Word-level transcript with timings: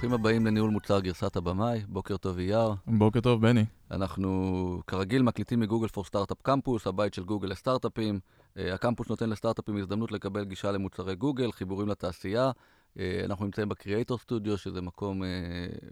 ברוכים 0.00 0.20
הבאים 0.20 0.46
לניהול 0.46 0.70
מוצר 0.70 1.00
גרסת 1.00 1.36
הבמאי, 1.36 1.80
בוקר 1.88 2.16
טוב 2.16 2.38
אייר. 2.38 2.74
בוקר 2.86 3.20
טוב 3.20 3.42
בני. 3.42 3.64
אנחנו 3.90 4.82
כרגיל 4.86 5.22
מקליטים 5.22 5.60
מגוגל 5.60 5.88
פור 5.88 6.04
סטארט-אפ 6.04 6.42
קמפוס, 6.42 6.86
הבית 6.86 7.14
של 7.14 7.24
גוגל 7.24 7.48
לסטארט-אפים. 7.48 8.20
אה, 8.58 8.74
הקמפוס 8.74 9.08
נותן 9.08 9.30
לסטארט-אפים 9.30 9.76
הזדמנות 9.76 10.12
לקבל 10.12 10.44
גישה 10.44 10.72
למוצרי 10.72 11.16
גוגל, 11.16 11.52
חיבורים 11.52 11.88
לתעשייה. 11.88 12.50
אה, 12.98 13.20
אנחנו 13.24 13.44
נמצאים 13.44 13.68
בקריאייטור 13.68 14.18
סטודיו, 14.18 14.58
שזה 14.58 14.80
מקום 14.80 15.22
אה, 15.22 15.28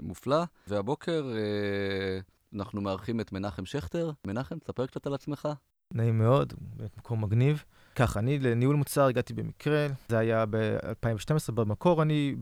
מופלא. 0.01 0.45
והבוקר 0.69 1.27
אנחנו 2.55 2.81
מארחים 2.81 3.21
את 3.21 3.33
מנחם 3.33 3.67
שכטר. 3.67 4.11
מנחם, 4.27 4.59
תספר 4.59 4.87
קצת 4.87 5.07
על 5.07 5.15
עצמך. 5.15 5.49
נעים 5.95 6.19
מאוד, 6.19 6.53
מקום 6.99 7.25
מגניב. 7.25 7.65
ככה, 7.99 8.21
אני 8.21 8.39
לניהול 8.39 8.77
מוצר 8.77 9.05
הגעתי 9.05 9.35
במקרה, 9.35 9.87
זה 10.09 10.19
היה 10.19 10.45
ב-2012, 10.51 11.53
במקור 11.53 12.03
אני 12.03 12.35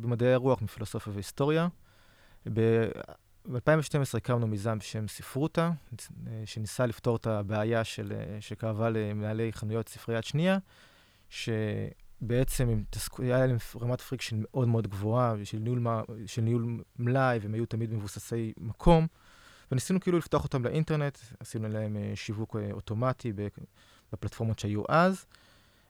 במדעי 0.00 0.32
הרוח 0.32 0.62
מפילוסופיה 0.62 1.12
והיסטוריה. 1.12 1.68
ב-2012 2.52 4.16
הקמנו 4.16 4.46
מיזם 4.46 4.78
בשם 4.78 5.08
ספרותה, 5.08 5.70
שניסה 6.44 6.86
לפתור 6.86 7.16
את 7.16 7.26
הבעיה 7.26 7.84
של, 7.84 8.12
שכאבה 8.40 8.90
למנהלי 8.90 9.52
חנויות 9.52 9.88
ספרי 9.88 10.12
יד 10.12 10.24
שנייה, 10.24 10.58
שבעצם 11.30 12.82
היה 13.18 13.46
להם 13.46 13.56
רמת 13.80 14.00
friction 14.00 14.36
מאוד 14.42 14.68
מאוד 14.68 14.86
גבוהה 14.86 15.34
של 15.44 15.58
ניהול, 15.58 15.86
של 16.26 16.42
ניהול 16.42 16.82
מלאי, 16.98 17.38
והם 17.42 17.54
היו 17.54 17.66
תמיד 17.66 17.92
מבוססי 17.92 18.52
מקום. 18.58 19.06
וניסינו 19.72 20.00
כאילו 20.00 20.18
לפתוח 20.18 20.44
אותם 20.44 20.64
לאינטרנט, 20.64 21.18
עשינו 21.40 21.68
להם 21.68 21.96
אה, 21.96 22.16
שיווק 22.16 22.56
אה, 22.56 22.72
אוטומטי 22.72 23.32
בפלטפורמות 24.12 24.58
שהיו 24.58 24.82
אז, 24.88 25.26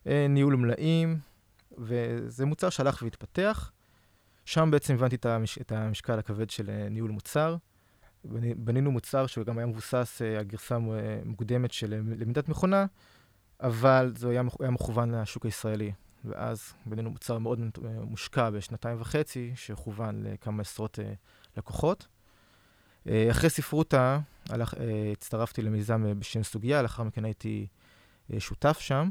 uh, 0.04 0.08
ניהול 0.28 0.56
מלאים, 0.56 1.18
וזה 1.78 2.46
מוצר 2.46 2.70
שהלך 2.70 3.02
והתפתח. 3.02 3.72
שם 4.44 4.68
בעצם 4.70 4.94
הבנתי 4.94 5.16
את, 5.16 5.26
המש... 5.26 5.58
את 5.58 5.72
המשקל 5.72 6.18
הכבד 6.18 6.50
של 6.50 6.66
uh, 6.66 6.90
ניהול 6.90 7.10
מוצר. 7.10 7.56
בנינו 8.56 8.92
מוצר 8.92 9.26
שגם 9.26 9.58
היה 9.58 9.66
מבוסס 9.66 10.22
על 10.22 10.40
uh, 10.40 10.42
גרסה 10.42 10.78
מוקדמת 11.24 11.72
של 11.72 11.90
למידת 11.90 12.48
מכונה, 12.48 12.86
אבל 13.60 14.12
זה 14.16 14.28
היה, 14.28 14.42
היה 14.60 14.70
מכוון 14.70 15.14
לשוק 15.14 15.44
הישראלי. 15.44 15.92
ואז 16.24 16.72
בנינו 16.86 17.10
מוצר 17.10 17.38
מאוד 17.38 17.60
מושקע 18.00 18.50
בשנתיים 18.50 19.00
וחצי, 19.00 19.52
שכוון 19.54 20.22
לכמה 20.22 20.60
עשרות 20.60 20.98
לקוחות. 21.56 22.06
אה, 23.08 23.30
אחרי 23.30 23.50
ספרותה, 23.50 24.18
הלך, 24.48 24.74
אה, 24.74 25.12
הצטרפתי 25.12 25.62
למיזם 25.62 26.06
אה, 26.06 26.14
בשם 26.14 26.42
סוגיה, 26.42 26.82
לאחר 26.82 27.02
מכן 27.02 27.24
הייתי 27.24 27.66
שותף 28.38 28.78
שם, 28.80 29.10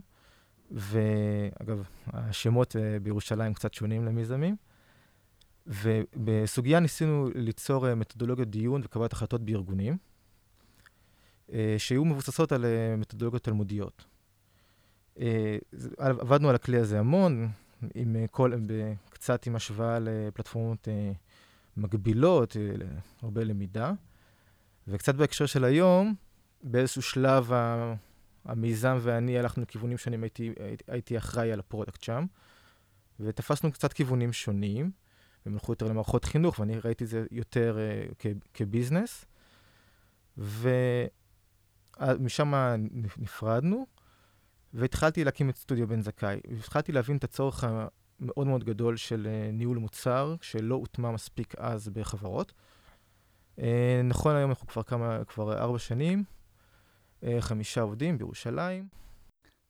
ואגב, 0.71 1.87
השמות 2.07 2.75
בירושלים 3.01 3.53
קצת 3.53 3.73
שונים 3.73 4.05
למיזמים. 4.05 4.55
ובסוגיה 5.67 6.79
ניסינו 6.79 7.29
ליצור 7.35 7.95
מתודולוגיות 7.95 8.49
דיון 8.49 8.81
וקבלת 8.83 9.13
החלטות 9.13 9.41
בארגונים, 9.41 9.97
שיהיו 11.77 12.05
מבוססות 12.05 12.51
על 12.51 12.65
מתודולוגיות 12.97 13.43
תלמודיות. 13.43 14.05
עבדנו 15.97 16.49
על 16.49 16.55
הכלי 16.55 16.77
הזה 16.77 16.99
המון, 16.99 17.49
עם 17.95 18.15
כל, 18.31 18.53
קצת 19.09 19.47
עם 19.47 19.55
השוואה 19.55 19.99
לפלטפורמות 19.99 20.87
מגבילות, 21.77 22.57
אה, 22.57 22.87
הרבה 23.21 23.43
למידה. 23.43 23.91
וקצת 24.87 25.15
בהקשר 25.15 25.45
של 25.45 25.63
היום, 25.63 26.15
באיזשהו 26.63 27.01
שלב 27.01 27.51
המיזם 28.45 28.97
ואני 29.01 29.39
הלכנו 29.39 29.63
לכיוונים 29.63 29.97
שונים, 29.97 30.23
הייתי, 30.23 30.53
הייתי 30.87 31.17
אחראי 31.17 31.51
על 31.51 31.59
ה 31.59 31.65
product 31.65 32.03
שם, 32.03 32.25
ותפסנו 33.19 33.71
קצת 33.71 33.93
כיוונים 33.93 34.33
שונים. 34.33 34.91
הם 35.45 35.53
הלכו 35.53 35.71
יותר 35.71 35.87
למערכות 35.87 36.25
חינוך, 36.25 36.59
ואני 36.59 36.79
ראיתי 36.79 37.03
את 37.03 37.09
זה 37.09 37.25
יותר 37.31 37.77
אה, 37.77 38.13
כ- 38.19 38.25
כ 38.53 38.66
business. 38.66 39.25
ומשם 41.97 42.53
נפרדנו, 43.17 43.85
והתחלתי 44.73 45.23
להקים 45.23 45.49
את 45.49 45.57
סטודיו 45.57 45.87
בן 45.87 46.01
זכאי. 46.01 46.39
והתחלתי 46.51 46.91
להבין 46.91 47.17
את 47.17 47.23
הצורך 47.23 47.63
מאוד 48.19 48.47
מאוד 48.47 48.63
גדול 48.63 48.97
של 48.97 49.27
אה, 49.27 49.51
ניהול 49.51 49.77
מוצר, 49.77 50.35
שלא 50.41 50.75
הוטמע 50.75 51.11
מספיק 51.11 51.55
אז 51.57 51.89
בחברות. 51.89 52.53
Uh, 53.59 53.61
נכון 54.03 54.35
היום 54.35 54.49
אנחנו 54.49 54.67
כבר 54.67 54.83
כמה, 54.83 55.25
כבר 55.25 55.57
ארבע 55.57 55.79
שנים, 55.79 56.23
חמישה 57.39 57.81
עובדים 57.81 58.17
בירושלים. 58.17 58.87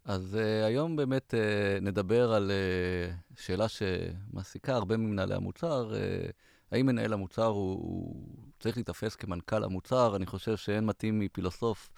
אז 0.05 0.37
uh, 0.41 0.65
היום 0.65 0.95
באמת 0.95 1.33
uh, 1.33 1.83
נדבר 1.83 2.33
על 2.33 2.51
uh, 2.51 3.41
שאלה 3.41 3.65
שמעסיקה 3.67 4.75
הרבה 4.75 4.97
ממנהלי 4.97 5.35
המוצר. 5.35 5.93
Uh, 5.93 6.31
האם 6.71 6.85
מנהל 6.85 7.13
המוצר 7.13 7.45
הוא, 7.45 7.79
הוא 7.81 8.25
צריך 8.59 8.77
להיתפס 8.77 9.15
כמנכ"ל 9.15 9.63
המוצר? 9.63 10.15
אני 10.15 10.25
חושב 10.25 10.57
שאין 10.57 10.85
מתאים 10.85 11.19
מפילוסוף 11.19 11.89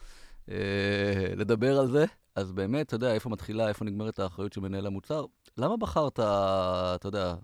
uh, 0.45 0.49
לדבר 1.35 1.79
על 1.79 1.91
זה. 1.91 2.05
אז 2.35 2.51
באמת, 2.51 2.87
אתה 2.87 2.95
יודע, 2.95 3.13
איפה 3.13 3.29
מתחילה, 3.29 3.67
איפה 3.67 3.85
נגמרת 3.85 4.19
האחריות 4.19 4.53
של 4.53 4.61
מנהל 4.61 4.85
המוצר? 4.85 5.25
למה 5.57 5.77
בחרת, 5.77 6.19
אתה 6.19 7.07
יודע, 7.07 7.35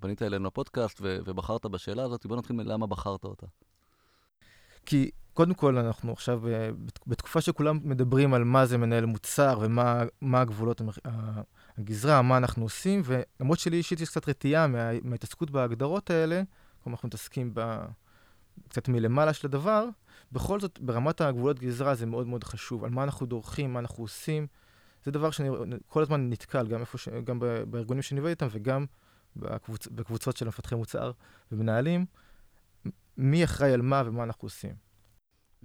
פנית 0.00 0.22
אלינו 0.22 0.46
לפודקאסט 0.46 1.00
ובחרת 1.02 1.66
בשאלה 1.66 2.02
הזאת, 2.04 2.26
בוא 2.26 2.36
נתחיל 2.36 2.56
מלמה 2.56 2.86
בחרת 2.86 3.24
אותה. 3.24 3.46
כי 4.86 5.10
קודם 5.36 5.54
כל, 5.54 5.78
אנחנו 5.78 6.12
עכשיו 6.12 6.48
אה, 6.48 6.70
בתקופה 7.06 7.40
שכולם 7.40 7.80
מדברים 7.82 8.34
על 8.34 8.44
מה 8.44 8.66
זה 8.66 8.78
מנהל 8.78 9.06
מוצר 9.06 9.58
ומה 9.60 10.40
הגבולות 10.40 10.82
הגזרה, 11.78 12.22
מה 12.22 12.36
אנחנו 12.36 12.62
עושים, 12.62 13.02
ולמרות 13.04 13.58
שלי 13.58 13.76
אישית 13.76 14.00
יש 14.00 14.08
קצת 14.08 14.28
רתיעה 14.28 14.66
מה, 14.66 14.90
מההתעסקות 15.02 15.50
בהגדרות 15.50 16.10
האלה, 16.10 16.42
כלומר 16.82 16.94
אנחנו 16.96 17.06
מתעסקים 17.06 17.50
ב, 17.54 17.76
קצת 18.68 18.88
מלמעלה 18.88 19.32
של 19.32 19.46
הדבר, 19.46 19.88
בכל 20.32 20.60
זאת, 20.60 20.78
ברמת 20.80 21.20
הגבולות 21.20 21.58
גזרה 21.58 21.94
זה 21.94 22.06
מאוד 22.06 22.26
מאוד 22.26 22.44
חשוב, 22.44 22.84
על 22.84 22.90
מה 22.90 23.02
אנחנו 23.02 23.26
דורכים, 23.26 23.72
מה 23.72 23.78
אנחנו 23.78 24.04
עושים. 24.04 24.46
זה 25.04 25.10
דבר 25.10 25.30
שאני 25.30 25.48
כל 25.86 26.02
הזמן 26.02 26.30
נתקל, 26.30 26.66
גם, 26.66 26.82
ש... 26.96 27.08
גם 27.08 27.38
בארגונים 27.70 28.02
שאני 28.02 28.20
עובד 28.20 28.30
איתם 28.30 28.46
וגם 28.50 28.86
בקבוצ... 29.36 29.86
בקבוצות 29.86 30.36
של 30.36 30.48
מפתחי 30.48 30.74
מוצר 30.74 31.12
ומנהלים, 31.52 32.06
מי 33.16 33.44
אחראי 33.44 33.72
על 33.72 33.82
מה 33.82 34.02
ומה 34.06 34.22
אנחנו 34.22 34.46
עושים. 34.46 34.85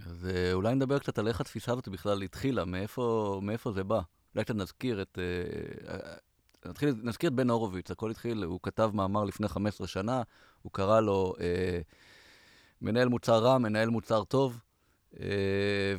אז 0.06 0.28
אה, 0.36 0.54
אולי 0.54 0.76
נדבר 0.76 1.00
קצת 1.00 1.20
על 1.20 1.28
איך 1.28 1.42
התפיסה 1.42 1.72
הזאת 1.72 1.88
בכלל 1.88 2.22
התחילה, 2.22 2.66
מאיפה, 2.66 3.40
מאיפה 3.44 3.72
זה 3.72 3.84
בא. 3.84 4.02
אולי 4.36 4.46
קצת 4.46 4.56
נזכיר 4.56 5.02
את... 5.02 5.20
אה, 5.22 5.94
אה, 5.94 6.16
נתחיל, 6.66 6.96
נזכיר 7.04 7.30
את 7.30 7.34
בן 7.36 7.50
הורוביץ, 7.50 7.92
הכל 7.92 8.12
התחיל, 8.12 8.44
הוא 8.44 8.60
כתב 8.64 8.92
מאמר 8.94 9.24
לפני 9.24 9.48
15 9.48 9.88
שנה, 9.88 10.22
הוא 10.62 10.72
קרא 10.72 11.02
לו 11.02 11.34
אה, 11.40 11.80
מנהל 12.82 13.08
מוצר 13.08 13.40
רע, 13.40 13.58
מנהל 13.58 13.90
מוצר 13.90 14.24
טוב, 14.24 14.60
אה, 15.20 15.26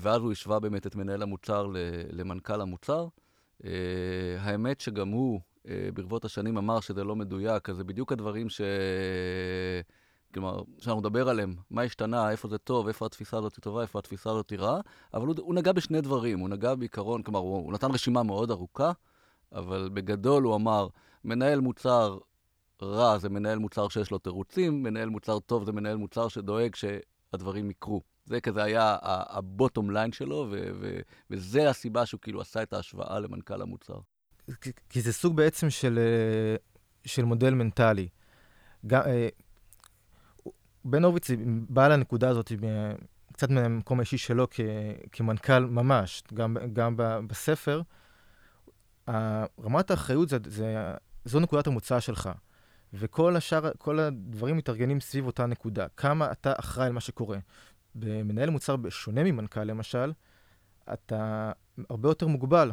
ואז 0.00 0.22
הוא 0.22 0.32
השווה 0.32 0.60
באמת 0.60 0.86
את 0.86 0.94
מנהל 0.94 1.22
המוצר 1.22 1.66
למנכ"ל 2.10 2.60
המוצר. 2.60 3.08
Uh, 3.62 3.66
האמת 4.40 4.80
שגם 4.80 5.08
הוא, 5.08 5.40
uh, 5.64 5.69
ברבות 5.94 6.24
השנים, 6.24 6.56
אמר 6.56 6.80
שזה 6.80 7.04
לא 7.04 7.16
מדויק, 7.16 7.69
אז 7.69 7.76
זה 7.76 7.84
בדיוק 7.84 8.12
הדברים 8.12 8.48
ש... 8.48 8.60
כלומר, 10.34 10.62
שאנחנו 10.78 11.00
נדבר 11.00 11.28
עליהם, 11.28 11.54
מה 11.70 11.82
השתנה, 11.82 12.31
איפה 12.31 12.48
זה 12.48 12.59
טוב, 12.59 12.88
איפה 12.88 13.06
התפיסה 13.06 13.37
הזאת 13.37 13.60
טובה, 13.60 13.82
איפה 13.82 13.98
התפיסה 13.98 14.31
הזאת 14.31 14.53
רעה, 14.53 14.81
אבל 15.15 15.26
הוא, 15.26 15.34
הוא 15.38 15.54
נגע 15.54 15.72
בשני 15.72 16.00
דברים, 16.00 16.38
הוא 16.38 16.48
נגע 16.48 16.75
בעיקרון, 16.75 17.22
כלומר, 17.22 17.41
הוא, 17.41 17.56
הוא 17.56 17.72
נתן 17.72 17.91
רשימה 17.91 18.22
מאוד 18.22 18.50
ארוכה, 18.50 18.93
אבל 19.53 19.91
בגדול 19.94 20.43
הוא 20.43 20.56
אמר, 20.56 20.88
מנהל 21.25 21.60
מוצר 21.60 22.19
רע 22.82 23.19
זה 23.19 23.28
מנהל 23.28 23.59
מוצר 23.59 23.88
שיש 23.88 24.10
לו 24.10 24.19
תירוצים, 24.19 24.82
מנהל 24.82 25.09
מוצר 25.09 25.38
טוב 25.38 25.65
זה 25.65 25.72
מנהל 25.72 25.97
מוצר 25.97 26.28
שדואג 26.28 26.75
שהדברים 26.75 27.70
יקרו. 27.70 28.03
זה 28.25 28.41
כזה 28.41 28.62
היה 28.62 28.97
הבוטום 29.03 29.91
ליין 29.91 30.12
שלו, 30.12 30.47
ו- 30.50 30.70
ו- 30.81 31.00
וזה 31.31 31.70
הסיבה 31.70 32.06
שהוא 32.06 32.20
כאילו 32.20 32.41
עשה 32.41 32.62
את 32.62 32.72
ההשוואה 32.72 33.20
למנכ"ל 33.20 33.62
המוצר. 33.62 33.99
כי 34.88 35.00
זה 35.00 35.12
סוג 35.12 35.37
בעצם 35.37 35.70
של, 35.70 35.99
אה, 35.99 36.56
של 37.05 37.25
מודל 37.25 37.55
מנטלי. 37.55 38.08
גם, 38.87 39.02
אה, 39.06 39.29
בן 40.84 41.05
הורוביץ 41.05 41.29
בא 41.69 41.88
לנקודה 41.88 42.29
הזאת 42.29 42.52
קצת 43.32 43.50
מהמקום 43.50 43.99
האישי 43.99 44.19
שלו 44.19 44.46
כ, 44.50 44.61
כמנכ"ל 45.12 45.58
ממש, 45.58 46.23
גם, 46.34 46.56
גם 46.73 46.94
בספר. 47.26 47.82
רמת 49.64 49.90
האחריות 49.90 50.29
זה, 50.29 50.38
זה, 50.46 50.94
זו 51.25 51.40
נקודת 51.40 51.67
המוצא 51.67 52.00
שלך. 52.00 52.31
וכל 52.94 53.37
השאר, 53.37 53.70
כל 53.79 53.99
הדברים 53.99 54.56
מתארגנים 54.56 55.00
סביב 55.00 55.26
אותה 55.26 55.46
נקודה. 55.46 55.87
כמה 55.96 56.32
אתה 56.32 56.52
אחראי 56.56 56.87
על 56.87 56.93
מה 56.93 57.00
שקורה. 57.00 57.38
במנהל 57.94 58.50
מוצר, 58.50 58.76
בשונה 58.76 59.25
ממנכ"ל 59.25 59.64
למשל, 59.64 60.12
אתה 60.93 61.52
הרבה 61.90 62.08
יותר 62.08 62.26
מוגבל. 62.26 62.70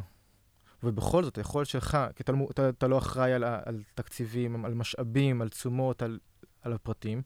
ובכל 0.83 1.23
זאת, 1.23 1.37
היכולת 1.37 1.67
שלך, 1.67 1.97
כי 2.15 2.23
אתה, 2.23 2.31
לא 2.31 2.47
אתה, 2.51 2.69
אתה 2.69 2.87
לא 2.87 2.97
אחראי 2.97 3.33
על, 3.33 3.43
על 3.43 3.83
תקציבים, 3.95 4.65
על 4.65 4.73
משאבים, 4.73 5.41
על 5.41 5.49
תשומות, 5.49 6.01
על, 6.01 6.19
על 6.61 6.73
הפרטים, 6.73 7.21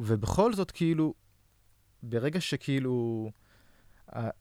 ובכל 0.00 0.52
זאת, 0.52 0.70
כאילו, 0.70 1.14
ברגע 2.02 2.40
שכאילו 2.40 3.30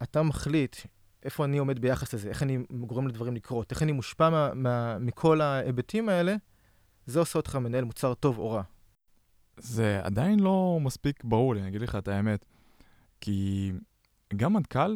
אתה 0.03 0.23
מחליט 0.23 0.75
איפה 1.23 1.45
אני 1.45 1.57
עומד 1.57 1.79
ביחס 1.79 2.13
לזה, 2.13 2.29
איך 2.29 2.43
אני 2.43 2.57
גורם 2.71 3.07
לדברים 3.07 3.35
לקרות, 3.35 3.71
איך 3.71 3.83
אני 3.83 3.91
מושפע 3.91 4.29
מה, 4.29 4.53
מה, 4.53 4.97
מכל 4.99 5.41
ההיבטים 5.41 6.09
האלה, 6.09 6.35
זה 7.05 7.19
עושה 7.19 7.39
אותך 7.39 7.55
מנהל 7.55 7.83
מוצר 7.83 8.13
טוב 8.13 8.37
או 8.37 8.51
רע. 8.51 8.61
זה 9.57 9.99
עדיין 10.03 10.39
לא 10.39 10.77
מספיק 10.81 11.23
ברור 11.23 11.55
לי, 11.55 11.61
אני 11.61 11.69
אגיד 11.69 11.81
לך 11.81 11.95
את 11.95 12.07
האמת. 12.07 12.45
כי 13.21 13.71
גם 14.35 14.53
מנכ"ל, 14.53 14.95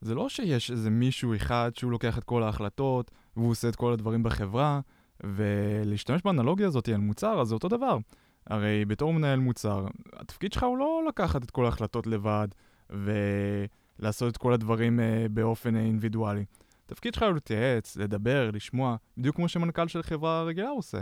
זה 0.00 0.14
לא 0.14 0.28
שיש 0.28 0.70
איזה 0.70 0.90
מישהו 0.90 1.36
אחד 1.36 1.70
שהוא 1.74 1.92
לוקח 1.92 2.18
את 2.18 2.24
כל 2.24 2.42
ההחלטות, 2.42 3.10
והוא 3.36 3.50
עושה 3.50 3.68
את 3.68 3.76
כל 3.76 3.92
הדברים 3.92 4.22
בחברה, 4.22 4.80
ולהשתמש 5.22 6.22
באנלוגיה 6.24 6.66
הזאת 6.66 6.88
על 6.88 6.96
מוצר, 6.96 7.40
אז 7.40 7.48
זה 7.48 7.54
אותו 7.54 7.68
דבר. 7.68 7.98
הרי 8.46 8.84
בתור 8.84 9.12
מנהל 9.12 9.38
מוצר, 9.38 9.86
התפקיד 10.12 10.52
שלך 10.52 10.62
הוא 10.62 10.78
לא 10.78 11.02
לקחת 11.08 11.42
את 11.42 11.50
כל 11.50 11.64
ההחלטות 11.64 12.06
לבד, 12.06 12.48
ולעשות 12.90 14.32
את 14.32 14.36
כל 14.36 14.52
הדברים 14.52 15.00
uh, 15.00 15.28
באופן 15.28 15.76
אינדיבידואלי. 15.76 16.44
התפקיד 16.86 17.14
שלך 17.14 17.22
הוא 17.22 17.32
להתייעץ, 17.32 17.96
לדבר, 17.96 18.50
לשמוע, 18.50 18.96
בדיוק 19.18 19.36
כמו 19.36 19.48
שמנכ"ל 19.48 19.88
של 19.88 20.02
חברה 20.02 20.42
רגילה 20.42 20.68
עושה. 20.68 21.00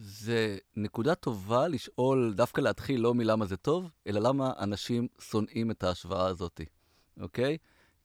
זה 0.00 0.58
נקודה 0.76 1.14
טובה 1.14 1.68
לשאול, 1.68 2.32
דווקא 2.36 2.60
להתחיל 2.60 3.00
לא 3.00 3.14
מלמה 3.14 3.46
זה 3.46 3.56
טוב, 3.56 3.90
אלא 4.06 4.20
למה 4.20 4.52
אנשים 4.58 5.08
שונאים 5.20 5.70
את 5.70 5.84
ההשוואה 5.84 6.26
הזאת, 6.26 6.60
אוקיי? 7.20 7.56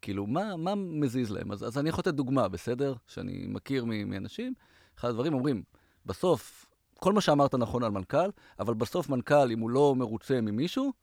כאילו, 0.01 0.27
מה, 0.27 0.57
מה 0.57 0.75
מזיז 0.75 1.31
להם? 1.31 1.51
אז, 1.51 1.63
אז 1.63 1.77
אני 1.77 1.89
יכול 1.89 2.01
לתת 2.01 2.13
דוגמה, 2.13 2.47
בסדר? 2.47 2.93
שאני 3.07 3.45
מכיר 3.47 3.85
מאנשים. 3.85 4.53
אחד 4.97 5.09
הדברים 5.09 5.33
אומרים, 5.33 5.63
בסוף, 6.05 6.65
כל 7.03 7.13
מה 7.13 7.21
שאמרת 7.21 7.55
נכון 7.55 7.83
על 7.83 7.91
מנכ"ל, 7.91 8.29
אבל 8.59 8.73
בסוף 8.73 9.09
מנכ"ל, 9.09 9.51
אם 9.51 9.59
הוא 9.59 9.69
לא 9.69 9.95
מרוצה 9.95 10.41
ממישהו, 10.41 10.93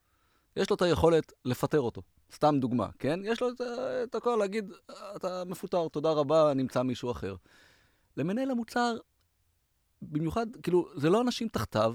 יש 0.57 0.71
לו 0.71 0.77
את 0.77 0.83
היכולת 0.83 1.33
לפטר 1.45 1.81
אותו. 1.81 2.03
סתם 2.35 2.57
דוגמה, 2.61 2.89
כן? 2.99 3.21
יש 3.25 3.41
לו 3.43 3.49
את, 3.49 3.61
את 4.05 4.15
הכל 4.15 4.37
להגיד, 4.41 4.73
אתה 5.17 5.45
מפוטר, 5.45 5.89
תודה 5.89 6.13
רבה, 6.13 6.53
נמצא 6.55 6.83
מישהו 6.83 7.11
אחר. 7.11 7.37
למנהל 8.17 8.51
המוצר, 8.51 8.97
במיוחד, 10.03 10.47
כאילו, 10.63 10.89
זה 10.97 11.11
לא 11.11 11.21
אנשים 11.21 11.49
תחתיו, 11.49 11.95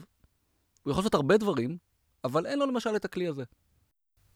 הוא 0.84 0.92
יכול 0.92 1.02
לעשות 1.02 1.14
הרבה 1.14 1.38
דברים, 1.38 1.78
אבל 2.24 2.46
אין 2.46 2.60
לו 2.60 2.66
למשל 2.66 2.96
את 2.96 3.06
הכלי 3.06 3.28
הזה. 3.28 3.44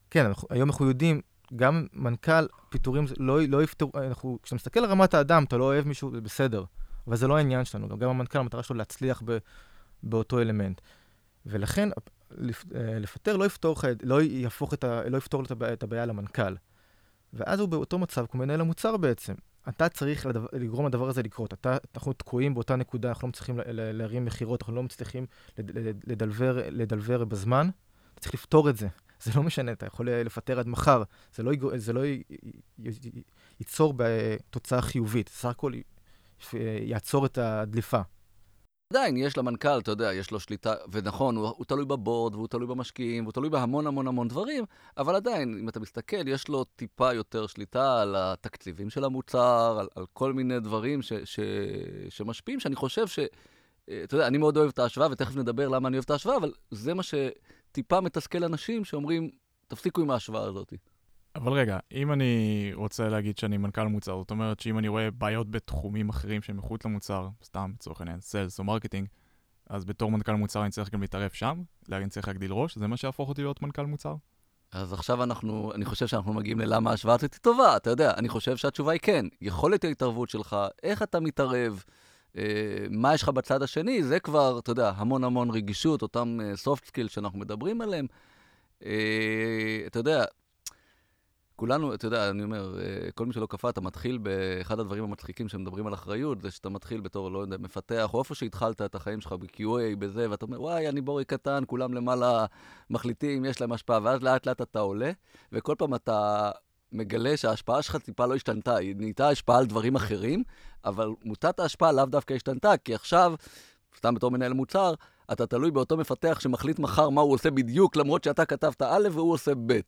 כן, 0.10 0.26
אנחנו, 0.26 0.48
היום 0.52 0.70
אנחנו 0.70 0.88
יודעים, 0.88 1.22
גם 1.56 1.88
מנכ"ל, 1.94 2.48
פיטורים 2.70 3.06
לא, 3.18 3.42
לא 3.42 3.64
יפתרו, 3.64 3.92
אנחנו, 3.96 4.40
כשאתה 4.44 4.56
מסתכל 4.56 4.80
על 4.80 4.86
רמת 4.86 5.14
האדם, 5.14 5.44
אתה 5.44 5.58
לא 5.58 5.64
אוהב 5.64 5.88
מישהו, 5.88 6.12
זה 6.12 6.22
בסדר. 6.22 6.64
אבל 7.10 7.18
זה 7.18 7.28
לא 7.28 7.38
העניין 7.38 7.66
שלנו, 7.66 7.88
גם, 7.90 8.00
גם 8.00 8.10
המנכ"ל, 8.10 8.40
המטרה 8.40 8.64
שלו 8.64 8.76
להצליח 8.76 9.22
ב, 9.26 9.38
באותו 10.04 10.40
אלמנט. 10.40 10.82
ולכן, 11.46 11.90
לפ, 12.32 12.66
אה, 12.76 13.00
לפטר 13.00 13.38
לא 13.38 13.46
יפתור, 13.46 13.76
לא 14.04 14.22
יהפוך 14.22 14.74
את 14.74 14.84
ה... 14.84 15.10
לא 15.10 15.18
יפתור 15.18 15.44
את 15.44 15.52
הבעיה, 15.52 15.74
את 15.74 15.84
הבעיה 15.84 16.06
למנכ"ל. 16.06 16.56
ואז 17.34 17.60
הוא 17.60 17.70
באותו 17.70 18.00
מצב 18.00 18.26
כמו 18.26 18.40
מנהל 18.40 18.62
המוצר 18.62 18.98
בעצם. 18.98 19.34
אתה 19.70 19.90
צריך 19.90 20.26
לדבר, 20.26 20.48
לגרום 20.54 20.88
לדבר 20.88 21.10
הזה 21.10 21.24
לקרות. 21.24 21.54
אתה, 21.54 21.78
אנחנו 21.96 22.14
תקועים 22.14 22.54
באותה 22.54 22.76
נקודה, 22.76 23.10
אנחנו 23.10 23.28
לא 23.28 23.30
מצליחים 23.30 23.60
להרים 23.74 24.26
מכירות, 24.26 24.62
אנחנו 24.62 24.76
לא 24.76 24.84
מצליחים 24.84 25.26
לדלבר, 26.08 26.62
לדלבר 26.70 27.26
בזמן. 27.26 27.70
אתה 28.14 28.22
צריך 28.22 28.34
לפתור 28.34 28.70
את 28.70 28.78
זה. 28.78 28.88
זה 29.24 29.32
לא 29.36 29.44
משנה, 29.44 29.72
אתה 29.72 29.86
יכול 29.86 30.10
לפטר 30.10 30.60
עד 30.60 30.68
מחר. 30.68 31.04
זה 31.36 31.44
לא, 31.44 31.52
זה 31.76 31.94
לא 31.94 32.02
ייצור 33.60 33.94
בתוצאה 33.98 34.82
חיובית. 34.82 35.30
סך 35.30 35.50
הכל 35.50 35.72
יעצור 36.82 37.26
את 37.26 37.38
הדליפה. 37.38 38.02
עדיין 38.94 39.18
יש 39.18 39.38
למנכ"ל, 39.38 39.80
אתה 39.80 39.92
יודע, 39.92 40.14
יש 40.14 40.32
לו 40.32 40.40
שליטה, 40.40 40.74
ונכון, 40.92 41.36
הוא, 41.36 41.48
הוא 41.48 41.66
תלוי 41.66 41.86
בבורד, 41.86 42.36
והוא 42.36 42.48
תלוי 42.48 42.68
במשקיעים, 42.68 43.24
והוא 43.24 43.34
תלוי 43.34 43.50
בהמון 43.50 43.88
המון 43.88 44.08
המון 44.08 44.28
דברים, 44.28 44.66
אבל 44.98 45.16
עדיין, 45.16 45.60
אם 45.60 45.70
אתה 45.70 45.80
מסתכל, 45.80 46.28
יש 46.28 46.48
לו 46.48 46.64
טיפה 46.64 47.14
יותר 47.14 47.48
שליטה 47.48 48.02
על 48.02 48.16
התקציבים 48.18 48.90
של 48.90 49.04
המוצר, 49.04 49.78
על, 49.80 49.88
על 49.96 50.06
כל 50.14 50.34
מיני 50.34 50.60
דברים 50.60 51.02
ש, 51.02 51.14
ש, 51.14 51.40
שמשפיעים, 52.10 52.60
שאני 52.60 52.76
חושב 52.76 53.08
ש... 53.08 53.20
אה, 53.90 54.02
אתה 54.04 54.16
יודע, 54.16 54.28
אני 54.28 54.38
מאוד 54.38 54.58
אוהב 54.58 54.70
את 54.70 54.80
ההשוואה, 54.80 55.12
ותכף 55.12 55.36
נדבר 55.36 55.68
למה 55.68 55.88
אני 55.88 55.98
אוהב 55.98 56.04
את 56.04 56.10
ההשוואה, 56.10 56.38
אבל 56.38 56.54
זה 56.72 56.94
מה 56.94 57.04
שטיפה 57.04 58.02
מתסכל 58.02 58.44
אנשים 58.44 58.86
שאומרים, 58.86 59.30
תפסיקו 59.68 60.02
עם 60.02 60.12
ההשוואה 60.12 60.44
הזאת. 60.44 60.74
אבל 61.36 61.54
רגע, 61.54 61.80
אם 61.92 62.12
אני 62.12 62.72
רוצה 62.74 63.10
להגיד 63.10 63.38
שאני 63.38 63.58
מנכ"ל 63.58 63.88
מוצר, 63.88 64.18
זאת 64.18 64.32
אומרת 64.32 64.60
שאם 64.60 64.80
אני 64.80 64.88
רואה 64.88 65.12
בעיות 65.12 65.52
בתחומים 65.52 66.10
אחרים 66.10 66.42
שהם 66.42 66.58
מחוץ 66.58 66.86
למוצר, 66.86 67.28
סתם 67.44 67.72
לצורך 67.76 68.02
העניין, 68.02 68.20
sales 68.20 68.60
או 68.60 68.64
marketing, 68.64 69.08
אז 69.70 69.86
בתור 69.86 70.12
מנכ"ל 70.12 70.36
מוצר 70.36 70.62
אני 70.62 70.72
צריך 70.72 70.90
גם 70.90 71.02
להתערב 71.02 71.30
שם, 71.34 71.62
אני 71.92 72.10
צריך 72.10 72.28
להגדיל 72.28 72.52
ראש, 72.52 72.78
זה 72.78 72.88
מה 72.88 72.98
שיהפוך 72.98 73.30
אותי 73.30 73.42
להיות 73.42 73.62
מנכ"ל 73.62 73.86
מוצר? 73.86 74.16
אז 74.72 74.94
עכשיו 74.94 75.24
אנחנו, 75.24 75.72
אני 75.76 75.86
חושב 75.86 76.08
שאנחנו 76.08 76.34
מגיעים 76.34 76.60
ללמה 76.60 76.92
ההשוואה 76.92 77.16
הזאת 77.16 77.36
טובה, 77.36 77.78
אתה 77.78 77.90
יודע, 77.90 78.14
אני 78.18 78.30
חושב 78.30 78.58
שהתשובה 78.58 78.92
היא 78.92 79.00
כן. 79.04 79.26
יכולת 79.42 79.84
ההתערבות 79.84 80.30
שלך, 80.30 80.58
איך 80.84 81.04
אתה 81.04 81.20
מתערב, 81.20 81.84
אה, 82.38 82.44
מה 82.90 83.14
יש 83.14 83.24
לך 83.24 83.30
בצד 83.30 83.64
השני, 83.64 84.04
זה 84.04 84.20
כבר, 84.20 84.60
אתה 84.60 84.72
יודע, 84.72 84.92
המון 84.96 85.24
המון 85.24 85.50
רגישות, 85.50 86.02
אותם 86.02 86.40
אה, 86.42 86.54
soft 86.54 86.88
skills 86.88 87.10
שאנחנו 87.10 87.40
מדברים 87.40 87.82
עליהם. 87.82 88.08
אה, 88.86 89.84
אתה 89.88 90.00
יודע, 90.00 90.26
כולנו, 91.60 91.94
אתה 91.94 92.08
יודע, 92.08 92.30
אני 92.30 92.44
אומר, 92.44 92.80
אה, 92.80 93.12
כל 93.12 93.26
מי 93.26 93.34
שלא 93.34 93.46
קפא, 93.46 93.68
אתה 93.68 93.82
מתחיל 93.82 94.18
באחד 94.18 94.80
הדברים 94.80 95.04
המצחיקים 95.04 95.50
שמדברים 95.50 95.88
על 95.88 95.94
אחריות, 95.94 96.42
זה 96.42 96.52
שאתה 96.52 96.70
מתחיל 96.70 97.02
בתור, 97.02 97.32
לא 97.32 97.40
יודע, 97.40 97.58
מפתח, 97.58 98.10
או 98.14 98.20
איפה 98.20 98.36
שהתחלת 98.36 98.82
את 98.82 98.96
החיים 98.96 99.22
שלך 99.22 99.34
ב-QA, 99.34 99.96
בזה, 100.00 100.30
ואתה 100.30 100.46
אומר, 100.46 100.62
וואי, 100.62 100.90
אני 100.90 101.02
בורי 101.02 101.26
קטן, 101.26 101.64
כולם 101.68 101.94
למעלה 101.94 102.46
מחליטים, 102.90 103.46
יש 103.46 103.62
להם 103.62 103.72
השפעה, 103.72 104.00
ואז 104.04 104.24
לאט 104.24 104.48
לאט 104.48 104.62
אתה 104.62 104.80
עולה, 104.80 105.12
וכל 105.52 105.76
פעם 105.78 105.96
אתה 105.96 106.52
מגלה 106.92 107.38
שההשפעה 107.38 107.82
שלך 107.82 107.96
טיפה 107.96 108.26
לא 108.26 108.36
השתנתה, 108.36 108.76
היא 108.76 108.96
נהייתה 108.98 109.30
השפעה 109.30 109.58
על 109.58 109.66
דברים 109.66 109.96
אחרים, 109.96 110.44
אבל 110.86 111.10
מוטת 111.24 111.60
ההשפעה 111.60 111.92
לאו 111.92 112.06
דווקא 112.06 112.34
השתנתה, 112.34 112.78
כי 112.78 112.96
עכשיו, 112.96 113.34
סתם 113.98 114.16
בתור 114.16 114.32
מנהל 114.32 114.54
מוצר, 114.54 114.94
אתה 115.32 115.48
תלוי 115.48 115.72
באותו 115.72 115.98
מפתח 115.98 116.40
שמחליט 116.40 116.80
מחר 116.80 117.10
מה 117.10 117.22
הוא 117.22 117.34
עושה 117.34 117.52
בדיוק, 117.52 117.96
למרות 117.96 118.24
שאתה 118.24 118.46
כתבת 118.46 118.82
א' 118.82 119.08
והוא 119.12 119.34
עושה 119.34 119.52
ב'. 119.66 119.80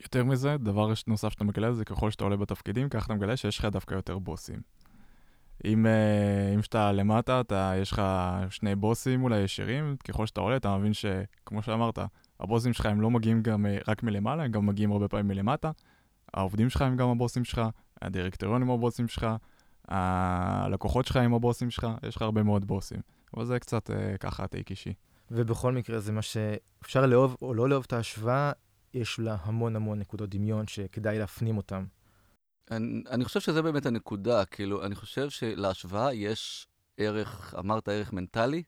יותר 0.00 0.24
מזה, 0.24 0.56
דבר 0.58 0.92
נוסף 1.06 1.28
שאתה 1.28 1.44
מגלה 1.44 1.72
זה 1.72 1.84
ככל 1.84 2.10
שאתה 2.10 2.24
עולה 2.24 2.36
בתפקידים, 2.36 2.88
ככה 2.88 3.06
אתה 3.06 3.14
מגלה 3.14 3.36
שיש 3.36 3.58
לך 3.58 3.64
דווקא 3.64 3.94
יותר 3.94 4.18
בוסים. 4.18 4.60
אם, 5.64 5.86
אה, 5.86 6.54
אם 6.54 6.62
שאתה 6.62 6.92
למטה, 6.92 7.40
אתה, 7.40 7.72
יש 7.76 7.92
לך 7.92 8.02
שני 8.50 8.74
בוסים 8.74 9.22
אולי 9.22 9.40
ישירים, 9.40 9.96
ככל 10.08 10.26
שאתה 10.26 10.40
עולה, 10.40 10.56
אתה 10.56 10.76
מבין 10.76 10.92
שכמו 10.92 11.62
שאמרת, 11.62 11.98
הבוסים 12.40 12.72
שלך 12.72 12.86
הם 12.86 13.00
לא 13.00 13.10
מגיעים 13.10 13.42
גם 13.42 13.66
אה, 13.66 13.78
רק 13.88 14.02
מלמעלה, 14.02 14.42
הם 14.42 14.50
גם 14.50 14.66
מגיעים 14.66 14.92
הרבה 14.92 15.08
פעמים 15.08 15.28
מלמטה. 15.28 15.70
העובדים 16.34 16.70
שלך 16.70 16.82
הם 16.82 16.96
גם 16.96 17.08
הבוסים 17.08 17.44
שלך, 17.44 17.62
הדירקטוריון 18.02 18.62
הם 18.62 18.70
הבוסים 18.70 19.08
שלך, 19.08 19.26
הלקוחות 19.88 21.06
שלך 21.06 21.16
הם 21.16 21.34
הבוסים 21.34 21.70
שלך, 21.70 21.86
יש 22.08 22.16
לך 22.16 22.22
הרבה 22.22 22.42
מאוד 22.42 22.64
בוסים. 22.64 23.00
אבל 23.36 23.44
זה 23.44 23.58
קצת 23.58 23.90
אה, 23.90 24.18
ככה 24.18 24.46
טייק 24.46 24.70
אישי. 24.70 24.94
ובכל 25.30 25.72
מקרה, 25.72 26.00
זה 26.00 26.12
מה 26.12 26.22
שאפשר 26.22 27.06
לאהוב 27.06 27.36
או 27.42 27.54
לא 27.54 27.68
לאהוב 27.68 27.84
את 27.86 27.92
ההשוואה, 27.92 28.52
יש 28.94 29.18
לה 29.18 29.36
המון 29.40 29.76
המון 29.76 29.98
נקודות 29.98 30.30
דמיון 30.30 30.66
שכדאי 30.66 31.18
להפנים 31.18 31.56
אותן. 31.56 31.84
אני, 32.70 33.02
אני 33.10 33.24
חושב 33.24 33.40
שזה 33.40 33.62
באמת 33.62 33.86
הנקודה, 33.86 34.44
כאילו, 34.44 34.84
אני 34.84 34.94
חושב 34.94 35.30
שלהשוואה 35.30 36.14
יש 36.14 36.68
ערך, 36.96 37.54
אמרת 37.58 37.88
ערך 37.88 38.12
מנטלי. 38.12 38.62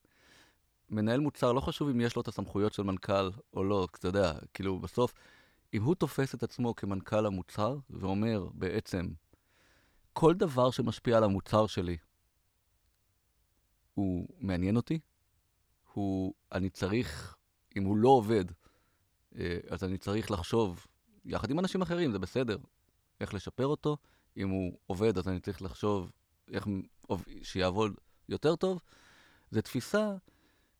מנהל 0.90 1.21
מוצר, 1.21 1.52
לא 1.52 1.61
חשוב 1.61 1.88
אם 1.88 2.00
יש 2.00 2.16
לו 2.16 2.23
את 2.23 2.28
הסמכויות 2.28 2.73
של 2.73 2.83
מנכ"ל 2.83 3.30
או 3.54 3.64
לא, 3.64 3.87
אתה 3.99 4.09
יודע, 4.09 4.33
כאילו, 4.54 4.78
בסוף, 4.78 5.14
אם 5.75 5.83
הוא 5.83 5.95
תופס 5.95 6.35
את 6.35 6.42
עצמו 6.42 6.75
כמנכ"ל 6.76 7.26
המוצר 7.26 7.78
ואומר 7.90 8.49
בעצם, 8.54 9.09
כל 10.12 10.35
דבר 10.35 10.71
שמשפיע 10.71 11.16
על 11.16 11.25
המוצר 11.25 11.66
שלי, 11.66 11.97
הוא 13.95 14.28
מעניין 14.38 14.76
אותי, 14.76 14.99
הוא, 15.92 16.35
אני 16.52 16.71
צריך, 16.71 17.37
אם 17.76 17.85
הוא 17.85 17.97
לא 17.97 18.09
עובד, 18.09 18.45
אז 19.71 19.85
אני 19.85 19.99
צריך 19.99 20.31
לחשוב, 20.31 20.87
יחד 21.25 21.50
עם 21.50 21.59
אנשים 21.59 21.83
אחרים, 21.83 22.12
זה 22.12 22.19
בסדר, 22.19 22.57
איך 23.21 23.35
לשפר 23.35 23.66
אותו. 23.66 23.97
אם 24.37 24.49
הוא 24.49 24.73
עובד, 24.87 25.19
אז 25.19 25.28
אני 25.28 25.40
צריך 25.40 25.62
לחשוב 25.62 26.12
איך 26.52 26.66
שיעבוד 27.43 27.95
יותר 28.28 28.57
טוב. 28.57 28.81
זו 29.50 29.61
תפיסה 29.61 30.12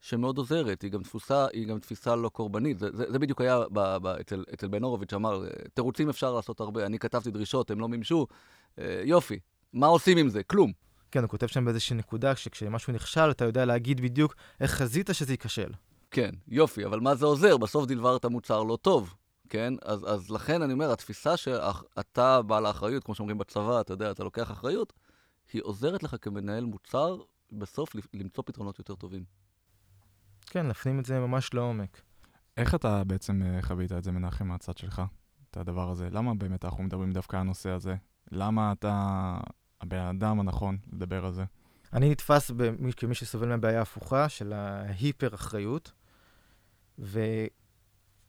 שמאוד 0.01 0.39
עוזרת, 0.39 0.83
היא 0.83 0.91
גם 0.91 1.03
תפוסה, 1.03 1.47
היא 1.53 1.67
גם 1.67 1.79
תפיסה 1.79 2.17
לא 2.17 2.29
קורבנית. 2.29 2.79
זה, 2.79 2.91
זה, 2.93 3.05
זה 3.13 3.19
בדיוק 3.19 3.41
היה 3.41 3.61
ב, 3.73 3.97
ב, 3.97 4.07
אצל, 4.07 4.45
אצל 4.55 4.69
בן 4.69 4.83
הורוביץ', 4.83 5.13
אמר, 5.13 5.45
תירוצים 5.75 6.09
אפשר 6.09 6.35
לעשות 6.35 6.61
הרבה, 6.61 6.87
אני 6.87 6.99
כתבתי 6.99 7.31
דרישות, 7.31 7.71
הם 7.71 7.81
לא 7.81 7.89
מימשו, 7.89 8.27
אה, 8.79 9.03
יופי, 9.05 9.39
מה 9.73 9.87
עושים 9.87 10.19
עם 10.19 10.29
זה? 10.29 10.43
כלום. 10.43 10.73
כן, 11.11 11.23
הוא 11.23 11.31
כותב 11.31 11.47
שם 11.47 11.65
באיזושהי 11.65 11.97
נקודה, 11.97 12.37
שכשמשהו 12.37 12.93
נכשל, 12.93 13.31
אתה 13.31 13.45
יודע 13.45 13.65
להגיד 13.65 14.01
בדיוק 14.01 14.35
איך 14.61 14.71
חזית 14.71 15.11
שזה 15.13 15.33
ייכשל. 15.33 15.71
כן, 16.11 16.31
יופי, 16.49 16.85
אבל 16.85 17.01
מה 17.01 17.15
זה 17.15 17.27
עוזר? 17.27 17.57
בסוף 17.57 17.87
דלברת 17.87 18.25
מוצר 18.25 18.63
לא 18.63 18.79
טוב, 18.83 19.15
כן? 19.49 19.75
אז, 19.83 20.05
אז 20.09 20.31
לכן 20.31 20.63
אני 20.63 20.73
אומר, 20.73 20.93
התפיסה 20.93 21.37
שאתה 21.37 22.43
בעל 22.43 22.67
האחריות, 22.67 23.05
כמו 23.05 23.15
שאומרים 23.15 23.39
בצבא, 23.39 23.81
אתה 23.81 23.93
יודע, 23.93 24.11
אתה 24.11 24.25
לוקח 24.25 24.51
אחריות, 24.51 24.93
היא 25.53 25.63
עוזרת 25.65 26.03
לך 26.03 26.17
כמנהל 26.21 26.65
מוצר 26.65 27.17
בסוף 27.53 27.93
למצוא 28.15 28.45
פתרונות 28.47 28.79
יותר 28.79 28.95
טובים. 28.95 29.25
כן, 30.47 30.67
להפנים 30.67 31.01
את 31.01 31.05
זה 31.05 31.21
ממש 31.21 31.55
לעומק. 31.55 32.01
איך 32.57 32.75
אתה 32.75 33.05
בעצם 33.05 33.43
אה, 33.43 33.63
חווית 33.63 33.93
את 33.93 34.05
זה, 34.05 34.13
מנחם, 34.13 34.49
מהצד 34.49 34.77
שלך, 34.77 35.03
את 35.51 35.57
הדבר 35.57 35.91
הזה? 35.91 36.09
למה 36.11 36.35
באמת 36.35 36.65
אנחנו 36.65 36.83
מדברים 36.83 37.13
דווקא 37.13 37.37
על 37.37 37.41
הנושא 37.41 37.71
הזה? 37.71 37.95
למה 38.33 38.73
אתה 38.73 39.37
הבן 39.81 39.99
אדם 39.99 40.41
הנכון 40.41 40.79
לדבר 40.93 41.27
על 41.27 41.33
זה? 41.33 41.45
אני 41.93 42.11
נתפס 42.11 42.51
במי, 42.51 42.93
כמי 42.93 43.15
שסובל 43.15 43.49
מהבעיה 43.49 43.79
ההפוכה 43.79 44.29
של 44.29 44.53
ההיפר-אחריות. 44.53 45.93
ו, 46.99 47.21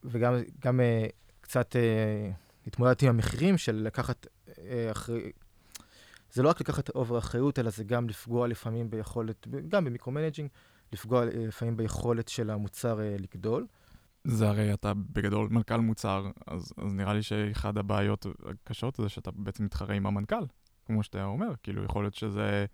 וגם 0.03 0.33
גם, 0.59 0.79
uh, 0.79 1.11
קצת 1.41 1.75
uh, 1.75 2.67
התמודדתי 2.67 3.07
עם 3.07 3.15
המחירים 3.15 3.57
של 3.57 3.75
לקחת 3.75 4.27
uh, 4.45 4.51
אחרי... 4.91 5.31
זה 6.33 6.43
לא 6.43 6.49
רק 6.49 6.61
לקחת 6.61 6.89
over 6.89 7.17
אחריות, 7.17 7.59
אלא 7.59 7.69
זה 7.69 7.83
גם 7.83 8.09
לפגוע 8.09 8.47
לפעמים 8.47 8.89
ביכולת, 8.89 9.47
גם 9.69 9.85
ב 9.85 9.89
micro-managing, 9.89 10.49
לפגוע 10.93 11.25
לפעמים 11.25 11.77
ביכולת 11.77 12.27
של 12.27 12.49
המוצר 12.49 12.99
לגדול. 13.19 13.67
זה 14.23 14.49
הרי 14.49 14.73
אתה 14.73 14.93
בגדול 14.93 15.47
מנכ"ל 15.51 15.77
מוצר, 15.77 16.31
אז, 16.47 16.73
אז 16.77 16.93
נראה 16.93 17.13
לי 17.13 17.23
שאחד 17.23 17.77
הבעיות 17.77 18.25
הקשות 18.45 18.95
זה 18.95 19.09
שאתה 19.09 19.31
בעצם 19.31 19.65
מתחרה 19.65 19.95
עם 19.95 20.05
המנכ"ל, 20.05 20.45
כמו 20.85 21.03
שאתה 21.03 21.23
אומר, 21.23 21.53
כאילו 21.63 21.83
יכול 21.83 22.03
להיות 22.03 22.13
שזה 22.13 22.65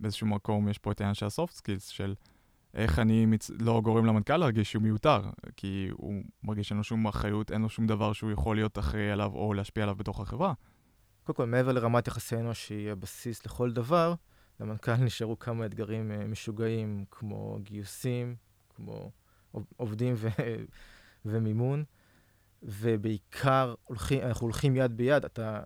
באיזשהו 0.00 0.26
מקום, 0.26 0.68
יש 0.68 0.78
פה 0.78 0.92
את 0.92 1.00
העניין 1.00 1.14
של 1.14 1.26
ה 1.26 1.32
soft 1.32 1.54
skills, 1.54 1.86
של 1.86 2.14
איך 2.74 2.98
אני 2.98 3.26
מצ... 3.26 3.50
לא 3.60 3.80
גורם 3.84 4.06
למנכ"ל 4.06 4.36
להרגיש 4.36 4.72
שהוא 4.72 4.82
מיותר, 4.82 5.20
כי 5.56 5.88
הוא 5.92 6.22
מרגיש 6.42 6.68
שאין 6.68 6.78
לו 6.78 6.84
שום 6.84 7.06
אחריות, 7.06 7.52
אין 7.52 7.62
לו 7.62 7.68
שום 7.68 7.86
דבר 7.86 8.12
שהוא 8.12 8.30
יכול 8.30 8.56
להיות 8.56 8.78
אחראי 8.78 9.10
עליו 9.10 9.32
או 9.34 9.54
להשפיע 9.54 9.82
עליו 9.82 9.94
בתוך 9.94 10.20
החברה. 10.20 10.52
קודם 11.24 11.36
כל, 11.36 11.46
מעבר 11.46 11.72
לרמת 11.72 12.06
יחסי 12.06 12.36
אנוש 12.36 12.66
שהיא 12.66 12.90
הבסיס 12.90 13.46
לכל 13.46 13.72
דבר, 13.72 14.14
למנכ"ל 14.60 14.96
נשארו 15.06 15.38
כמה 15.38 15.66
אתגרים 15.66 16.10
uh, 16.10 16.26
משוגעים, 16.28 17.04
כמו 17.10 17.58
גיוסים, 17.62 18.36
כמו 18.76 19.10
עובדים 19.76 20.14
ו... 20.16 20.28
ומימון, 21.24 21.84
ובעיקר 22.62 23.74
הולכים, 23.84 24.22
אנחנו 24.22 24.44
הולכים 24.46 24.76
יד 24.76 24.96
ביד. 24.96 25.24
אתה, 25.24 25.62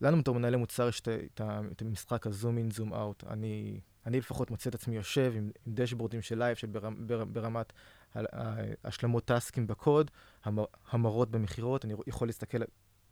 לנו 0.00 0.18
בתור 0.18 0.34
מנהלי 0.34 0.56
מוצר 0.56 0.88
יש 0.88 1.00
את 1.00 1.82
המשחק 1.82 2.26
הזום 2.26 2.58
אין, 2.58 2.70
זום 2.70 2.94
אאוט. 2.94 3.24
אני, 3.24 3.80
אני 4.06 4.18
לפחות 4.18 4.50
מוצא 4.50 4.70
את 4.70 4.74
עצמי 4.74 4.96
יושב 4.96 5.32
עם, 5.36 5.50
עם 5.66 5.74
דשבורדים 5.74 6.22
של 6.22 6.38
live, 6.38 6.56
של 6.56 6.66
ברמ, 6.66 7.06
בר, 7.06 7.24
ברמת 7.24 7.72
השלמות 8.84 9.24
טסקים 9.24 9.66
בקוד, 9.66 10.10
המר, 10.44 10.64
המרות 10.90 11.30
במכירות, 11.30 11.84
אני 11.84 11.94
יכול 12.06 12.28
להסתכל 12.28 12.58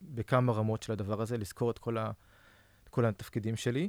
בכמה 0.02 0.52
רמות 0.52 0.82
של 0.82 0.92
הדבר 0.92 1.23
הזה, 1.23 1.38
לזכור 1.38 1.70
את 1.70 1.78
כל, 1.78 1.99
ה, 1.99 2.11
את 2.85 2.88
כל 2.88 3.04
התפקידים 3.04 3.56
שלי, 3.56 3.88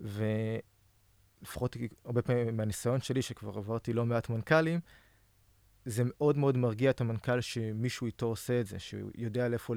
ולפחות 0.00 1.76
הרבה 2.04 2.22
פעמים 2.22 2.56
מהניסיון 2.56 3.00
שלי, 3.00 3.22
שכבר 3.22 3.58
עברתי 3.58 3.92
לא 3.92 4.06
מעט 4.06 4.28
מנכ"לים, 4.28 4.80
זה 5.84 6.02
מאוד 6.06 6.38
מאוד 6.38 6.56
מרגיע 6.56 6.90
את 6.90 7.00
המנכ"ל 7.00 7.40
שמישהו 7.40 8.06
איתו 8.06 8.26
עושה 8.26 8.60
את 8.60 8.66
זה, 8.66 8.78
שהוא 8.78 9.10
יודע 9.14 9.48
לאיפה, 9.48 9.74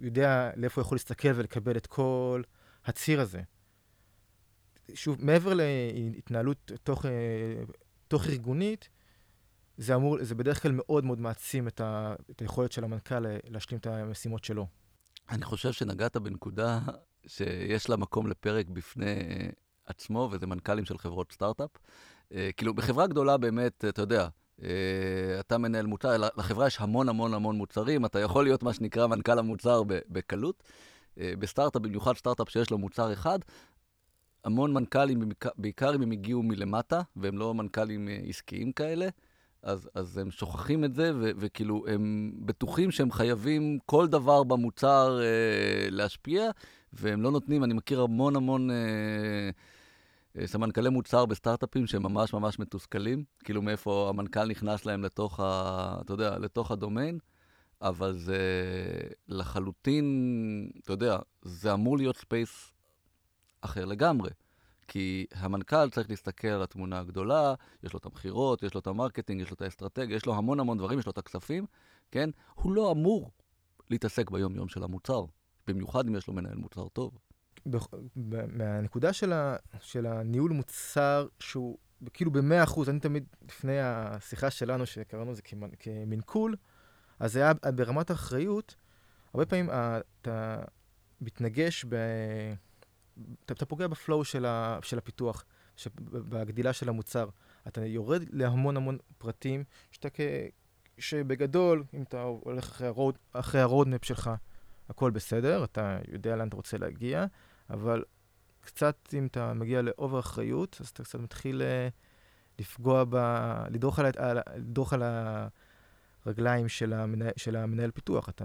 יודע 0.00 0.50
לאיפה 0.56 0.80
הוא 0.80 0.86
יכול 0.86 0.96
להסתכל 0.96 1.28
ולקבל 1.34 1.76
את 1.76 1.86
כל 1.86 2.42
הציר 2.84 3.20
הזה. 3.20 3.42
שוב, 4.94 5.16
מעבר 5.20 5.52
להתנהלות 5.54 6.72
תוך, 6.82 7.04
תוך 8.08 8.26
ארגונית, 8.26 8.88
זה 9.76 9.94
אמור, 9.94 10.16
זה 10.20 10.34
בדרך 10.34 10.62
כלל 10.62 10.72
מאוד 10.74 11.04
מאוד 11.04 11.20
מעצים 11.20 11.68
את, 11.68 11.80
ה, 11.80 12.14
את 12.30 12.40
היכולת 12.40 12.72
של 12.72 12.84
המנכ"ל 12.84 13.24
להשלים 13.48 13.80
את 13.80 13.86
המשימות 13.86 14.44
שלו. 14.44 14.66
אני 15.30 15.44
חושב 15.44 15.72
שנגעת 15.72 16.16
בנקודה 16.16 16.80
שיש 17.26 17.88
לה 17.88 17.96
מקום 17.96 18.26
לפרק 18.26 18.68
בפני 18.68 19.14
עצמו, 19.86 20.28
וזה 20.32 20.46
מנכ"לים 20.46 20.84
של 20.84 20.98
חברות 20.98 21.32
סטארט-אפ. 21.32 21.70
אה, 22.34 22.50
כאילו, 22.56 22.74
בחברה 22.74 23.06
גדולה 23.06 23.36
באמת, 23.36 23.84
אתה 23.88 24.02
יודע, 24.02 24.28
אה, 24.62 24.68
אתה 25.40 25.58
מנהל 25.58 25.86
מוצר, 25.86 26.16
לחברה 26.36 26.66
יש 26.66 26.80
המון 26.80 27.08
המון 27.08 27.34
המון 27.34 27.56
מוצרים, 27.56 28.04
אתה 28.04 28.20
יכול 28.20 28.44
להיות 28.44 28.62
מה 28.62 28.72
שנקרא 28.72 29.06
מנכ"ל 29.06 29.38
המוצר 29.38 29.82
בקלות. 29.86 30.62
אה, 31.20 31.32
בסטארט-אפ, 31.38 31.82
במיוחד 31.82 32.16
סטארט-אפ 32.16 32.50
שיש 32.50 32.70
לו 32.70 32.78
מוצר 32.78 33.12
אחד, 33.12 33.38
המון 34.44 34.72
מנכ"לים, 34.72 35.22
בעיקר 35.56 35.94
אם 35.94 36.02
הם 36.02 36.10
הגיעו 36.10 36.42
מלמטה, 36.42 37.00
והם 37.16 37.38
לא 37.38 37.54
מנכ"לים 37.54 38.08
אה, 38.08 38.18
עסקיים 38.28 38.72
כאלה, 38.72 39.08
אז, 39.62 39.90
אז 39.94 40.18
הם 40.18 40.30
שוכחים 40.30 40.84
את 40.84 40.94
זה, 40.94 41.12
ו, 41.14 41.30
וכאילו, 41.36 41.84
הם 41.88 42.32
בטוחים 42.38 42.90
שהם 42.90 43.12
חייבים 43.12 43.78
כל 43.86 44.08
דבר 44.08 44.42
במוצר 44.42 45.20
אה, 45.22 45.90
להשפיע, 45.90 46.50
והם 46.92 47.22
לא 47.22 47.30
נותנים, 47.30 47.64
אני 47.64 47.74
מכיר 47.74 48.00
המון 48.00 48.36
המון... 48.36 48.70
אה, 48.70 48.76
אה, 50.38 50.46
סמנכ"לי 50.46 50.88
מוצר 50.88 51.26
בסטארט-אפים 51.26 51.86
שהם 51.86 52.02
ממש 52.02 52.32
ממש 52.34 52.58
מתוסכלים, 52.58 53.24
כאילו 53.44 53.62
מאיפה 53.62 54.06
המנכ"ל 54.08 54.44
נכנס 54.44 54.86
להם 54.86 55.04
לתוך, 55.04 55.40
ה, 55.40 55.96
אתה 56.00 56.12
יודע, 56.12 56.38
לתוך 56.38 56.70
הדומיין, 56.70 57.18
אבל 57.82 58.18
זה 58.18 58.40
לחלוטין, 59.28 60.70
אתה 60.82 60.92
יודע, 60.92 61.18
זה 61.42 61.72
אמור 61.72 61.96
להיות 61.96 62.16
space 62.16 62.72
אחר 63.62 63.84
לגמרי. 63.84 64.30
כי 64.88 65.26
המנכ"ל 65.34 65.90
צריך 65.90 66.10
להסתכל 66.10 66.48
על 66.48 66.62
התמונה 66.62 66.98
הגדולה, 66.98 67.54
יש 67.82 67.92
לו 67.92 67.98
את 67.98 68.06
המכירות, 68.06 68.62
יש 68.62 68.74
לו 68.74 68.80
את 68.80 68.86
ה 68.86 68.91
marketing, 68.91 69.40
יש 69.40 69.50
לו 69.50 69.54
את 69.54 69.62
האסטרטגיה, 69.62 70.16
יש 70.16 70.26
לו 70.26 70.34
המון 70.34 70.60
המון 70.60 70.78
דברים, 70.78 70.98
יש 70.98 71.06
לו 71.06 71.12
את 71.12 71.18
הכספים, 71.18 71.66
כן? 72.10 72.30
הוא 72.54 72.72
לא 72.72 72.92
אמור 72.92 73.30
להתעסק 73.90 74.30
ביום-יום 74.30 74.68
של 74.68 74.84
המוצר, 74.84 75.24
במיוחד 75.66 76.08
אם 76.08 76.16
יש 76.16 76.26
לו 76.26 76.34
מנהל 76.34 76.56
מוצר 76.56 76.88
טוב. 76.88 77.18
מהנקודה 78.16 79.12
של, 79.12 79.32
ה, 79.32 79.56
של 79.80 80.06
הניהול 80.06 80.52
מוצר, 80.52 81.26
שהוא 81.40 81.78
כאילו 82.12 82.30
במאה 82.30 82.62
אחוז, 82.62 82.88
אני 82.88 83.00
תמיד, 83.00 83.24
לפני 83.48 83.80
השיחה 83.80 84.50
שלנו, 84.50 84.86
שקראנו 84.86 85.32
לזה 85.32 85.42
כמנכ"ל, 85.78 86.56
אז 87.18 87.32
זה 87.32 87.40
היה 87.40 87.52
ברמת 87.74 88.10
האחריות, 88.10 88.74
הרבה 89.34 89.46
פעמים 89.46 89.70
אתה 89.70 90.62
מתנגש, 91.20 91.84
ב, 91.88 91.96
אתה, 93.44 93.54
אתה 93.54 93.66
פוגע 93.66 93.86
ב 93.86 93.94
flow 93.94 94.24
של, 94.24 94.46
של 94.82 94.98
הפיתוח, 94.98 95.44
בגדילה 96.12 96.72
של 96.72 96.88
המוצר. 96.88 97.28
אתה 97.68 97.86
יורד 97.86 98.22
להמון 98.30 98.76
המון 98.76 98.98
פרטים, 99.18 99.64
שאתה 99.90 100.10
כ... 100.10 100.20
שבגדול, 100.98 101.84
אם 101.94 102.02
אתה 102.02 102.22
הולך 102.22 102.64
אחרי 102.64 102.86
ה 102.86 102.91
road, 102.91 103.18
אחרי 103.32 103.60
ה 103.60 103.65
roadmap 103.65 104.04
שלך, 104.04 104.30
הכל 104.88 105.10
בסדר, 105.10 105.64
אתה 105.64 105.98
יודע 106.12 106.36
לאן 106.36 106.48
אתה 106.48 106.56
רוצה 106.56 106.78
להגיע, 106.78 107.26
אבל 107.70 108.04
קצת, 108.60 108.96
אם 109.14 109.26
אתה 109.26 109.54
מגיע 109.54 109.82
ל 109.82 109.90
over 109.90 110.20
אחריות, 110.20 110.76
אז 110.80 110.88
אתה 110.88 111.02
קצת 111.02 111.18
מתחיל 111.18 111.62
uh, 111.62 111.92
לפגוע 112.58 113.04
ב... 113.08 113.16
לדרוך 113.70 113.98
על, 113.98 114.06
על, 114.16 114.38
לדרוך 114.56 114.92
על 114.92 115.02
הרגליים 116.24 116.68
של 116.68 116.92
המנהל, 116.92 117.32
של 117.36 117.56
המנהל 117.56 117.90
פיתוח. 117.90 118.28
אתה, 118.28 118.44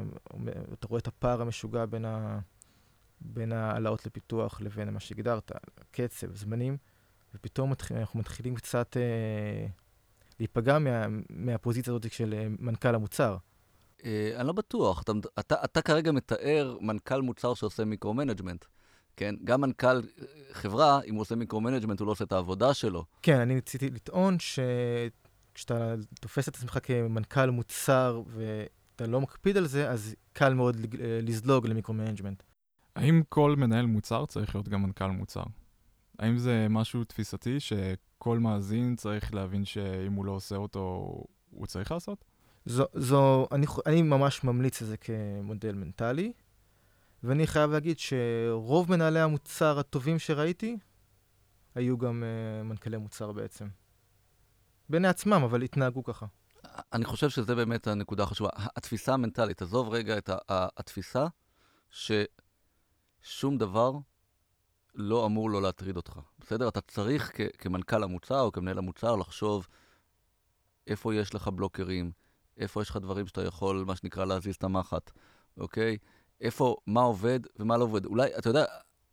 אתה 0.73 0.87
רואה 0.87 0.99
את 0.99 1.07
הפער 1.07 1.41
המשוגע 1.41 1.85
בין, 1.85 2.05
ה, 2.05 2.39
בין 3.21 3.51
ההעלאות 3.51 4.05
לפיתוח 4.05 4.61
לבין 4.61 4.89
מה 4.89 4.99
שהגדרת, 4.99 5.51
קצב, 5.91 6.35
זמנים, 6.35 6.77
ופתאום 7.35 7.73
אנחנו 7.91 8.19
מתחילים 8.19 8.55
קצת 8.55 8.97
uh, 8.97 9.71
להיפגע 10.39 10.79
מה, 10.79 11.05
מהפוזיציה 11.29 11.93
הזאת 11.93 12.11
של 12.11 12.33
uh, 12.33 12.61
מנכ"ל 12.63 12.95
המוצר. 12.95 13.37
Uh, 13.97 14.03
אני 14.35 14.47
לא 14.47 14.53
בטוח. 14.53 15.01
אתה, 15.01 15.11
אתה, 15.39 15.55
אתה 15.63 15.81
כרגע 15.81 16.11
מתאר 16.11 16.77
מנכ"ל 16.81 17.21
מוצר 17.21 17.53
שעושה 17.53 17.85
micro-management. 17.85 18.65
כן? 19.17 19.35
גם 19.43 19.61
מנכ"ל 19.61 19.87
אה, 19.87 20.01
חברה, 20.51 20.99
אם 21.05 21.13
הוא 21.13 21.21
עושה 21.21 21.35
micro-management, 21.35 21.99
הוא 21.99 22.05
לא 22.05 22.11
עושה 22.11 22.23
את 22.23 22.31
העבודה 22.31 22.73
שלו. 22.73 23.05
כן, 23.21 23.39
אני 23.39 23.57
רציתי 23.57 23.89
לטעון 23.89 24.37
שכשאתה 24.39 25.95
תופס 26.21 26.49
את 26.49 26.55
עצמך 26.55 26.79
כמנכ"ל 26.83 27.49
מוצר 27.49 28.21
ואתה 28.27 29.07
לא 29.07 29.21
מקפיד 29.21 29.57
על 29.57 29.67
זה, 29.67 29.89
אז 29.89 30.15
קל 30.33 30.53
מאוד 30.53 30.77
אה, 30.99 31.19
לזלוג 31.23 31.67
ל 31.67 31.72
micro-management. 31.72 32.43
האם 32.97 33.21
כל 33.29 33.55
מנהל 33.57 33.85
מוצר 33.85 34.25
צריך 34.25 34.55
להיות 34.55 34.69
גם 34.69 34.83
מנכ"ל 34.83 35.07
מוצר? 35.07 35.43
האם 36.19 36.37
זה 36.37 36.67
משהו 36.69 37.03
תפיסתי 37.03 37.59
שכל 37.59 38.39
מאזין 38.39 38.95
צריך 38.95 39.33
להבין 39.33 39.65
שאם 39.65 40.13
הוא 40.13 40.25
לא 40.25 40.31
עושה 40.31 40.55
אותו, 40.55 41.13
הוא 41.49 41.67
צריך 41.67 41.91
לעשות? 41.91 42.25
זו, 42.65 42.85
זו 42.93 43.47
אני, 43.51 43.65
אני 43.85 44.01
ממש 44.01 44.43
ממליץ 44.43 44.81
על 44.81 44.87
זה 44.87 44.97
כמודל 44.97 45.75
מנטלי. 45.75 46.33
ואני 47.23 47.47
חייב 47.47 47.71
להגיד 47.71 47.99
שרוב 47.99 48.91
מנהלי 48.91 49.19
המוצר 49.19 49.79
הטובים 49.79 50.19
שראיתי, 50.19 50.77
היו 51.75 51.97
גם 51.97 52.23
uh, 52.23 52.63
מנכ"לי 52.63 52.97
מוצר 52.97 53.31
בעצם. 53.31 53.67
בעיני 54.89 55.07
עצמם, 55.07 55.41
אבל 55.43 55.61
התנהגו 55.61 56.03
ככה. 56.03 56.25
אני 56.93 57.05
חושב 57.05 57.29
שזה 57.29 57.55
באמת 57.55 57.87
הנקודה 57.87 58.23
החשובה. 58.23 58.49
התפיסה 58.55 59.13
המנטלית, 59.13 59.61
עזוב 59.61 59.89
רגע 59.89 60.17
את 60.17 60.29
התפיסה 60.49 61.27
ששום 63.27 63.57
דבר 63.57 63.93
לא 64.95 65.25
אמור 65.25 65.49
לא 65.49 65.61
להטריד 65.61 65.97
אותך, 65.97 66.19
בסדר? 66.39 66.67
אתה 66.67 66.81
צריך 66.81 67.31
כ- 67.33 67.57
כמנכ"ל 67.57 68.03
המוצר 68.03 68.41
או 68.41 68.51
כמנהל 68.51 68.77
המוצר 68.77 69.15
לחשוב 69.15 69.67
איפה 70.87 71.15
יש 71.15 71.35
לך 71.35 71.47
בלוקרים, 71.47 72.11
איפה 72.57 72.81
יש 72.81 72.89
לך 72.89 72.97
דברים 72.97 73.27
שאתה 73.27 73.43
יכול, 73.43 73.83
מה 73.87 73.95
שנקרא, 73.95 74.25
להזיז 74.25 74.55
את 74.55 74.63
המחט, 74.63 75.11
אוקיי? 75.57 75.97
איפה, 76.41 76.75
מה 76.87 77.01
עובד 77.01 77.39
ומה 77.59 77.77
לא 77.77 77.83
עובד. 77.83 78.05
אולי, 78.05 78.37
אתה 78.37 78.49
יודע, 78.49 78.65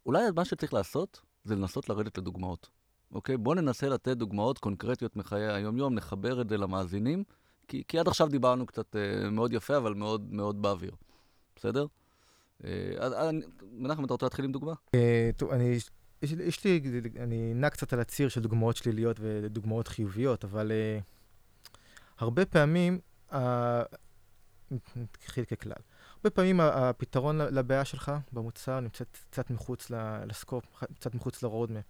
אולי 0.06 0.22
מה 0.36 0.44
שצריך 0.44 0.74
לעשות 0.74 1.20
זה 1.44 1.56
לנסות 1.56 1.88
לרדת 1.88 2.18
לדוגמאות. 2.18 2.70
אוקיי? 3.12 3.36
בואו 3.36 3.54
ננסה 3.54 3.88
לתת 3.88 4.16
דוגמאות 4.16 4.58
קונקרטיות 4.58 5.16
מחיי 5.16 5.52
היום-יום, 5.52 5.94
נחבר 5.94 6.40
את 6.40 6.48
זה 6.48 6.56
למאזינים, 6.56 7.24
כי, 7.68 7.82
כי 7.88 7.98
עד 7.98 8.08
עכשיו 8.08 8.28
דיברנו 8.28 8.66
קצת 8.66 8.96
אה, 8.96 9.30
מאוד 9.30 9.52
יפה, 9.52 9.76
אבל 9.76 9.94
מאוד 9.94 10.32
מאוד 10.32 10.62
באוויר. 10.62 10.94
בסדר? 11.56 11.86
אה, 12.64 13.30
מנחם, 13.72 14.04
אתה 14.04 14.12
רוצה 14.12 14.26
להתחיל 14.26 14.44
עם 14.44 14.52
דוגמה? 14.52 14.72
אה, 14.94 15.30
טוב, 15.36 15.50
אני... 15.50 15.78
יש, 16.22 16.64
לי, 16.64 16.80
אני 17.20 17.54
נע 17.54 17.70
קצת 17.70 17.92
על 17.92 18.00
הציר 18.00 18.28
של 18.28 18.40
דוגמאות 18.40 18.76
שליליות 18.76 19.16
ודוגמאות 19.20 19.88
חיוביות, 19.88 20.44
אבל 20.44 20.72
הרבה 22.18 22.46
פעמים, 22.46 22.98
נתחיל 24.96 25.44
ככלל, 25.44 25.82
הרבה 26.16 26.30
פעמים 26.30 26.60
הפתרון 26.60 27.40
לבעיה 27.40 27.84
שלך 27.84 28.12
במוצר 28.32 28.80
נמצא 28.80 29.04
קצת 29.30 29.50
מחוץ 29.50 29.90
לסקופ, 30.26 30.64
קצת 30.94 31.14
מחוץ 31.14 31.42
לרודמפ. 31.42 31.84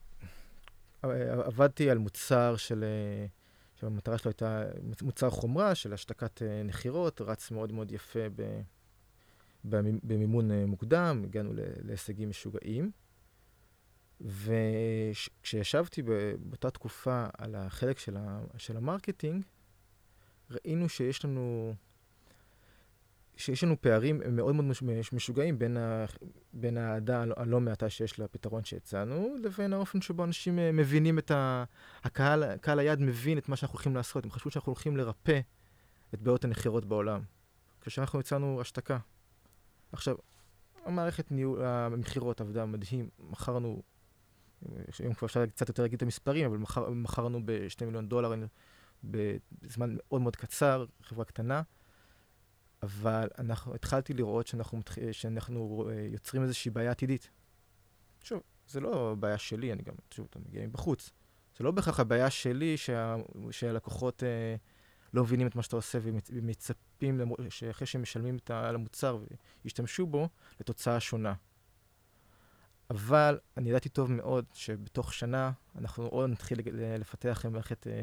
עבדתי 1.45 1.91
על 1.91 1.99
מוצר 1.99 2.57
של... 2.57 2.85
אה, 2.85 3.27
שהמטרה 3.81 4.19
שלו 4.19 4.31
הייתה 4.31 4.65
מוצר 5.03 5.31
חומרה 5.31 5.75
של 5.75 5.93
השתקת 5.93 6.43
אה, 6.43 6.63
נחירות, 6.65 7.21
רץ 7.21 7.51
מאוד 7.51 7.73
מאוד 7.73 7.93
יפה 7.93 8.29
ב, 8.37 8.61
במימון 9.65 10.51
אה, 10.51 10.67
מוקדם, 10.67 11.23
הגענו 11.25 11.53
להישגים 11.83 12.29
משוגעים. 12.31 12.91
וכשישבתי 14.21 16.03
באותה 16.03 16.71
תקופה 16.71 17.27
על 17.39 17.55
החלק 17.55 17.99
של, 17.99 18.17
של 18.57 18.77
ה 18.77 18.83
marketing, 18.83 19.45
ראינו 20.51 20.89
שיש 20.89 21.25
לנו, 21.25 21.75
שיש 23.37 23.65
לנו 23.65 23.81
פערים 23.81 24.21
מאוד 24.31 24.55
מאוד 24.55 24.65
מש- 24.65 25.13
משוגעים 25.13 25.59
בין, 25.59 25.77
ה, 25.77 26.05
בין 26.53 26.77
האהדה 26.77 27.25
הלא- 27.37 27.61
מעטה 27.61 27.91
שיש 27.91 28.21
לפתרון 28.21 28.65
שהצענו, 28.65 29.37
לבין 29.43 29.73
האופן 29.73 30.01
שבו 30.01 30.25
אנשים 30.25 30.59
אה, 30.59 30.73
מבינים 30.73 31.19
את 31.19 31.31
ה... 31.31 31.65
הקהל, 32.05 32.57
קהל 32.57 32.79
היעד 32.79 33.01
מבין 33.01 33.39
את 33.39 33.49
מה 33.49 33.57
שאנחנו 33.57 33.77
הולכים 33.77 33.97
לעשות, 33.97 34.25
הם 34.25 34.31
חשבו 34.31 34.51
שאנחנו 34.51 34.71
הולכים 34.73 34.97
לרפא 34.97 35.41
את 36.15 36.23
בעיות 36.23 36.45
הנחירות 36.45 36.85
בעולם. 36.85 37.23
כשאנחנו 37.81 38.21
הצענו 38.21 38.61
השתקה. 38.61 38.99
עכשיו, 39.95 40.17
המערכת 40.85 41.31
ניהול, 41.31 41.65
המכירות 41.65 42.41
עבדה 42.41 42.67
מדהים, 42.67 43.09
מכרנו, 43.19 43.83
היום 44.99 45.15
כבר 45.15 45.27
אפשר 45.27 45.47
קצת 45.47 45.69
יותר 45.69 45.83
להגיד 45.83 45.97
את 45.97 46.03
המספרים, 46.03 46.47
אבל 46.47 46.59
מכר, 46.59 46.91
מכרנו 46.91 47.41
ב-2 47.45 47.85
מיליון 47.85 48.09
דולר 48.09 48.35
בזמן 49.05 49.97
מאוד 49.97 50.21
מאוד 50.21 50.37
קצר, 50.37 50.87
חברה 51.03 51.25
קטנה, 51.25 51.63
אבל 52.83 53.29
אנחנו, 53.39 53.75
התחלתי 53.75 54.15
לראות 54.15 54.47
שאנחנו, 54.47 54.81
שאנחנו 55.13 55.91
אה, 55.91 56.09
יוצרים 56.13 56.43
איזושהי 56.43 56.71
בעיה 56.71 56.91
עתידית. 56.91 57.31
שוב, 58.21 58.43
זה 58.69 58.81
לא 58.81 59.17
בעיה 59.21 59.39
שלי, 59.39 59.73
אני 59.73 59.83
גם, 59.83 59.95
שוב, 60.11 60.27
אתה 60.31 60.39
מגיע 60.39 60.67
מבחוץ. 60.67 61.11
זה 61.59 61.65
לא 61.65 61.71
בהכרח 61.71 62.01
הבעיה 62.01 62.31
שלי 62.31 62.77
שה, 62.77 63.17
שהלקוחות 63.51 64.23
אה, 64.23 64.57
לא 65.15 65.23
מבינים 65.23 65.47
את 65.47 65.57
מה 65.57 65.63
שאתה 65.63 65.77
עושה 65.77 65.99
ומצפים. 66.03 67.21
שאחרי 67.49 67.87
שהם 67.87 68.03
משלמים. 68.03 68.39
על 68.49 68.75
המוצר 68.75 69.19
וישתמשו 69.65 70.07
בו, 70.07 70.29
לתוצאה 70.61 71.01
שונה. 71.01 71.35
אבל 72.91 73.39
אני 73.57 73.71
ידעתי 73.71 73.89
טוב 73.89 74.13
מאוד 74.13 74.45
שבתוך 74.53 75.15
שנה 75.15 75.53
אנחנו 75.79 76.07
או 76.07 76.27
נתחיל 76.27 76.59
לפתח 76.73 77.45
מערכת 77.51 77.87
אה, 77.87 78.03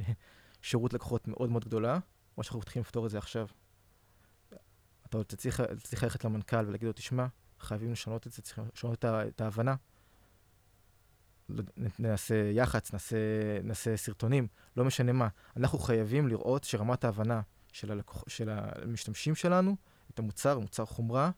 שירות 0.62 0.94
לקוחות 0.94 1.27
מאוד 1.27 1.50
מאוד 1.50 1.65
גדולה, 1.65 2.00
או 2.38 2.44
שאנחנו 2.44 2.60
מתחילים 2.60 2.82
לפתור 2.82 3.06
את 3.06 3.12
זה 3.12 3.18
עכשיו. 3.18 3.48
אתה 5.06 5.18
עוד 5.18 5.25
צריך 5.25 6.03
ללכת 6.03 6.25
למנכ"ל 6.25 6.68
ולהגיד 6.68 6.88
לו, 6.88 6.94
תשמע, 6.94 7.25
חייבים 7.60 7.91
לשנות 7.91 8.27
את 8.27 8.32
זה, 8.32 8.41
צריך 8.41 8.60
לשנות. 8.74 9.06
את 9.06 9.41
ההבנה. 9.41 9.75
נעשה 12.00 12.36
יח"צ, 12.53 12.93
נעשה, 12.93 13.15
נעשה 13.63 13.98
סרטונים, 13.98 14.48
לא 14.77 14.86
משנה 14.86 15.12
מה. 15.12 15.27
אנחנו 15.58 15.79
חייבים 15.79 16.27
לראות 16.27 16.63
שרמת 16.63 17.03
ההבנה 17.03 17.41
של, 17.72 17.91
הלקוח, 17.91 18.24
של 18.27 18.50
המשתמשים 18.50 19.36
שלנו, 19.36 19.75
את 20.12 20.20
המוצר, 20.20 20.60
מוצר 20.60 20.86
חומרה, 20.86 21.31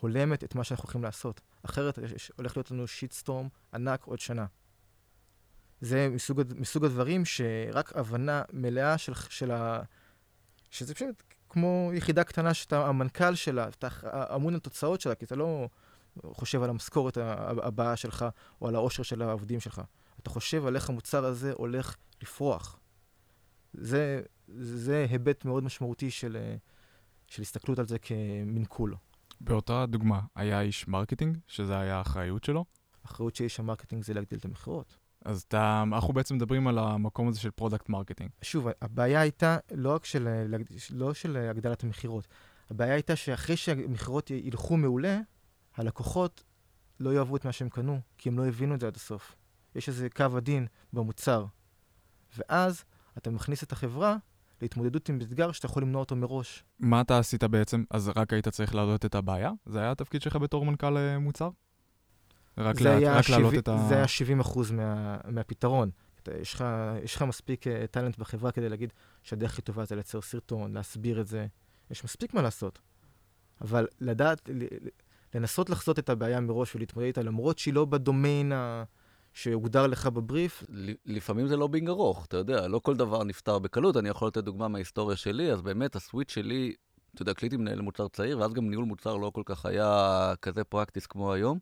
הולמת 0.00 0.44
את 0.44 0.54
מה 0.54 0.64
שאנחנו 0.64 0.82
הולכים 0.82 1.02
לעשות. 1.02 1.40
אחרת 1.62 1.98
הולך 2.36 2.56
להיות 2.56 2.70
לנו 2.70 2.86
שיטסטורם 2.86 3.48
ענק 3.74 4.04
עוד 4.04 4.20
שנה. 4.20 4.46
זה 5.80 6.08
מסוג, 6.10 6.42
מסוג 6.56 6.84
הדברים 6.84 7.24
שרק 7.24 7.96
הבנה 7.96 8.42
מלאה 8.52 8.98
של, 8.98 9.12
של 9.28 9.50
ה... 9.50 9.82
שזה 10.70 10.94
פשוט 10.94 11.22
כמו 11.48 11.90
יחידה 11.94 12.24
קטנה 12.24 12.54
שאתה 12.54 12.86
המנכ"ל 12.86 13.34
שלה, 13.34 13.68
אתה 13.68 13.88
אמון 14.34 14.54
על 14.54 14.60
תוצאות 14.60 15.00
שלה, 15.00 15.14
כי 15.14 15.24
אתה 15.24 15.36
לא... 15.36 15.68
חושב 16.26 16.62
על 16.62 16.70
המשכורת 16.70 17.16
הבאה 17.62 17.96
שלך, 17.96 18.24
או 18.60 18.68
על 18.68 18.74
העושר 18.74 19.02
של 19.02 19.22
העובדים 19.22 19.60
שלך. 19.60 19.82
אתה 20.22 20.30
חושב 20.30 20.66
על 20.66 20.76
איך 20.76 20.88
המוצר 20.88 21.24
הזה 21.24 21.52
הולך 21.52 21.96
לפרוח. 22.22 22.78
זה, 23.72 24.22
זה 24.48 25.06
היבט 25.10 25.44
מאוד 25.44 25.64
משמעותי 25.64 26.10
של, 26.10 26.36
של 27.26 27.42
הסתכלות 27.42 27.78
על 27.78 27.86
זה 27.86 27.98
כמנכ"ל. 27.98 28.94
באותה 29.40 29.86
דוגמה, 29.86 30.20
היה 30.34 30.60
איש 30.60 30.88
marketing, 30.88 31.38
שזה 31.48 31.78
היה 31.78 31.96
האחריות 31.96 32.44
שלו? 32.44 32.64
האחריות 33.04 33.36
של 33.36 33.44
איש 33.44 33.60
ה 33.60 33.64
marketing 33.64 34.04
זה 34.04 34.14
להגדיל 34.14 34.38
את 34.38 34.44
המכירות. 34.44 34.96
אז 35.24 35.42
אתה, 35.42 35.84
אנחנו 35.92 36.14
בעצם 36.14 36.34
מדברים 36.34 36.68
על 36.68 36.78
המקום 36.78 37.28
הזה 37.28 37.40
של 37.40 37.50
product 37.50 37.88
marketing. 37.88 38.30
שוב, 38.42 38.68
הבעיה 38.82 39.20
הייתה 39.20 39.58
לא 39.74 39.94
רק 39.94 40.04
של, 40.04 40.54
לא 40.90 41.14
של 41.14 41.36
הגדלת 41.36 41.84
המכירות, 41.84 42.28
הבעיה 42.70 42.92
הייתה 42.92 43.16
שאחרי 43.16 43.56
שהמכירות 43.56 44.30
ילכו 44.30 44.76
מעולה, 44.76 45.20
הלקוחות 45.76 46.44
לא 47.00 47.14
יאהבו 47.14 47.36
את 47.36 47.44
מה 47.44 47.52
שהם 47.52 47.68
קנו, 47.68 48.00
כי 48.18 48.28
הם 48.28 48.38
לא 48.38 48.46
הבינו 48.46 48.74
את 48.74 48.80
זה 48.80 48.86
עד 48.86 48.96
הסוף. 48.96 49.36
יש 49.74 49.88
איזה 49.88 50.08
קו 50.10 50.36
עדין 50.36 50.66
במוצר. 50.92 51.46
ואז 52.38 52.84
אתה 53.18 53.30
מכניס 53.30 53.62
את 53.62 53.72
החברה 53.72 54.16
להתמודדות 54.62 55.08
עם 55.08 55.18
אתגר 55.20 55.52
שאתה 55.52 55.66
יכול 55.66 55.82
למנוע 55.82 56.00
אותו 56.00 56.16
מראש. 56.16 56.64
מה 56.78 57.00
אתה 57.00 57.18
עשית 57.18 57.44
בעצם? 57.44 57.84
אז 57.90 58.10
רק 58.16 58.32
היית 58.32 58.48
צריך 58.48 58.74
להעלות 58.74 59.04
את 59.04 59.14
הבעיה? 59.14 59.50
זה 59.66 59.80
היה 59.80 59.90
התפקיד 59.90 60.22
שלך 60.22 60.36
בתור 60.36 60.64
מנכ"ל 60.64 60.96
אה, 60.96 61.18
מוצר? 61.18 61.50
רק, 62.58 62.80
לה, 62.80 63.18
רק 63.18 63.28
להעלות 63.28 63.54
את 63.54 63.68
ה... 63.68 63.78
זה 63.88 63.96
היה 63.96 64.08
70 64.08 64.40
אחוז 64.40 64.70
מה, 64.70 65.16
מהפתרון. 65.28 65.90
יש, 66.40 66.54
לך, 66.54 66.64
יש 67.02 67.16
לך 67.16 67.22
מספיק 67.22 67.66
uh, 67.66 67.70
טאלנט 67.90 68.18
בחברה 68.18 68.52
כדי 68.52 68.68
להגיד 68.68 68.92
שהדרך 69.22 69.52
הכי 69.52 69.62
טובה 69.62 69.84
זה 69.84 69.94
לייצר 69.94 70.20
סרטון, 70.20 70.72
להסביר 70.72 71.20
את 71.20 71.26
זה. 71.26 71.46
יש 71.90 72.04
מספיק 72.04 72.34
מה 72.34 72.42
לעשות. 72.42 72.78
אבל 73.60 73.86
לדעת, 74.00 74.50
לנסות 75.34 75.70
לחזות 75.70 75.98
את 75.98 76.08
הבעיה 76.08 76.40
מראש 76.40 76.74
ולהתמודד 76.74 77.06
איתה, 77.06 77.22
למרות 77.22 77.58
שהיא 77.58 77.74
לא 77.74 77.84
בדומיין 77.84 78.52
ה... 78.52 78.84
שהוגדר 79.34 79.86
לך 79.86 80.06
בבריף. 80.06 80.64
לפעמים 81.06 81.46
זה 81.46 81.56
לא 81.56 81.66
בינג 81.66 81.88
ארוך, 81.88 82.26
אתה 82.26 82.36
יודע, 82.36 82.68
לא 82.68 82.78
כל 82.78 82.96
דבר 82.96 83.24
נפתר 83.24 83.58
בקלות. 83.58 83.96
אני 83.96 84.08
יכול 84.08 84.28
לתת 84.28 84.44
דוגמה 84.44 84.68
מההיסטוריה 84.68 85.16
שלי, 85.16 85.52
אז 85.52 85.62
באמת 85.62 85.96
הסוויץ' 85.96 86.30
שלי, 86.30 86.74
אתה 87.14 87.22
יודע, 87.22 87.34
כשהייתי 87.34 87.56
מנהל 87.56 87.80
מוצר 87.80 88.08
צעיר, 88.08 88.38
ואז 88.38 88.52
גם 88.52 88.70
ניהול 88.70 88.84
מוצר 88.84 89.16
לא 89.16 89.30
כל 89.34 89.42
כך 89.44 89.66
היה 89.66 90.32
כזה 90.42 90.64
פרקטיס 90.64 91.06
כמו 91.06 91.32
היום. 91.32 91.58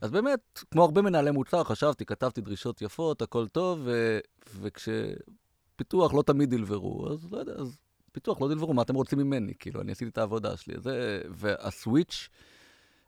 אז 0.00 0.10
באמת, 0.10 0.64
כמו 0.70 0.82
הרבה 0.84 1.02
מנהלי 1.02 1.30
מוצר, 1.30 1.64
חשבתי, 1.64 2.04
כתבתי 2.04 2.40
דרישות 2.40 2.82
יפות, 2.82 3.22
הכל 3.22 3.48
טוב, 3.48 3.80
ו... 3.84 4.18
וכשפיתוח 4.60 6.14
לא 6.14 6.22
תמיד 6.22 6.50
דלברו, 6.50 7.12
אז 7.12 7.32
לא 7.32 7.38
יודע, 7.38 7.52
אז 7.52 7.78
פיתוח 8.12 8.40
לא 8.40 8.48
דלברו, 8.48 8.74
מה 8.74 8.82
אתם 8.82 8.94
רוצים 8.94 9.18
ממני? 9.18 9.52
כאילו, 9.58 9.80
אני 9.80 9.92
עשיתי 9.92 10.10
את 10.10 10.18
העבודה 10.18 10.56
שלי. 10.56 10.74
זה... 10.80 11.22
והסוויץ', 11.30 12.28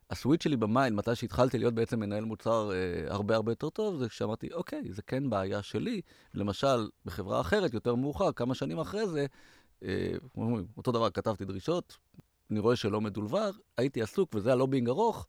ה 0.09 0.14
switch 0.14 0.43
שלי 0.43 0.57
ב 0.57 0.64
mind, 0.64 0.97
מתי 0.97 1.15
שהתחלתי 1.15 1.57
להיות 1.57 1.73
בעצם 1.73 1.99
מנהל 1.99 2.25
מוצר 2.25 2.71
אה, 2.71 3.13
הרבה 3.13 3.35
הרבה 3.35 3.51
יותר 3.51 3.69
טוב, 3.69 3.97
זה 3.97 4.09
כשאמרתי, 4.09 4.53
אוקיי, 4.53 4.81
זה 4.89 5.01
כן 5.01 5.29
בעיה 5.29 5.61
שלי. 5.63 6.01
למשל, 6.33 6.89
בחברה 7.05 7.41
אחרת, 7.41 7.73
יותר 7.73 7.95
מאוחר, 7.95 8.31
כמה 8.31 8.55
שנים 8.55 8.79
אחרי 8.79 9.07
זה, 9.07 9.25
אה, 9.83 10.11
אותו 10.77 10.91
דבר, 10.91 11.09
כתבתי 11.09 11.45
דרישות, 11.45 11.97
אני 12.51 12.59
רואה 12.59 12.75
שלא 12.75 13.01
מדולבר, 13.01 13.49
הייתי 13.77 14.01
עסוק, 14.01 14.35
וזה 14.35 14.51
הלובינג 14.51 14.89
ארוך, 14.89 15.27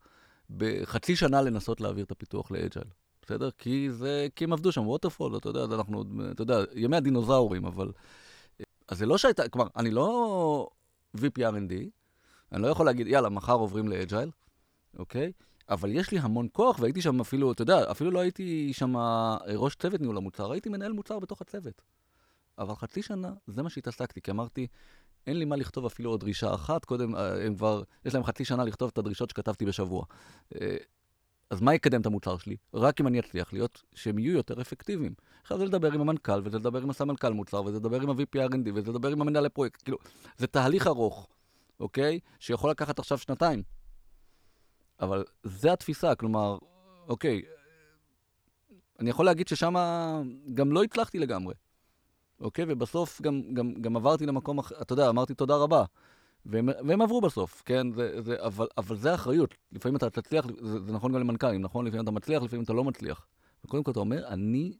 בחצי 0.50 1.16
שנה 1.16 1.42
לנסות 1.42 1.80
להעביר 1.80 2.04
את 2.04 2.10
הפיתוח 2.10 2.50
ל 2.50 2.55
agile. 2.55 2.86
בסדר? 3.22 3.50
כי 3.58 3.90
זה, 3.90 4.26
כי 4.36 4.44
הם 4.44 4.52
עבדו 4.52 4.72
שם 4.72 4.86
waterfall, 4.86 5.36
אתה 5.36 5.48
יודע, 5.48 5.64
אנחנו, 5.64 6.04
אתה 6.30 6.42
יודע, 6.42 6.58
ימי 6.74 6.96
הדינוזאורים, 6.96 7.64
אבל... 7.64 7.92
אז 8.88 8.98
זה 8.98 9.06
לא 9.06 9.18
שהייתה, 9.18 9.48
כלומר, 9.48 9.68
אני 9.76 9.90
לא 9.90 10.68
VP 11.16 11.38
R&D, 11.38 11.72
אני 12.52 12.62
לא 12.62 12.68
יכול 12.68 12.86
להגיד, 12.86 13.06
יאללה, 13.06 13.28
מחר 13.28 13.52
עוברים 13.52 13.88
לאג'ייל, 13.88 14.30
אוקיי? 14.98 15.32
אבל 15.68 15.90
יש 15.90 16.10
לי 16.10 16.18
המון 16.18 16.48
כוח, 16.52 16.78
והייתי 16.80 17.02
שם 17.02 17.20
אפילו, 17.20 17.52
אתה 17.52 17.62
יודע, 17.62 17.90
אפילו 17.90 18.10
לא 18.10 18.18
הייתי 18.18 18.72
שם 18.72 18.96
ראש 19.46 19.74
צוות 19.74 20.00
ניהול 20.00 20.16
המוצר, 20.16 20.52
הייתי 20.52 20.68
מנהל 20.68 20.92
מוצר 20.92 21.18
בתוך 21.18 21.40
הצוות. 21.40 21.82
אבל 22.58 22.74
חצי 22.74 23.02
שנה, 23.02 23.32
זה 23.46 23.62
מה 23.62 23.70
שהתעסקתי, 23.70 24.20
כי 24.20 24.30
אמרתי, 24.30 24.66
אין 25.26 25.38
לי 25.38 25.44
מה 25.44 25.56
לכתוב 25.56 25.86
אפילו 25.86 26.10
עוד 26.10 26.20
דרישה 26.20 26.54
אחת, 26.54 26.84
קודם, 26.84 27.14
הם 27.14 27.54
כבר, 27.54 27.82
יש 28.04 28.14
להם 28.14 28.24
חצי 28.24 28.44
שנה 28.44 28.64
לכתוב 28.64 28.90
את 28.92 28.98
הדרישות 28.98 29.30
שכתבתי 29.30 29.64
בשבוע. 29.64 30.04
אז 31.50 31.60
מה 31.60 31.74
יקדם 31.74 32.00
את 32.00 32.06
המוצר 32.06 32.38
שלי? 32.38 32.56
רק 32.74 33.00
אם 33.00 33.06
אני 33.06 33.20
אצליח 33.20 33.52
להיות, 33.52 33.82
שהם 33.94 34.18
יהיו 34.18 34.32
יותר 34.32 34.60
אפקטיביים. 34.60 35.14
עכשיו 35.42 35.58
זה 35.58 35.64
לדבר 35.64 35.92
עם 35.92 36.00
המנכ"ל, 36.00 36.40
וזה 36.44 36.58
לדבר 36.58 36.82
עם 36.82 36.90
הסמנכ"ל 36.90 37.32
מוצר, 37.32 37.64
וזה 37.64 37.76
לדבר 37.76 38.00
עם 38.00 38.10
ה-VP 38.10 38.50
R&D, 38.50 38.70
וזה 38.74 38.90
לדבר 38.90 39.08
עם 39.08 39.20
המנהלי 39.20 39.48
פרויקט. 39.48 39.82
כאילו, 39.82 39.98
זה 40.36 40.46
תהליך 40.46 40.86
ארוך, 40.86 41.28
אוקיי? 41.80 42.20
שיכול 42.38 42.70
לקחת 42.70 42.98
עכשיו 42.98 43.18
שנתיים. 43.18 43.62
אבל 45.00 45.24
זה 45.42 45.72
התפיסה, 45.72 46.14
כלומר, 46.14 46.58
אוקיי, 47.08 47.42
אני 48.98 49.10
יכול 49.10 49.24
להגיד 49.26 49.48
ששם 49.48 49.74
גם 50.54 50.72
לא 50.72 50.82
הצלחתי 50.82 51.18
לגמרי. 51.18 51.54
אוקיי? 52.40 52.64
ובסוף 52.68 53.20
גם, 53.20 53.54
גם, 53.54 53.74
גם 53.74 53.96
עברתי 53.96 54.26
למקום 54.26 54.58
אחר, 54.58 54.82
אתה 54.82 54.92
יודע, 54.92 55.08
אמרתי 55.08 55.34
תודה 55.34 55.56
רבה. 55.56 55.84
והם, 56.46 56.68
והם 56.88 57.02
עברו 57.02 57.20
בסוף, 57.20 57.62
כן? 57.66 57.92
זה, 57.92 58.22
זה, 58.22 58.36
אבל, 58.38 58.66
אבל 58.78 58.96
זה 58.96 59.12
האחריות. 59.12 59.54
לפעמים 59.72 59.96
אתה 59.96 60.10
תצליח, 60.10 60.46
זה, 60.62 60.80
זה 60.80 60.92
נכון 60.92 61.12
גם 61.12 61.20
למנכ"לים, 61.20 61.62
נכון? 61.62 61.86
לפעמים 61.86 62.04
אתה 62.04 62.10
מצליח, 62.10 62.42
לפעמים 62.42 62.64
אתה 62.64 62.72
לא 62.72 62.84
מצליח. 62.84 63.26
וקודם 63.64 63.82
כל 63.82 63.90
אתה 63.90 64.00
אומר, 64.00 64.26
אני 64.28 64.76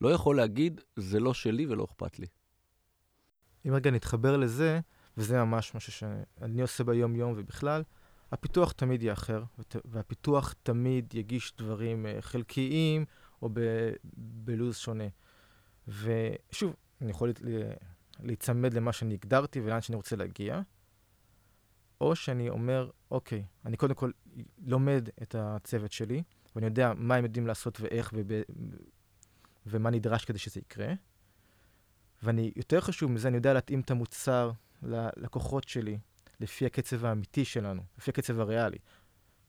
לא 0.00 0.08
יכול 0.08 0.36
להגיד, 0.36 0.80
זה 0.96 1.20
לא 1.20 1.34
שלי 1.34 1.66
ולא 1.66 1.84
אכפת 1.84 2.18
לי. 2.18 2.26
אם 3.66 3.74
רגע 3.74 3.90
נתחבר 3.90 4.36
לזה, 4.36 4.80
וזה 5.16 5.44
ממש 5.44 5.74
משהו 5.74 5.92
שאני 5.92 6.62
עושה 6.62 6.84
ביום-יום 6.84 7.32
ובכלל, 7.36 7.82
הפיתוח 8.32 8.72
תמיד 8.72 9.02
יהיה 9.02 9.12
אחר, 9.12 9.44
והפיתוח 9.84 10.54
תמיד 10.62 11.14
יגיש 11.14 11.52
דברים 11.58 12.06
uh, 12.06 12.22
חלקיים 12.22 13.04
או 13.42 13.48
ב- 13.52 13.92
בלו"ז 14.14 14.76
שונה. 14.76 15.04
ושוב, 15.88 16.76
אני 17.00 17.10
יכול 17.10 17.32
להיצמד 18.20 18.74
למה 18.74 18.92
שאני 18.92 19.14
הגדרתי 19.14 19.60
ולאן 19.60 19.80
שאני 19.80 19.96
רוצה 19.96 20.16
להגיע, 20.16 20.60
או 22.00 22.16
שאני 22.16 22.48
אומר, 22.48 22.90
אוקיי, 23.10 23.44
אני 23.64 23.76
קודם 23.76 23.94
כל 23.94 24.10
לומד 24.66 25.08
את 25.22 25.34
הצוות 25.38 25.92
שלי, 25.92 26.22
ואני 26.54 26.66
יודע 26.66 26.92
מה 26.96 27.14
הם 27.14 27.24
יודעים 27.24 27.46
לעשות 27.46 27.80
ואיך 27.80 28.10
וב... 28.14 28.42
ומה 29.66 29.90
נדרש 29.90 30.24
כדי 30.24 30.38
שזה 30.38 30.60
יקרה. 30.60 30.92
ואני, 32.22 32.52
יותר 32.56 32.80
חשוב 32.80 33.10
מזה, 33.10 33.28
אני 33.28 33.36
יודע 33.36 33.52
להתאים 33.52 33.80
את 33.80 33.90
המוצר 33.90 34.50
ללקוחות 34.82 35.68
שלי, 35.68 35.98
לפי 36.40 36.66
הקצב 36.66 37.04
האמיתי 37.04 37.44
שלנו, 37.44 37.82
לפי 37.98 38.10
הקצב 38.10 38.40
הריאלי. 38.40 38.78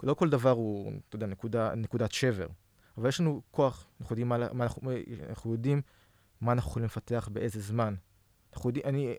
לא 0.03 0.13
כל 0.13 0.29
דבר 0.29 0.49
הוא, 0.49 0.91
אתה 1.09 1.15
יודע, 1.15 1.27
נקודה, 1.27 1.75
נקודת 1.75 2.11
שבר, 2.11 2.47
אבל 2.97 3.09
יש 3.09 3.19
לנו 3.19 3.41
כוח, 3.51 3.87
אנחנו 4.01 4.13
יודעים 4.13 4.29
מה, 4.29 4.53
מה 4.53 4.63
אנחנו, 4.63 4.91
אנחנו 5.29 5.51
יודעים 5.51 5.81
מה 6.41 6.51
אנחנו 6.51 6.69
יכולים 6.69 6.85
לפתח 6.85 7.29
באיזה 7.31 7.61
זמן. 7.61 7.95
אנחנו 8.53 8.69
יודעים, 8.69 8.85
אני, 8.85 9.15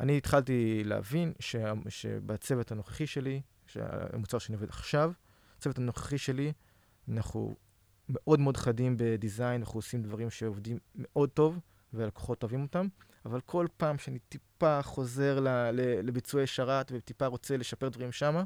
אני 0.00 0.16
התחלתי 0.16 0.82
להבין 0.84 1.32
ש, 1.40 1.56
שבצוות 1.88 2.72
הנוכחי 2.72 3.06
שלי, 3.06 3.40
שהמוצר 3.66 4.38
שאני 4.38 4.54
עובד 4.56 4.68
עכשיו, 4.68 5.12
הצוות 5.58 5.78
הנוכחי 5.78 6.18
שלי, 6.18 6.52
אנחנו 7.08 7.54
מאוד 8.08 8.40
מאוד 8.40 8.56
חדים 8.56 8.96
בדיזיין, 8.98 9.60
אנחנו 9.60 9.78
עושים 9.78 10.02
דברים 10.02 10.30
שעובדים 10.30 10.78
מאוד 10.94 11.30
טוב, 11.30 11.58
והלקוחות 11.92 12.42
אוהבים 12.42 12.62
אותם, 12.62 12.86
אבל 13.24 13.40
כל 13.40 13.66
פעם 13.76 13.98
שאני 13.98 14.18
טיפה 14.18 14.82
חוזר 14.82 15.40
ל, 15.40 15.48
ל, 15.48 16.06
לביצועי 16.06 16.46
שרת 16.46 16.92
וטיפה 16.94 17.26
רוצה 17.26 17.56
לשפר 17.56 17.88
דברים 17.88 18.12
שמה, 18.12 18.44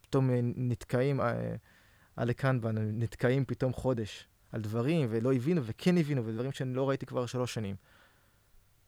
פתאום 0.00 0.30
אה, 0.30 0.40
נתקעים, 0.42 1.20
אה, 1.20 1.54
עלי 2.16 2.34
קנבן, 2.34 2.78
נתקעים 2.78 3.44
פתאום 3.44 3.72
חודש 3.72 4.28
על 4.52 4.60
דברים, 4.60 5.08
ולא 5.10 5.32
הבינו 5.32 5.64
וכן 5.64 5.98
הבינו, 5.98 6.26
ודברים 6.26 6.52
שאני 6.52 6.74
לא 6.74 6.88
ראיתי 6.88 7.06
כבר 7.06 7.26
שלוש 7.26 7.54
שנים. 7.54 7.76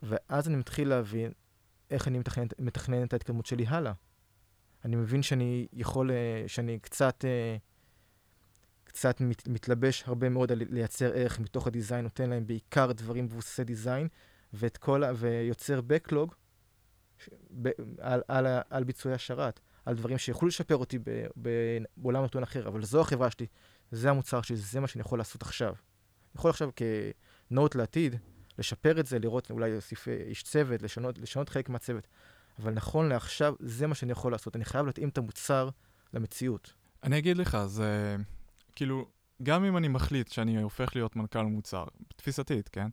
ואז 0.03 0.49
אני 0.49 0.57
מתחיל 0.57 0.89
להבין 0.89 1.33
איך 1.91 2.09
אני 2.09 2.19
מתכנן, 2.19 2.47
מתכנן 2.59 3.05
את 3.05 3.13
ההתקדמות 3.13 3.47
שלי 3.47 3.67
הלאה. 3.67 3.93
אני 4.85 4.97
מבין 4.97 5.23
שאני 5.23 5.67
יכול, 5.73 6.11
אה, 6.11 6.45
שאני 6.47 6.79
קצת, 6.79 7.25
קצת 8.85 9.21
מת, 9.21 9.49
מתלבש 9.49 10.05
הרבה 10.07 10.29
מאוד 10.29 10.53
על 10.53 10.63
לייצר 10.71 11.13
ערך 11.15 11.41
מתוך 11.41 11.67
הדיזיין, 11.67 12.05
נותן 12.05 12.31
להם 12.31 12.47
בעיקר 12.47 12.93
דברים 12.93 13.25
מבוססי 13.25 13.65
דיזיין, 13.65 14.09
ואת 14.53 14.77
כל, 14.77 15.03
ויוצר 15.17 15.81
backlog 15.89 16.35
ב, 17.63 17.69
על, 17.99 18.23
על, 18.29 18.47
על 18.71 18.85
ביצועי 18.85 19.15
השרת, 19.15 19.61
על 19.87 19.95
דברים 19.95 20.19
שיכולו 20.19 20.49
לשפר 20.49 20.77
אותי 20.77 20.99
ב, 20.99 21.03
ב, 21.43 21.49
בעולם 21.97 22.25
נתון 22.25 22.43
אחר, 22.43 22.69
אבל 22.69 22.85
זו 22.85 23.01
החברה 23.01 23.31
שלי, 23.31 23.47
זה 23.91 24.11
המוצר 24.11 24.43
שלי, 24.43 24.57
זה 24.57 24.81
מה 24.81 24.87
שאני 24.87 25.01
יכול 25.01 25.19
לעשות 25.19 25.43
עכשיו. 25.43 25.69
אני 25.69 26.39
יכול 26.39 26.51
עכשיו 26.51 26.71
כנוט 26.77 27.75
לעתיד, 27.75 28.17
לשפר 28.59 29.01
את 29.01 29.07
זה, 29.07 29.19
לראות, 29.19 29.51
אולי 29.51 29.73
להוסיף 29.73 30.09
אה, 30.09 30.15
איש 30.27 30.43
צוות, 30.43 30.83
לשנות, 30.83 31.19
לשנות 31.19 31.49
חלק 31.49 31.69
מהצוות. 31.69 32.07
אבל 32.59 32.73
נכון 32.73 33.09
לעכשיו, 33.09 33.55
זה 33.61 33.87
מה 33.87 33.95
שאני 33.95 34.13
יכול 34.13 34.33
לעשות. 34.33 34.57
אני 34.57 34.65
חייב 34.65 34.87
להתאים 34.87 35.09
את 35.09 35.19
המוצר 35.19 35.69
למציאות. 36.15 36.73
אני 37.03 37.19
אגיד 37.19 37.39
לך, 37.39 37.59
זה 37.67 38.17
כאילו, 38.77 39.09
גם 39.43 39.65
אם 39.65 39.77
אני 39.77 39.89
מחליט 39.89 40.33
שאני 40.33 40.63
הופך 40.63 40.97
להיות 40.97 41.17
מנכ"ל 41.17 41.43
מוצר, 41.43 41.85
תפיסתית, 42.17 42.69
כן? 42.69 42.89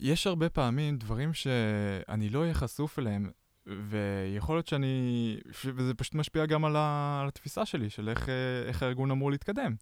יש 0.00 0.26
הרבה 0.26 0.48
פעמים 0.48 0.96
דברים 0.96 1.34
שאני 1.34 2.28
לא 2.28 2.40
אהיה 2.40 2.54
חשוף 2.54 2.98
אליהם, 2.98 3.30
ויכול 3.66 4.56
להיות 4.56 4.66
שאני... 4.66 5.36
וזה 5.64 5.94
פשוט 5.94 6.14
משפיע 6.14 6.46
גם 6.46 6.64
על, 6.64 6.76
ה... 6.76 7.18
על 7.22 7.28
התפיסה 7.28 7.66
שלי, 7.66 7.90
של 7.90 8.08
איך, 8.08 8.28
איך 8.66 8.82
הארגון 8.82 9.10
אמור 9.10 9.30
להתקדם. 9.30 9.74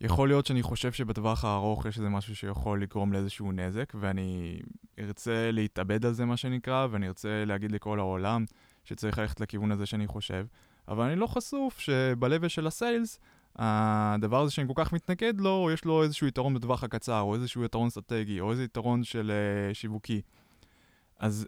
יכול 0.00 0.28
להיות 0.28 0.46
שאני 0.46 0.62
חושב 0.62 0.92
שבטווח 0.92 1.44
הארוך 1.44 1.86
יש 1.86 1.98
איזה 1.98 2.08
משהו 2.08 2.36
שיכול 2.36 2.82
לגרום 2.82 3.12
לאיזשהו 3.12 3.52
נזק, 3.52 3.92
ואני 3.94 4.60
ארצה 4.98 5.50
להתאבד 5.52 6.06
על 6.06 6.12
זה, 6.12 6.24
מה 6.24 6.36
שנקרא, 6.36 6.86
ואני 6.90 7.08
ארצה 7.08 7.44
להגיד 7.46 7.72
לכל 7.72 7.98
העולם 7.98 8.44
שצריך 8.84 9.18
ללכת 9.18 9.40
לכיוון 9.40 9.72
הזה 9.72 9.86
שאני 9.86 10.06
חושב, 10.06 10.46
אבל 10.88 11.04
אני 11.04 11.16
לא 11.16 11.26
חשוף 11.26 11.78
שבלבל 11.78 12.48
של 12.48 12.66
הסיילס, 12.66 13.18
הדבר 13.58 14.40
הזה 14.40 14.52
שאני 14.52 14.68
כל 14.74 14.84
כך 14.84 14.92
מתנגד 14.92 15.40
לו, 15.40 15.70
יש 15.72 15.84
לו 15.84 16.02
איזשהו 16.02 16.26
יתרון 16.26 16.54
בטווח 16.54 16.84
הקצר, 16.84 17.20
או 17.20 17.34
איזשהו 17.34 17.64
יתרון 17.64 17.86
אסטרטגי, 17.86 18.40
או 18.40 18.50
איזה 18.50 18.64
יתרון 18.64 19.04
של 19.04 19.32
uh, 19.70 19.74
שיווקי. 19.74 20.22
אז 21.18 21.46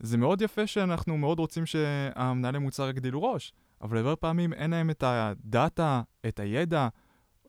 זה 0.00 0.16
מאוד 0.16 0.42
יפה 0.42 0.66
שאנחנו 0.66 1.18
מאוד 1.18 1.38
רוצים 1.38 1.66
שהמנהלי 1.66 2.58
מוצר 2.58 2.88
יגדילו 2.88 3.22
ראש, 3.22 3.52
אבל 3.82 3.96
הרבה 3.96 4.16
פעמים 4.16 4.52
אין 4.52 4.70
להם 4.70 4.90
את 4.90 5.02
הדאטה, 5.06 6.02
את 6.28 6.40
הידע, 6.40 6.88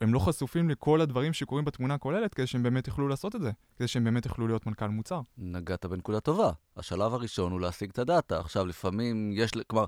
הם 0.02 0.14
לא 0.14 0.20
חשופים 0.20 0.70
לכל 0.70 1.02
הדברים 1.02 1.34
שקורים 1.34 1.66
בתמונה 1.66 1.94
הכוללת 1.94 2.34
כדי 2.34 2.48
שהם 2.48 2.64
באמת 2.64 2.88
יוכלו 2.88 3.08
לעשות 3.08 3.36
את 3.36 3.42
זה, 3.42 3.52
כדי 3.78 3.88
שהם 3.88 4.04
באמת 4.04 4.26
יוכלו 4.26 4.48
להיות 4.48 4.66
מנכ"ל 4.66 4.88
מוצר. 4.88 5.22
נגעת 5.38 5.86
בנקודה 5.86 6.20
טובה. 6.20 6.52
השלב 6.78 7.14
הראשון 7.14 7.52
הוא 7.52 7.62
להשיג 7.62 7.90
את 7.90 8.00
הדאטה. 8.00 8.40
עכשיו, 8.40 8.66
לפעמים 8.66 9.32
יש, 9.34 9.52
כלומר, 9.68 9.86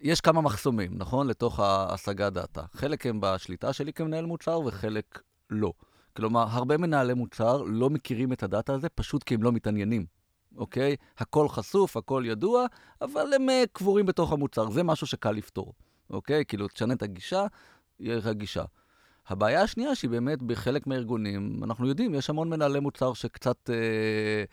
יש 0.00 0.20
כמה 0.20 0.40
מחסומים, 0.40 0.90
נכון? 0.94 1.26
לתוך 1.26 1.60
ההשגת 1.60 2.32
דאטה. 2.32 2.62
חלק 2.72 3.06
הם 3.06 3.18
בשליטה 3.20 3.72
שלי 3.72 3.92
כמנהל 3.92 4.26
מוצר 4.26 4.60
וחלק 4.60 5.20
לא. 5.50 5.72
כלומר, 6.16 6.46
הרבה 6.50 6.76
מנהלי 6.76 7.14
מוצר 7.14 7.62
לא 7.62 7.90
מכירים 7.90 8.32
את 8.32 8.42
הדאטה 8.42 8.74
הזה 8.74 8.88
פשוט 8.88 9.22
כי 9.22 9.34
הם 9.34 9.42
לא 9.42 9.52
מתעניינים, 9.52 10.06
אוקיי? 10.56 10.96
הכל 11.18 11.48
חשוף, 11.48 11.96
הכל 11.96 12.22
ידוע, 12.26 12.66
אבל 13.00 13.32
הם 13.34 13.48
uh, 13.48 13.52
קבורים 13.72 14.06
בתוך 14.06 14.32
המוצר. 14.32 14.70
זה 14.70 14.82
משהו 14.82 15.06
שקל 15.06 15.32
לפתור, 15.32 15.74
אוקיי? 16.10 16.44
כאילו, 16.44 16.68
תשנה 16.68 16.94
את 16.94 17.02
הגישה, 17.02 17.46
יהיה 18.00 18.16
לך 18.16 18.26
גישה. 18.26 18.64
הבעיה 19.28 19.62
השנייה 19.62 19.94
שהיא 19.94 20.10
באמת 20.10 20.42
בחלק 20.42 20.86
מהארגונים, 20.86 21.64
אנחנו 21.64 21.88
יודעים, 21.88 22.14
יש 22.14 22.30
המון 22.30 22.50
מנהלי 22.50 22.80
מוצר 22.80 23.12
שקצת... 23.14 23.70
אה, 23.70 24.44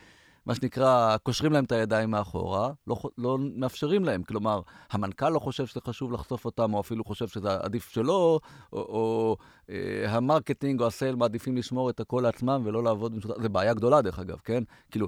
מה 0.46 0.56
שנקרא, 0.56 1.18
קושרים 1.18 1.54
להם 1.54 1.64
את 1.64 1.72
הידיים 1.72 2.12
מאחורה, 2.12 2.72
לא, 2.88 3.02
לא 3.18 3.38
מאפשרים 3.56 4.06
להם. 4.06 4.24
כלומר, 4.24 4.62
המנכ"ל 4.92 5.30
לא 5.30 5.40
חושב 5.40 5.66
שזה 5.66 5.82
חשוב 5.82 6.12
לחשוף 6.12 6.46
אותם, 6.46 6.74
או 6.74 6.80
אפילו 6.80 7.04
חושב 7.04 7.28
שזה 7.28 7.56
עדיף 7.56 7.90
שלא, 7.90 8.40
או, 8.74 8.80
או 8.80 9.38
אה, 9.70 10.06
ה 10.16 10.22
marketing 10.22 10.82
או 10.82 10.88
ה 10.88 10.92
sales 10.92 11.16
מעדיפים 11.16 11.58
לשמור 11.58 11.90
את 11.90 12.00
הכל 12.00 12.20
לעצמם 12.24 12.62
ולא 12.66 12.84
לעבוד 12.84 13.14
במשותף. 13.14 13.42
זה 13.42 13.50
בעיה 13.50 13.74
גדולה, 13.74 14.02
דרך 14.02 14.20
אגב, 14.20 14.40
כן? 14.44 14.64
כאילו, 14.92 15.08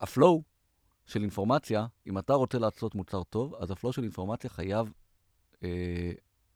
ה 0.00 0.08
flow 0.08 0.42
של 1.06 1.22
אינפורמציה, 1.22 1.86
אם 2.06 2.18
אתה 2.18 2.34
רוצה 2.34 2.58
לעשות 2.58 2.94
מוצר 2.94 3.22
טוב, 3.22 3.54
אז 3.54 3.70
ה 3.70 3.74
flow 3.74 3.92
של 3.92 4.02
אינפורמציה 4.02 4.50
חייב 4.50 4.92
אה, 5.64 6.12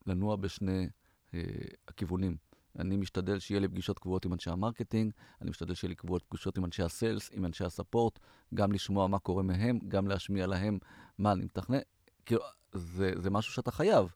לנוע 0.06 0.36
בשני 0.36 0.88
אה, 1.34 1.40
הכיוונים. 1.88 2.36
אני 2.78 2.96
משתדל 2.96 3.38
שיהיה 3.38 3.60
לי 3.60 3.68
פגישות 3.68 3.98
קבועות 3.98 4.24
עם 4.24 4.32
אנשי 4.32 4.50
ה 4.50 4.56
marketing, 4.56 5.12
אני 5.42 5.50
משתדל 5.50 5.74
שיהיה 5.74 5.88
לי 5.88 5.94
קבועות 5.94 6.22
פגישות 6.28 6.58
עם 6.58 6.64
אנשי 6.64 6.82
ה 6.82 6.89
sales, 6.89 7.30
עם 7.32 7.44
אנשי 7.44 7.64
ה 7.64 7.70
support, 7.70 8.18
גם 8.54 8.72
לשמוע 8.72 9.06
מה 9.06 9.18
קורה 9.18 9.42
מהם, 9.42 9.78
גם 9.88 10.08
להשמיע 10.08 10.46
להם 10.46 10.78
מה 11.18 11.32
אני 11.32 11.44
מתכנן. 11.44 11.78
כאילו, 12.26 12.40
זה, 12.72 13.12
זה 13.16 13.30
משהו 13.30 13.52
שאתה 13.52 13.70
חייב, 13.70 14.12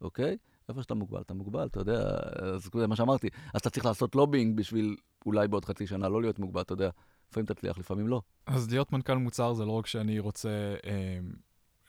אוקיי? 0.00 0.36
איפה 0.68 0.82
שאתה 0.82 0.94
מוגבל, 0.94 1.20
אתה 1.20 1.34
מוגבל, 1.34 1.66
אתה 1.66 1.80
יודע, 1.80 2.18
זה 2.58 2.86
מה 2.86 2.96
שאמרתי. 2.96 3.28
אז 3.54 3.60
אתה 3.60 3.70
צריך 3.70 3.86
לעשות 3.86 4.14
לובינג 4.14 4.56
בשביל 4.56 4.96
אולי 5.26 5.48
בעוד 5.48 5.64
חצי 5.64 5.86
שנה 5.86 6.08
לא 6.08 6.20
להיות 6.22 6.38
מוגבל, 6.38 6.60
אתה 6.60 6.72
יודע. 6.72 6.90
לפעמים 7.30 7.46
תצליח, 7.46 7.78
לפעמים 7.78 8.08
לא. 8.08 8.22
אז 8.46 8.70
להיות 8.70 8.92
מנכ"ל 8.92 9.14
מוצר 9.14 9.54
זה 9.54 9.64
לא 9.64 9.72
רק 9.72 9.86
שאני 9.86 10.18
רוצה 10.18 10.74
אה, 10.86 11.18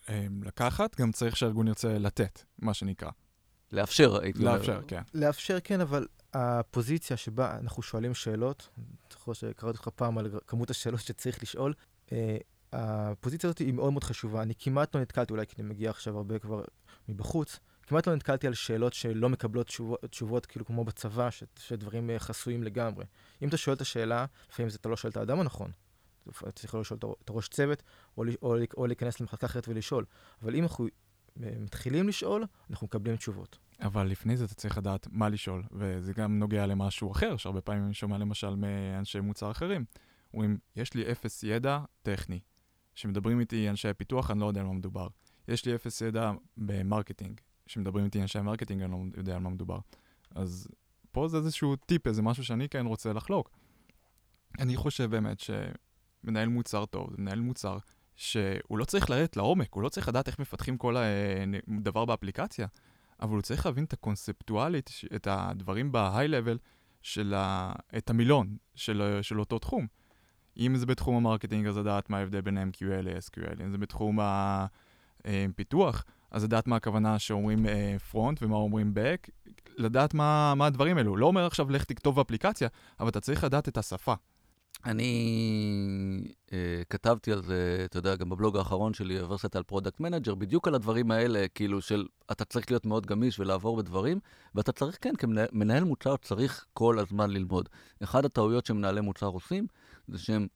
אה, 0.10 0.28
לקחת, 0.42 1.02
גם 1.02 1.12
צריך 1.12 1.38
שהארגון 1.38 1.68
ירצה 1.68 1.98
לתת, 1.98 2.44
מה 2.60 2.74
שנקרא. 2.74 3.10
לאפשר, 3.72 4.22
הייתי 4.22 4.40
אומר. 4.40 4.54
לאפשר, 4.54 4.82
כן. 4.88 5.02
לאפשר, 5.14 5.58
כן, 5.64 5.82
אבל 5.82 6.08
הפוזיציה 6.34 7.18
שבה 7.18 7.58
אנחנו 7.58 7.84
שואלים 7.84 8.14
שאלות, 8.14 8.70
אני 8.78 8.86
זוכר 9.14 9.34
שקראתי 9.34 9.78
לך 9.82 9.88
פעם 9.88 10.18
על 10.18 10.40
כמות 10.48 10.70
השאלות 10.70 11.00
שצריך 11.00 11.44
לשאול, 11.44 11.74
אה, 12.12 12.38
הפוזיציה 12.74 13.48
הזאת 13.48 13.58
היא 13.58 13.74
מאוד 13.74 13.94
מאוד 13.94 14.04
חשובה. 14.04 14.42
אני 14.42 14.54
כמעט 14.60 14.96
לא 14.96 15.02
נתקלתי, 15.02 15.34
אולי 15.34 15.46
כי 15.46 15.56
אני 15.60 15.70
מגיע 15.70 15.90
עכשיו 15.90 16.18
הרבה 16.18 16.40
כבר 16.40 16.64
מבחוץ, 17.10 17.60
כמעט 17.84 18.08
לא 18.08 18.16
נתקלתי 18.16 18.48
על 18.48 18.54
שאלות 18.54 18.94
שלא 18.94 19.30
מקבלות 19.30 19.68
תשובות, 19.68 20.00
תשובות 20.10 20.46
כאילו 20.46 20.66
כמו 20.66 20.86
בצבא, 20.86 21.30
ש, 21.30 21.44
שדברים 21.60 22.10
אה, 22.10 22.20
חסויים 22.20 22.64
לגמרי. 22.64 23.06
אם 23.42 23.48
אתה 23.48 23.58
שואל 23.58 23.76
את 23.76 23.82
השאלה, 23.82 24.26
לפעמים 24.52 24.72
אתה 24.76 24.90
לא 24.90 24.98
שואל 24.98 25.12
את 25.12 25.18
האדם 25.18 25.40
הנכון. 25.40 25.72
אתה 26.30 26.52
צריך 26.52 26.76
לשאול 26.76 27.00
את 27.24 27.30
הראש 27.30 27.48
צוות, 27.48 27.84
או, 28.18 28.24
או, 28.42 28.56
או 28.78 28.88
להיכנס 28.88 29.20
למחלקה 29.20 29.46
אחרת 29.46 29.68
ולשאול. 29.68 30.06
אבל 30.42 30.56
אם 30.56 30.64
אנחנו 30.64 30.88
מתחילים 31.40 32.08
לשאול, 32.08 32.46
אנחנו 32.70 32.88
מקבלים 32.88 33.16
תשובות. 33.16 33.58
אבל 33.82 34.08
לפני 34.08 34.38
זה 34.38 34.46
אתה 34.46 34.54
צריך 34.54 34.78
לדעת 34.78 35.08
מה 35.12 35.30
לשאול, 35.30 35.64
וזה 35.72 36.14
גם 36.14 36.40
נוגע 36.40 36.66
למשהו 36.66 37.12
אחר, 37.12 37.38
שהרבה 37.38 37.62
פעמים 37.62 37.86
אני 37.86 37.94
שומע 37.94 38.18
למשל 38.18 38.56
מאנשי 38.56 39.20
מוצר 39.20 39.52
אחרים. 39.52 39.86
אומרים, 40.34 40.58
יש 40.76 40.94
לי 40.94 41.12
אפס 41.12 41.44
ידע 41.44 41.80
טכני. 42.02 42.40
כשמדברים 42.96 43.40
איתי 43.40 43.70
אנשי 43.70 43.88
הפיתוח, 43.88 44.32
אני 44.32 44.40
לא 44.40 44.46
יודע 44.46 44.62
על 44.62 44.68
מה 44.68 44.74
מדובר. 44.74 45.08
יש 45.48 45.66
לי 45.66 45.76
אפס 45.76 46.02
ידע 46.02 46.32
ב 46.58 46.65
marketing. 46.65 47.40
כשמדברים 47.66 48.06
איתי 48.06 48.22
אנשי 48.22 48.40
ה 48.40 48.44
marketing, 48.44 48.82
אני 48.82 48.92
לא 48.92 48.98
יודע 49.18 49.36
על 49.36 49.42
מה 49.42 49.50
מדובר. 49.50 49.80
אז 50.36 50.68
פה 51.12 51.28
זה 51.28 51.38
איזשהו 51.38 51.76
טיפ, 51.76 52.08
איזה 52.08 52.22
משהו 52.22 52.44
שאני 52.44 52.70
כן 52.70 52.86
רוצה 52.86 53.14
לחלוק. 53.14 53.50
אני 54.60 54.76
חושב 54.76 55.10
באמת 55.10 55.42
מנהל 56.24 56.50
מוצר 56.50 56.86
טוב, 56.86 57.10
מנהל 57.18 57.40
מוצר 57.40 57.78
שהוא 58.20 58.78
לא 58.78 58.86
צריך 58.86 59.10
לרדת 59.10 59.38
לעומק, 59.38 59.74
הוא 59.74 59.84
לא 59.84 59.90
צריך 59.90 60.08
לדעת 60.08 60.28
איך 60.28 60.40
מפתחים 60.40 60.78
כל 60.78 60.96
הדבר 60.98 62.06
באפליקציה, 62.06 62.68
אבל 63.22 63.34
הוא 63.34 63.42
צריך 63.42 63.66
להבין 63.66 63.84
את 63.84 63.94
הקונספטואלית, 63.94 64.90
את 65.16 65.28
הדברים 65.32 65.92
level 66.12 66.58
של 67.02 67.34
ה... 67.38 67.72
את 67.98 68.10
המילון 68.10 68.58
של, 68.76 69.20
של 69.22 69.40
אותו 69.40 69.60
תחום. 69.60 69.88
אם 70.58 70.76
זה 70.76 70.86
בתחום 70.86 71.16
ה 71.16 71.21
marketing, 71.21 71.68
אז 71.68 71.78
לדעת 71.78 72.10
מה 72.10 72.18
ההבדל 72.18 72.42
בין 72.42 72.58
MQL 72.58 73.02
ל-SQL, 73.02 73.64
אם 73.64 73.72
זה 73.72 73.78
בתחום 73.78 74.20
הפיתוח, 75.26 76.06
אז 76.32 76.44
לדעת 76.44 76.68
מה 76.68 76.76
הכוונה 76.76 77.20
שאומרים 77.20 77.66
front 78.12 78.44
ומה 78.44 78.56
אומרים 78.56 78.94
back, 78.96 79.52
לדעת 79.78 80.14
מה, 80.14 80.56
מה 80.56 80.66
הדברים 80.66 80.98
האלו. 80.98 81.18
לא 81.18 81.26
אומר 81.26 81.46
עכשיו 81.46 81.72
לך 81.72 81.84
תכתוב 81.84 82.16
באפליקציה, 82.16 82.68
אבל 83.00 83.10
אתה 83.10 83.20
צריך 83.20 83.44
לדעת 83.44 83.68
את 83.68 83.78
השפה. 83.78 84.14
אני 84.86 86.22
uh, 86.48 86.52
כתבתי 86.90 87.32
על 87.32 87.42
זה, 87.42 87.82
אתה 87.86 87.98
יודע, 87.98 88.16
גם 88.16 88.30
בבלוג 88.30 88.58
האחרון 88.58 88.94
שלי, 88.94 89.22
versatile 89.22 89.64
product 89.64 90.00
manager, 90.00 90.36
בדיוק 90.36 90.68
על 90.68 90.76
הדברים 90.76 91.12
האלה, 91.12 91.46
כאילו 91.56 91.82
של 91.82 92.06
אתה 92.32 92.46
צריך 92.46 92.72
להיות 92.72 92.86
מאוד 92.86 93.06
גמיש 93.06 93.40
ולעבור 93.40 93.78
בדברים, 93.78 94.20
ואתה 94.56 94.72
צריך, 94.72 94.98
כן, 95.02 95.14
כמנהל 95.16 95.84
מוצר 95.84 96.18
צריך 96.18 96.66
כל 96.74 97.00
הזמן 97.00 97.30
ללמוד. 97.30 97.70
אחת 98.04 98.26
הטעויות 98.26 98.66
שמנהלי 98.66 99.02
מוצר 99.02 99.28
עושים, 99.28 99.68
זה 100.08 100.20
שהם 100.20 100.48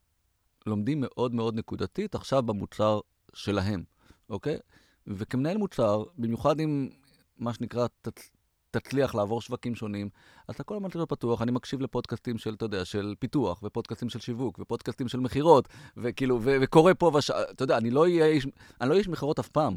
לומדים 0.66 0.98
מאוד 1.00 1.34
מאוד 1.34 1.54
נקודתית 1.54 2.14
עכשיו 2.14 2.42
במוצר 2.42 3.00
שלהם, 3.34 3.84
אוקיי? 4.30 4.58
וכמנהל 5.06 5.56
מוצר, 5.56 6.04
במיוחד 6.18 6.60
אם 6.60 6.88
מה 7.38 7.54
שנקרא 7.54 7.86
תצליח 8.78 9.14
לעבור 9.14 9.40
שווקים 9.40 9.74
שונים, 9.74 10.08
אתה 10.50 10.64
כל 10.64 10.76
הזמן 10.76 10.88
תהיה 10.88 11.06
פתוח, 11.06 11.42
אני 11.42 11.50
מקשיב 11.50 11.80
לפודקאסטים 11.80 12.38
של, 12.38 12.54
אתה 12.54 12.64
יודע, 12.64 12.84
של 12.84 13.14
פיתוח, 13.18 13.62
ופודקאסטים 13.62 14.08
של 14.08 14.20
שיווק, 14.20 14.58
ופודקאסטים 14.58 15.08
של 15.08 15.20
מכירות, 15.20 15.68
וכאילו, 15.96 16.38
ו- 16.42 16.56
וקורא 16.60 16.92
פה 16.98 17.10
וש... 17.14 17.30
אתה 17.30 17.62
יודע, 17.62 17.76
אני 17.76 17.90
לא 17.90 18.02
אהיה 18.02 18.26
איש, 18.26 18.46
לא 18.80 18.94
איש 18.94 19.08
מכירות 19.08 19.38
אף 19.38 19.48
פעם, 19.48 19.74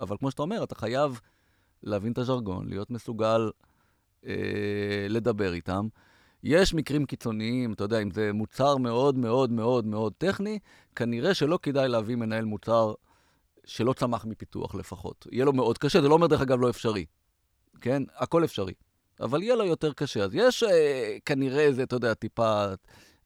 אבל 0.00 0.16
כמו 0.16 0.30
שאתה 0.30 0.42
אומר, 0.42 0.64
אתה 0.64 0.74
חייב 0.74 1.20
להבין 1.82 2.12
את 2.12 2.18
הז'רגון, 2.18 2.68
להיות 2.68 2.90
מסוגל 2.90 3.50
אה, 4.26 5.06
לדבר 5.08 5.52
איתם. 5.52 5.88
יש 6.42 6.74
מקרים 6.74 7.06
קיצוניים, 7.06 7.72
אתה 7.72 7.84
יודע, 7.84 8.02
אם 8.02 8.10
זה 8.10 8.32
מוצר 8.32 8.76
מאוד 8.76 9.18
מאוד 9.18 9.52
מאוד 9.52 9.86
מאוד 9.86 10.12
טכני, 10.18 10.58
כנראה 10.96 11.34
שלא 11.34 11.58
כדאי 11.62 11.88
להביא 11.88 12.16
מנהל 12.16 12.44
מוצר 12.44 12.94
שלא 13.64 13.92
צמח 13.92 14.24
מפיתוח 14.24 14.74
לפחות. 14.74 15.26
יהיה 15.32 15.44
לו 15.44 15.52
מאוד 15.52 15.78
קשה, 15.78 16.00
זה 16.00 16.08
לא 16.08 16.14
אומר 16.14 16.26
דרך 16.26 16.40
אגב 16.40 16.60
לא 16.60 16.70
אפשרי. 16.70 17.04
כן? 17.80 18.02
הכל 18.16 18.44
אפשרי. 18.44 18.74
אבל 19.20 19.42
יהיה 19.42 19.54
לו 19.54 19.64
יותר 19.64 19.92
קשה. 19.92 20.24
אז 20.24 20.34
יש 20.34 20.62
אה, 20.62 21.16
כנראה 21.24 21.60
איזה, 21.60 21.82
אתה 21.82 21.96
יודע, 21.96 22.14
טיפה, 22.14 22.66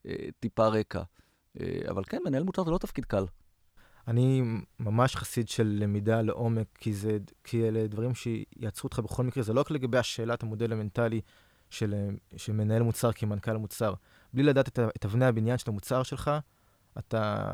אה, 0.06 0.14
טיפה 0.40 0.68
רקע. 0.68 1.02
אה, 1.60 1.80
אבל 1.88 2.04
כן, 2.04 2.18
מנהל 2.24 2.42
מוצר 2.42 2.64
זה 2.64 2.70
לא 2.70 2.78
תפקיד 2.78 3.04
קל. 3.04 3.24
אני 4.08 4.42
ממש 4.80 5.16
חסיד 5.16 5.48
של 5.48 5.76
למידה 5.80 6.22
לעומק, 6.22 6.66
כי, 6.74 6.94
זה, 6.94 7.18
כי 7.44 7.68
אלה 7.68 7.86
דברים 7.86 8.14
שיעצרו 8.14 8.86
אותך 8.86 8.98
בכל 8.98 9.24
מקרה. 9.24 9.42
זה 9.42 9.52
לא 9.52 9.60
רק 9.60 9.70
לגבי 9.70 9.98
השאלת 9.98 10.42
המודל 10.42 10.72
המנטלי 10.72 11.20
של, 11.70 11.94
של 12.36 12.52
מנהל 12.52 12.82
מוצר 12.82 13.12
כמנכ"ל 13.12 13.56
מוצר. 13.56 13.94
בלי 14.32 14.42
לדעת 14.42 14.68
את, 14.68 14.78
את 14.96 15.04
אבני 15.04 15.24
הבניין 15.26 15.58
של 15.58 15.70
המוצר 15.70 16.02
שלך, 16.02 16.30
אתה 16.98 17.44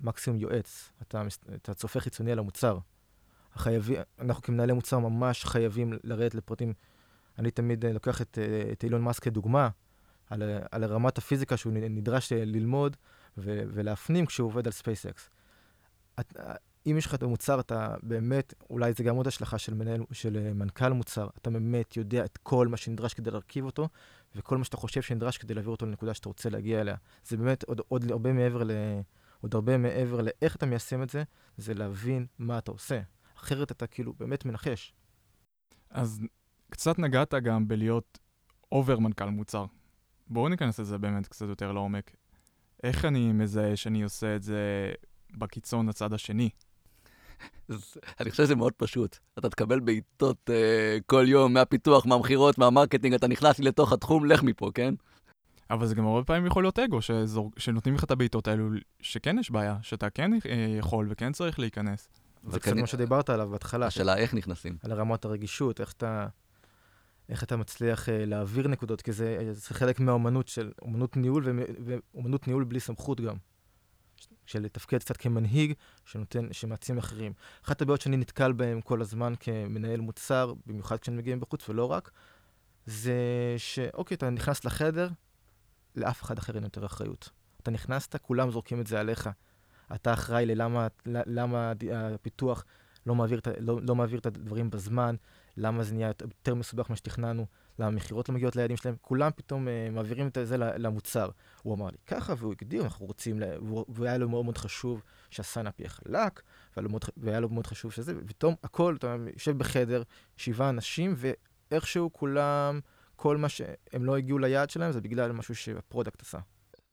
מקסימום 0.00 0.40
יועץ, 0.40 0.92
אתה, 1.02 1.22
אתה 1.54 1.74
צופה 1.74 2.00
חיצוני 2.00 2.32
על 2.32 2.38
המוצר. 2.38 2.78
חייבים, 3.54 3.96
אנחנו 4.18 4.42
כמנהלי 4.42 4.72
מוצר 4.72 4.98
ממש 4.98 5.44
חייבים 5.44 5.92
לרדת 6.04 6.34
לפרטים. 6.34 6.72
אני 7.38 7.50
תמיד 7.50 7.84
אה, 7.84 7.92
לוקח 7.92 8.22
את, 8.22 8.38
אה, 8.42 8.72
את 8.72 8.84
אילון 8.84 9.02
מאסק 9.02 9.22
כדוגמה, 9.22 9.68
על, 10.30 10.42
על 10.70 10.84
רמת 10.84 11.18
הפיזיקה 11.18 11.56
שהוא 11.56 11.72
נדרש 11.72 12.32
אה, 12.32 12.44
ללמוד 12.44 12.96
ו, 13.38 13.62
ולהפנים 13.68 14.26
כשהוא 14.26 14.46
עובד 14.46 14.66
על 14.66 14.72
SpaceX. 14.72 15.30
אם 16.86 16.96
יש 16.98 17.06
לך 17.06 17.14
את 17.14 17.22
המוצר, 17.22 17.60
אתה 17.60 17.94
באמת, 18.02 18.54
אולי 18.70 18.92
זה 18.92 19.04
גם 19.04 19.16
עוד 19.16 19.26
השלכה 19.26 19.58
של, 19.58 19.74
מנהל, 19.74 20.00
של 20.12 20.52
מנכ"ל 20.52 20.92
מוצר, 20.92 21.28
אתה 21.38 21.50
באמת 21.50 21.96
יודע 21.96 22.24
את 22.24 22.38
כל 22.42 22.68
מה 22.68 22.76
שנדרש 22.76 23.14
כדי 23.14 23.30
להרכיב 23.30 23.64
אותו, 23.64 23.88
וכל 24.36 24.58
מה 24.58 24.64
שאתה 24.64 24.76
חושב 24.76 25.02
שנדרש 25.02 25.38
כדי 25.38 25.54
להעביר 25.54 25.70
אותו 25.70 25.86
לנקודה 25.86 26.14
שאתה 26.14 26.28
רוצה 26.28 26.50
להגיע 26.50 26.80
אליה. 26.80 26.96
זה 27.24 27.36
באמת 27.36 27.62
עוד, 27.62 27.80
עוד 27.88 28.10
הרבה 28.10 28.32
מעבר 28.32 28.62
ל... 28.62 28.70
עוד 29.40 29.54
הרבה 29.54 29.78
מעבר 29.78 30.20
לאיך 30.20 30.56
אתה 30.56 30.66
מיישם 30.66 31.02
את 31.02 31.10
זה, 31.10 31.22
זה 31.56 31.74
להבין 31.74 32.26
מה 32.38 32.58
אתה 32.58 32.70
עושה. 32.70 33.00
אחרת 33.40 33.72
אתה 33.72 33.86
כאילו 33.86 34.12
באמת 34.12 34.44
מנחש. 34.44 34.94
אז 35.90 36.20
קצת 36.70 36.98
נגעת 36.98 37.34
גם 37.34 37.68
בלהיות 37.68 38.18
over 38.72 38.98
מנכ"ל 38.98 39.28
מוצר. 39.28 39.64
בואו 40.26 40.48
ניכנס 40.48 40.80
לזה 40.80 40.98
באמת 40.98 41.26
קצת 41.26 41.46
יותר 41.48 41.72
לעומק. 41.72 42.10
איך 42.82 43.04
אני 43.04 43.32
מזהה 43.32 43.76
שאני 43.76 44.02
עושה 44.02 44.36
את 44.36 44.42
זה 44.42 44.92
בקיצון 45.36 45.88
הצד 45.88 46.12
השני? 46.12 46.50
אני 48.20 48.30
חושב 48.30 48.44
שזה 48.44 48.54
מאוד 48.54 48.72
פשוט. 48.72 49.18
אתה 49.38 49.50
תקבל 49.50 49.80
בעיטות 49.80 50.50
uh, 50.50 51.02
כל 51.06 51.24
יום 51.28 51.52
מהפיתוח, 51.52 52.06
מהמכירות, 52.06 52.58
מה 52.58 52.67
marketing, 52.67 53.14
אתה 53.14 53.28
נכנס 53.28 53.58
לי 53.58 53.64
לתוך 53.64 53.92
התחום, 53.92 54.24
לך 54.24 54.42
מפה, 54.42 54.70
כן? 54.74 54.94
אבל 55.70 55.86
זה 55.86 55.94
גם 55.94 56.06
הרבה 56.06 56.24
פעמים 56.24 56.46
יכול 56.46 56.62
להיות 56.62 56.78
אגו, 56.78 57.02
שזור... 57.02 57.50
שנותנים 57.56 57.94
לך 57.94 58.04
את 58.04 58.10
הבעיטות 58.10 58.48
האלו, 58.48 58.68
שכן 59.00 59.38
יש 59.38 59.50
בעיה, 59.50 59.76
שאתה 59.82 60.10
כן 60.10 60.32
אה, 60.34 60.38
יכול 60.78 61.06
וכן 61.10 61.32
צריך 61.32 61.58
להיכנס. 61.58 62.08
זה 62.50 62.60
קצת 62.60 62.72
מה 62.72 62.86
שדיברת 62.86 63.30
עליו 63.30 63.48
בהתחלה. 63.48 63.86
השאלה 63.86 64.16
איך 64.16 64.34
נכנסים. 64.34 64.76
על 64.82 64.92
רמת 64.92 65.24
הרגישות, 65.24 65.80
איך 65.80 65.92
אתה, 65.92 66.26
איך 67.28 67.42
אתה 67.42 67.56
מצליח 67.56 68.08
uh, 68.08 68.12
להעביר 68.12 68.68
נקודות, 68.68 69.02
כי 69.02 69.12
זה, 69.12 69.50
זה 69.52 69.74
חלק 69.74 70.00
מהאומנות 70.00 70.48
של, 70.48 70.72
אומנות 70.82 71.16
ניהול 71.16 71.44
ואומנות 71.84 72.46
ניהול 72.46 72.64
בלי 72.64 72.80
סמכות 72.80 73.20
גם. 73.20 73.36
של 74.46 74.62
לתפקד 74.62 74.98
קצת 74.98 75.16
כמנהיג 75.16 75.72
שנותן, 76.04 76.52
שמעצים 76.52 76.98
אחרים. 76.98 77.32
אחת 77.64 77.82
הבעיות 77.82 78.00
שאני 78.00 78.16
נתקל 78.16 78.52
בהן 78.52 78.80
כל 78.84 79.00
הזמן 79.00 79.34
כמנהל 79.40 80.00
מוצר, 80.00 80.54
במיוחד 80.66 80.98
כשאני 80.98 81.16
מגיע 81.16 81.36
מבחוץ 81.36 81.68
ולא 81.68 81.90
רק, 81.90 82.10
זה 82.86 83.14
שאוקיי, 83.58 84.14
אתה 84.14 84.30
נכנס 84.30 84.64
לחדר, 84.64 85.08
לאף 85.96 86.22
אחד 86.22 86.38
אחר 86.38 86.54
אין 86.54 86.64
יותר 86.64 86.86
אחריות. 86.86 87.30
אתה 87.62 87.70
נכנסת, 87.70 88.16
כולם 88.16 88.50
זורקים 88.50 88.80
את 88.80 88.86
זה 88.86 89.00
עליך. 89.00 89.30
אתה 89.94 90.12
אחראי 90.12 90.46
ללמה 90.46 90.86
למה 91.06 91.72
הפיתוח 91.94 92.64
לא 93.06 93.14
מעביר, 93.14 93.40
לא, 93.60 93.78
לא 93.82 93.94
מעביר 93.94 94.18
את 94.18 94.26
הדברים 94.26 94.70
בזמן, 94.70 95.16
למה 95.56 95.82
זה 95.82 95.94
נהיה 95.94 96.10
יותר 96.20 96.54
מסובך 96.54 96.88
ממה 96.88 96.96
שתכננו, 96.96 97.46
למה 97.78 97.88
המכירות 97.88 98.28
לא 98.28 98.34
מגיעות 98.34 98.56
ליעדים 98.56 98.76
שלהם, 98.76 98.94
כולם 99.00 99.30
פתאום 99.36 99.68
uh, 99.68 99.94
מעבירים 99.94 100.28
את 100.28 100.38
זה 100.42 100.56
למוצר. 100.56 101.30
הוא 101.62 101.74
אמר 101.74 101.86
לי 101.86 101.96
ככה, 102.06 102.34
והוא 102.38 102.52
הגדיר, 102.52 102.84
אנחנו 102.84 103.06
רוצים, 103.06 103.40
לה... 103.40 103.46
והיה 103.88 104.18
לו 104.18 104.28
מאוד 104.28 104.44
מאוד 104.44 104.58
חשוב 104.58 105.02
שה 105.30 105.47
sign 105.47 105.69
up 105.69 105.80
יהיה 105.80 105.88
חלק, 105.88 106.42
והיה 107.16 107.40
לו, 107.40 107.48
מאוד 107.48 107.66
חשוב 107.66 107.92
שזה, 107.92 108.14
ופתאום 108.16 108.54
הכל, 108.64 108.96
אתה 108.98 109.16
יושב 109.34 109.58
בחדר, 109.58 110.02
שבעה 110.36 110.68
אנשים, 110.68 111.14
ואיכשהו 111.70 112.12
כולם, 112.12 112.80
כל 113.16 113.36
מה 113.36 113.48
שהם 113.48 114.04
לא 114.04 114.16
הגיעו 114.16 114.38
ליעד 114.38 114.70
שלהם, 114.70 114.92
זה 114.92 115.00
בגלל 115.00 115.32
משהו 115.32 115.54
שה 115.54 115.74
product 115.74 116.22
עשה. 116.22 116.38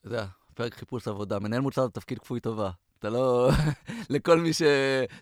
זה 0.03 0.23
פרק 0.53 0.73
חיפוש 0.73 1.07
עבודה. 1.07 1.39
מנהל 1.39 1.61
מוצר 1.61 1.85
זה 1.85 1.89
תפקיד 1.89 2.19
כפוי 2.19 2.39
טובה. 2.39 2.71
אתה 3.05 3.13
לא... 3.13 3.49
לכל 4.09 4.39
מי 4.39 4.53
ש... 4.53 4.61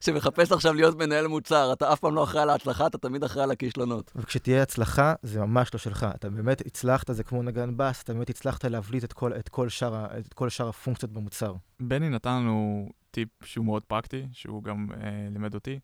שמחפש 0.01 0.51
עכשיו 0.51 0.73
להיות 0.73 0.97
מנהל 0.97 1.27
מוצר, 1.27 1.73
אתה 1.73 1.93
אף 1.93 1.99
פעם 1.99 2.15
לא 2.15 2.23
אחראי 2.23 2.45
להצלחה, 2.45 2.87
אתה 2.87 2.97
תמיד 2.97 3.23
אחראי 3.23 3.47
לכישלונות. 3.47 4.11
וכשתהיה 4.15 4.61
הצלחה, 4.61 5.13
זה 5.23 5.39
ממש 5.39 5.73
לא 5.73 5.79
שלך. 5.79 6.07
אתה 6.15 6.29
באמת 6.29 6.61
הצלחת, 6.65 7.13
זה 7.13 7.23
כמו 7.23 7.43
נגן 7.43 7.77
בס, 7.77 8.03
אתה 8.03 8.13
באמת 8.13 8.29
הצלחת 8.29 8.65
להבליט 8.65 9.03
את 9.03 9.13
כל, 9.13 9.33
את 9.33 9.49
כל, 9.49 9.69
שאר, 9.69 10.05
את 10.19 10.33
כל 10.33 10.49
שאר 10.49 10.67
הפונקציות 10.67 11.11
במוצר. 11.11 11.53
בני 11.79 12.09
נתן 12.09 12.29
לנו 12.29 12.89
טיפ 13.11 13.29
שהוא 13.43 13.65
מאוד 13.65 13.83
פרקטי, 13.83 14.27
שהוא 14.31 14.63
גם 14.63 14.87
אה, 14.93 15.27
לימד 15.31 15.53
אותי, 15.53 15.79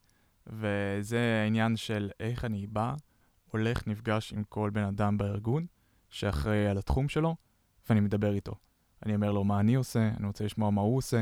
וזה 0.47 1.41
העניין 1.43 1.75
של 1.75 2.09
איך 2.19 2.45
אני 2.45 2.67
בא, 2.67 2.93
הולך, 3.51 3.87
נפגש 3.87 4.33
עם 4.33 4.43
כל 4.49 4.69
בן 4.69 4.83
אדם 4.83 5.17
בארגון, 5.17 5.65
שאחראי 6.09 6.67
על 6.67 6.77
התחום 6.77 7.09
שלו, 7.09 7.35
ואני 7.89 7.99
מדבר 7.99 8.33
איתו. 8.33 8.55
אני 9.05 9.15
אומר 9.15 9.31
לו 9.31 9.43
מה 9.43 9.59
אני 9.59 9.75
עושה, 9.75 10.09
אני 10.17 10.27
רוצה 10.27 10.45
לשמוע 10.45 10.69
מה 10.69 10.81
הוא 10.81 10.97
עושה. 10.97 11.21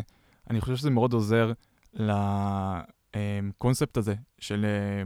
אני 0.49 0.61
חושב 0.61 0.75
שזה 0.75 0.89
מאוד 0.89 1.13
עוזר 1.13 1.51
לקונספט 3.13 3.97
הזה 3.97 4.15
של 4.39 4.65
אה, 4.65 5.03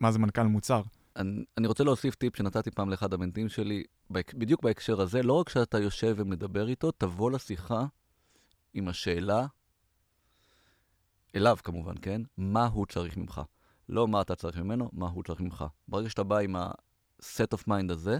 מה 0.00 0.12
זה 0.12 0.18
מנכ"ל 0.18 0.42
מוצר. 0.42 0.82
אני, 1.16 1.44
אני 1.58 1.66
רוצה 1.66 1.84
להוסיף 1.84 2.14
טיפ 2.14 2.36
שנתתי 2.36 2.70
פעם 2.70 2.90
לאחד 2.90 3.14
המנטים 3.14 3.48
שלי, 3.48 3.84
בדיוק 4.10 4.62
בהקשר 4.62 5.00
הזה, 5.00 5.22
לא 5.22 5.32
רק 5.32 5.48
שאתה 5.48 5.78
יושב 5.78 6.14
ומדבר 6.18 6.68
איתו, 6.68 6.90
תבוא 6.90 7.30
לשיחה 7.30 7.84
עם 8.74 8.88
השאלה, 8.88 9.46
אליו 11.34 11.56
כמובן, 11.62 11.94
כן? 12.02 12.22
מה 12.36 12.66
הוא 12.66 12.86
צריך 12.86 13.16
ממך. 13.16 13.40
לא 13.88 14.08
מה 14.08 14.20
אתה 14.20 14.34
צריך 14.34 14.58
ממנו, 14.58 14.90
מה 14.92 15.08
הוא 15.08 15.22
צריך 15.22 15.40
ממך. 15.40 15.64
ברגע 15.88 16.10
שאתה 16.10 16.22
בא 16.22 16.38
עם 16.38 16.56
ה-set 16.56 17.54
of 17.54 17.68
mind 17.68 17.92
הזה, 17.92 18.18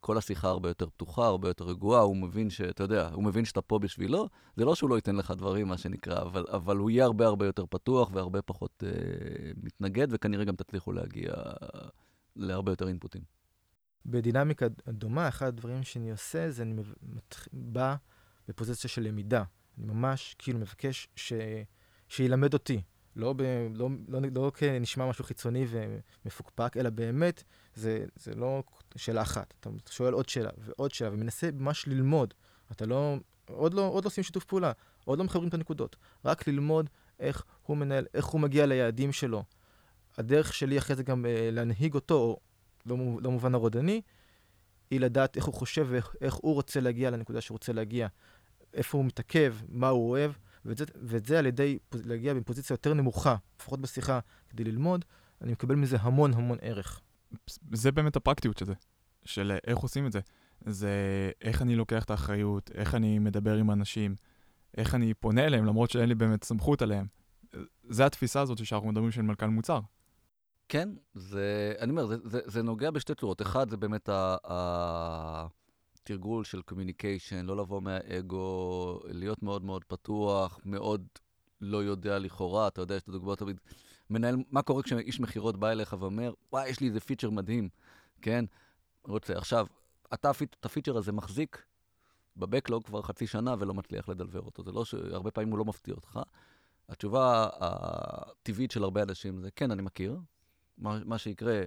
כל 0.00 0.18
השיחה 0.18 0.48
הרבה 0.48 0.68
יותר 0.68 0.88
פתוחה, 0.90 1.26
הרבה 1.26 1.48
יותר 1.48 1.64
רגועה, 1.64 2.00
הוא 2.00 2.16
מבין 2.16 2.50
שאתה 2.50 2.82
יודע, 2.82 3.08
הוא 3.08 3.24
מבין 3.24 3.44
שאתה 3.44 3.60
פה 3.60 3.78
בשבילו, 3.78 4.28
זה 4.56 4.64
לא 4.64 4.74
שהוא 4.74 4.90
לא 4.90 4.94
ייתן 4.94 5.16
לך 5.16 5.30
דברים, 5.30 5.68
מה 5.68 5.78
שנקרא, 5.78 6.22
אבל, 6.22 6.44
אבל 6.48 6.76
הוא 6.76 6.90
יהיה 6.90 7.04
הרבה 7.04 7.26
הרבה 7.26 7.46
יותר 7.46 7.64
פתוח 7.66 8.10
והרבה 8.12 8.42
פחות 8.42 8.84
אה, 8.86 8.90
מתנגד, 9.62 10.06
וכנראה 10.10 10.44
גם 10.44 10.56
תצליחו 10.56 10.92
להגיע 10.92 11.32
להרבה 12.36 12.72
יותר 12.72 12.88
אינפוטים. 12.88 13.22
בדינמיקה 14.06 14.66
דומה, 14.88 15.28
אחד 15.28 15.46
הדברים 15.46 15.82
שאני 15.82 16.10
עושה 16.10 16.50
זה 16.50 16.62
אני 16.62 16.74
מת... 17.02 17.36
בא 17.52 17.96
בפוזיציה 18.48 18.90
של 18.90 19.02
למידה. 19.02 19.44
אני 19.78 19.86
ממש 19.86 20.36
כאילו 20.38 20.58
מבקש 20.58 21.08
ש... 21.16 21.32
שילמד 22.08 22.54
אותי. 22.54 22.82
לא, 23.16 23.32
ב... 23.32 23.42
לא, 23.74 23.88
לא, 24.08 24.20
לא 24.34 24.52
כנשמע 24.54 25.08
משהו 25.08 25.24
חיצוני 25.24 25.66
ומפוקפק, 25.68 26.76
אלא 26.76 26.90
באמת, 26.90 27.42
זה, 27.74 28.04
זה 28.16 28.34
לא 28.34 28.62
שאלה 28.96 29.22
אחת. 29.22 29.54
אתה 29.60 29.70
שואל 29.90 30.12
עוד 30.12 30.28
שאלה 30.28 30.50
ועוד 30.58 30.94
שאלה, 30.94 31.10
ומנסה 31.12 31.50
ממש 31.52 31.88
ללמוד. 31.88 32.34
אתה 32.72 32.86
לא, 32.86 33.16
עוד 33.46 33.74
לא, 33.74 33.88
עוד 33.88 34.04
לא 34.04 34.08
עושים 34.08 34.24
שיתוף 34.24 34.44
פעולה, 34.44 34.72
עוד 35.04 35.18
לא 35.18 35.24
מחברים 35.24 35.48
את 35.48 35.54
הנקודות. 35.54 35.96
רק 36.24 36.48
ללמוד 36.48 36.90
איך 37.20 37.44
הוא 37.62 37.76
מנהל, 37.76 38.06
איך 38.14 38.26
הוא 38.26 38.40
מגיע 38.40 38.66
ליעדים 38.66 39.12
שלו. 39.12 39.44
הדרך 40.18 40.54
שלי 40.54 40.78
אחרי 40.78 40.96
זה 40.96 41.02
גם 41.02 41.26
אה, 41.26 41.48
להנהיג 41.52 41.94
אותו, 41.94 42.36
במובן 42.86 43.52
לא, 43.52 43.52
לא 43.52 43.56
הרודני, 43.56 44.00
היא 44.90 45.00
לדעת 45.00 45.36
איך 45.36 45.44
הוא 45.44 45.54
חושב 45.54 45.86
ואיך 45.90 46.34
הוא 46.34 46.54
רוצה 46.54 46.80
להגיע 46.80 47.10
לנקודה 47.10 47.40
שהוא 47.40 47.54
רוצה 47.54 47.72
להגיע, 47.72 48.08
איפה 48.74 48.98
הוא 48.98 49.04
מתעכב, 49.04 49.54
מה 49.68 49.88
הוא 49.88 50.10
אוהב, 50.10 50.32
ואת 50.64 50.78
זה, 50.78 50.84
ואת 51.02 51.26
זה 51.26 51.38
על 51.38 51.46
ידי 51.46 51.78
להגיע 52.04 52.34
בפוזיציה 52.34 52.74
יותר 52.74 52.94
נמוכה, 52.94 53.36
לפחות 53.60 53.80
בשיחה, 53.80 54.20
כדי 54.48 54.64
ללמוד, 54.64 55.04
אני 55.40 55.52
מקבל 55.52 55.74
מזה 55.74 55.96
המון 56.00 56.34
המון 56.34 56.58
ערך. 56.60 57.00
זה 57.72 57.92
באמת 57.92 58.16
הפרקטיות 58.16 58.58
של 58.58 58.66
זה, 58.66 58.74
של 59.24 59.56
איך 59.66 59.78
עושים 59.78 60.06
את 60.06 60.12
זה. 60.12 60.20
זה 60.66 60.90
איך 61.40 61.62
אני 61.62 61.76
לוקח 61.76 62.04
את 62.04 62.10
האחריות, 62.10 62.70
איך 62.74 62.94
אני 62.94 63.18
מדבר 63.18 63.56
עם 63.56 63.70
אנשים, 63.70 64.16
איך 64.76 64.94
אני 64.94 65.14
פונה 65.14 65.46
אליהם, 65.46 65.64
למרות 65.64 65.90
שאין 65.90 66.08
לי 66.08 66.14
באמת 66.14 66.44
סמכות 66.44 66.82
עליהם. 66.82 67.06
זה 67.88 68.06
התפיסה 68.06 68.40
הזאת 68.40 68.66
שאנחנו 68.66 68.88
מדברים 68.88 69.10
של 69.10 69.22
מנכ"ל 69.22 69.46
מוצר. 69.46 69.80
כן, 70.68 70.88
זה, 71.14 71.74
אני 71.80 71.90
אומר, 71.90 72.06
זה, 72.06 72.16
זה, 72.24 72.40
זה 72.44 72.62
נוגע 72.62 72.90
בשתי 72.90 73.14
צורות. 73.14 73.42
אחד, 73.42 73.70
זה 73.70 73.76
באמת 73.76 74.08
התרגול 76.02 76.44
של 76.44 76.62
communication, 76.62 77.46
לא 77.46 77.56
לבוא 77.56 77.82
מהאגו, 77.82 79.00
להיות 79.04 79.42
מאוד 79.42 79.64
מאוד 79.64 79.84
פתוח, 79.84 80.60
מאוד 80.64 81.06
לא 81.60 81.84
יודע 81.84 82.18
לכאורה, 82.18 82.68
אתה 82.68 82.80
יודע, 82.80 82.94
יש 82.94 83.02
את 83.02 83.08
הדוגמאות 83.08 83.38
תמיד. 83.38 83.60
מנהל, 84.10 84.36
מה 84.50 84.62
קורה 84.62 84.82
כשאיש 84.82 85.20
מכירות 85.20 85.56
בא 85.56 85.70
אליך 85.70 85.96
ואומר, 85.98 86.32
וואי, 86.52 86.68
יש 86.68 86.80
לי 86.80 86.88
איזה 86.88 87.00
פיצ'ר 87.00 87.30
מדהים, 87.30 87.68
כן? 88.22 88.44
רוצה. 89.04 89.38
עכשיו, 89.38 89.66
אתה, 90.14 90.30
את 90.30 90.64
הפיצ'ר 90.64 90.96
הזה 90.96 91.12
מחזיק 91.12 91.64
בבקלוג 92.36 92.84
כבר 92.84 93.02
חצי 93.02 93.26
שנה 93.26 93.54
ולא 93.58 93.74
מצליח 93.74 94.08
לדלבר 94.08 94.40
אותו. 94.40 94.62
זה 94.62 94.72
לא 94.72 94.84
שהרבה 94.84 95.30
פעמים 95.30 95.50
הוא 95.50 95.58
לא 95.58 95.64
מפתיע 95.64 95.94
אותך. 95.94 96.20
התשובה 96.88 97.48
הטבעית 97.60 98.70
של 98.70 98.82
הרבה 98.82 99.02
אנשים 99.02 99.40
זה, 99.40 99.50
כן, 99.56 99.70
אני 99.70 99.82
מכיר, 99.82 100.16
מה, 100.78 100.98
מה 101.04 101.18
שיקרה, 101.18 101.62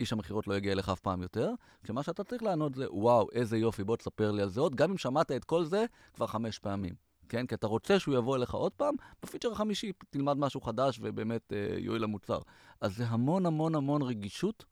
איש 0.00 0.12
המכירות 0.12 0.46
לא 0.46 0.54
יגיע 0.54 0.72
אליך 0.72 0.88
אף 0.88 1.00
פעם 1.00 1.22
יותר, 1.22 1.50
כשמה 1.82 2.02
שאתה 2.02 2.24
צריך 2.24 2.42
לענות 2.42 2.74
זה, 2.74 2.86
וואו, 2.90 3.28
איזה 3.32 3.58
יופי, 3.58 3.84
בוא 3.84 3.96
תספר 3.96 4.30
לי 4.30 4.42
על 4.42 4.48
זה 4.48 4.60
עוד, 4.60 4.74
גם 4.74 4.90
אם 4.90 4.98
שמעת 4.98 5.30
את 5.30 5.44
כל 5.44 5.64
זה 5.64 5.84
כבר 6.14 6.26
חמש 6.26 6.58
פעמים. 6.58 6.94
כן? 7.28 7.46
כי 7.46 7.54
אתה 7.54 7.66
רוצה 7.66 7.98
שהוא 7.98 8.14
יבוא 8.14 8.36
אליך 8.36 8.54
עוד 8.54 8.72
פעם, 8.72 8.94
בפיצ'ר 9.22 9.52
החמישי 9.52 9.92
תלמד 10.10 10.36
משהו 10.36 10.60
חדש 10.60 10.98
ובאמת 11.02 11.52
אה, 11.52 11.78
יועיל 11.78 12.02
למוצר. 12.02 12.38
אז 12.80 12.96
זה 12.96 13.06
המון 13.06 13.46
המון 13.46 13.74
המון 13.74 14.02
רגישות. 14.02 14.64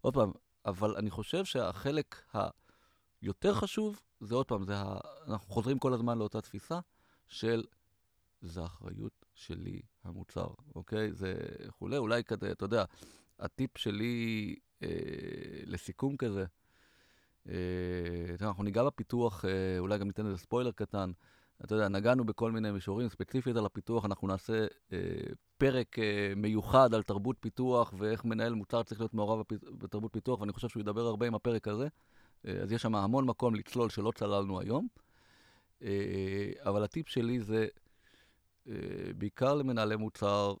עוד 0.00 0.14
פעם, 0.14 0.32
אבל 0.66 0.96
אני 0.96 1.10
חושב 1.10 1.44
שהחלק 1.44 2.22
היותר 3.22 3.54
חשוב, 3.54 4.00
זה 4.20 4.34
עוד 4.34 4.46
פעם, 4.46 4.64
זה 4.64 4.76
ה... 4.76 4.98
אנחנו 5.28 5.52
חוזרים 5.52 5.78
כל 5.78 5.92
הזמן 5.92 6.18
לאותה 6.18 6.40
תפיסה 6.40 6.80
של 7.28 7.64
זה 8.40 8.64
אחריות 8.64 9.19
שלי, 9.40 9.80
המוצר, 10.04 10.48
אוקיי? 10.74 11.12
זה 11.12 11.34
כולי, 11.78 11.96
אולי 11.96 12.24
כזה, 12.24 12.52
אתה 12.52 12.64
יודע, 12.64 12.84
הטיפ 13.38 13.78
שלי 13.78 14.56
אה, 14.82 14.88
לסיכום 15.66 16.16
כזה, 16.16 16.44
אה, 17.48 17.54
אנחנו 18.40 18.62
ניגע 18.62 18.84
בפיתוח, 18.84 19.44
אה, 19.44 19.78
אולי 19.78 19.98
גם 19.98 20.06
ניתן 20.06 20.26
איזה 20.26 20.38
ספוילר 20.38 20.72
קטן. 20.72 21.10
אתה 21.64 21.74
יודע, 21.74 21.88
נגענו 21.88 22.24
בכל 22.24 22.52
מיני 22.52 22.70
מישורים, 22.70 23.08
ספציפית 23.08 23.56
על 23.56 23.66
הפיתוח, 23.66 24.04
אנחנו 24.04 24.28
נעשה 24.28 24.66
אה, 24.92 24.98
פרק 25.58 25.98
אה, 25.98 26.32
מיוחד 26.36 26.94
על 26.94 27.02
תרבות 27.02 27.36
פיתוח 27.40 27.94
ואיך 27.98 28.24
מנהל 28.24 28.54
מוצר 28.54 28.82
צריך 28.82 29.00
להיות 29.00 29.14
מעורב 29.14 29.42
בתרבות 29.78 30.12
פיתוח, 30.12 30.40
ואני 30.40 30.52
חושב 30.52 30.68
שהוא 30.68 30.80
ידבר 30.80 31.06
הרבה 31.06 31.26
עם 31.26 31.34
הפרק 31.34 31.68
הזה. 31.68 31.88
אה, 32.46 32.52
אז 32.62 32.72
יש 32.72 32.82
שם 32.82 32.94
המון 32.94 33.26
מקום 33.26 33.54
לצלול 33.54 33.90
שלא 33.90 34.12
צללנו 34.14 34.60
היום. 34.60 34.88
אה, 35.82 36.52
אבל 36.62 36.84
הטיפ 36.84 37.08
שלי 37.08 37.40
זה, 37.40 37.66
בעיקר 39.16 39.54
למנהלי 39.54 39.96
מוצר 39.96 40.54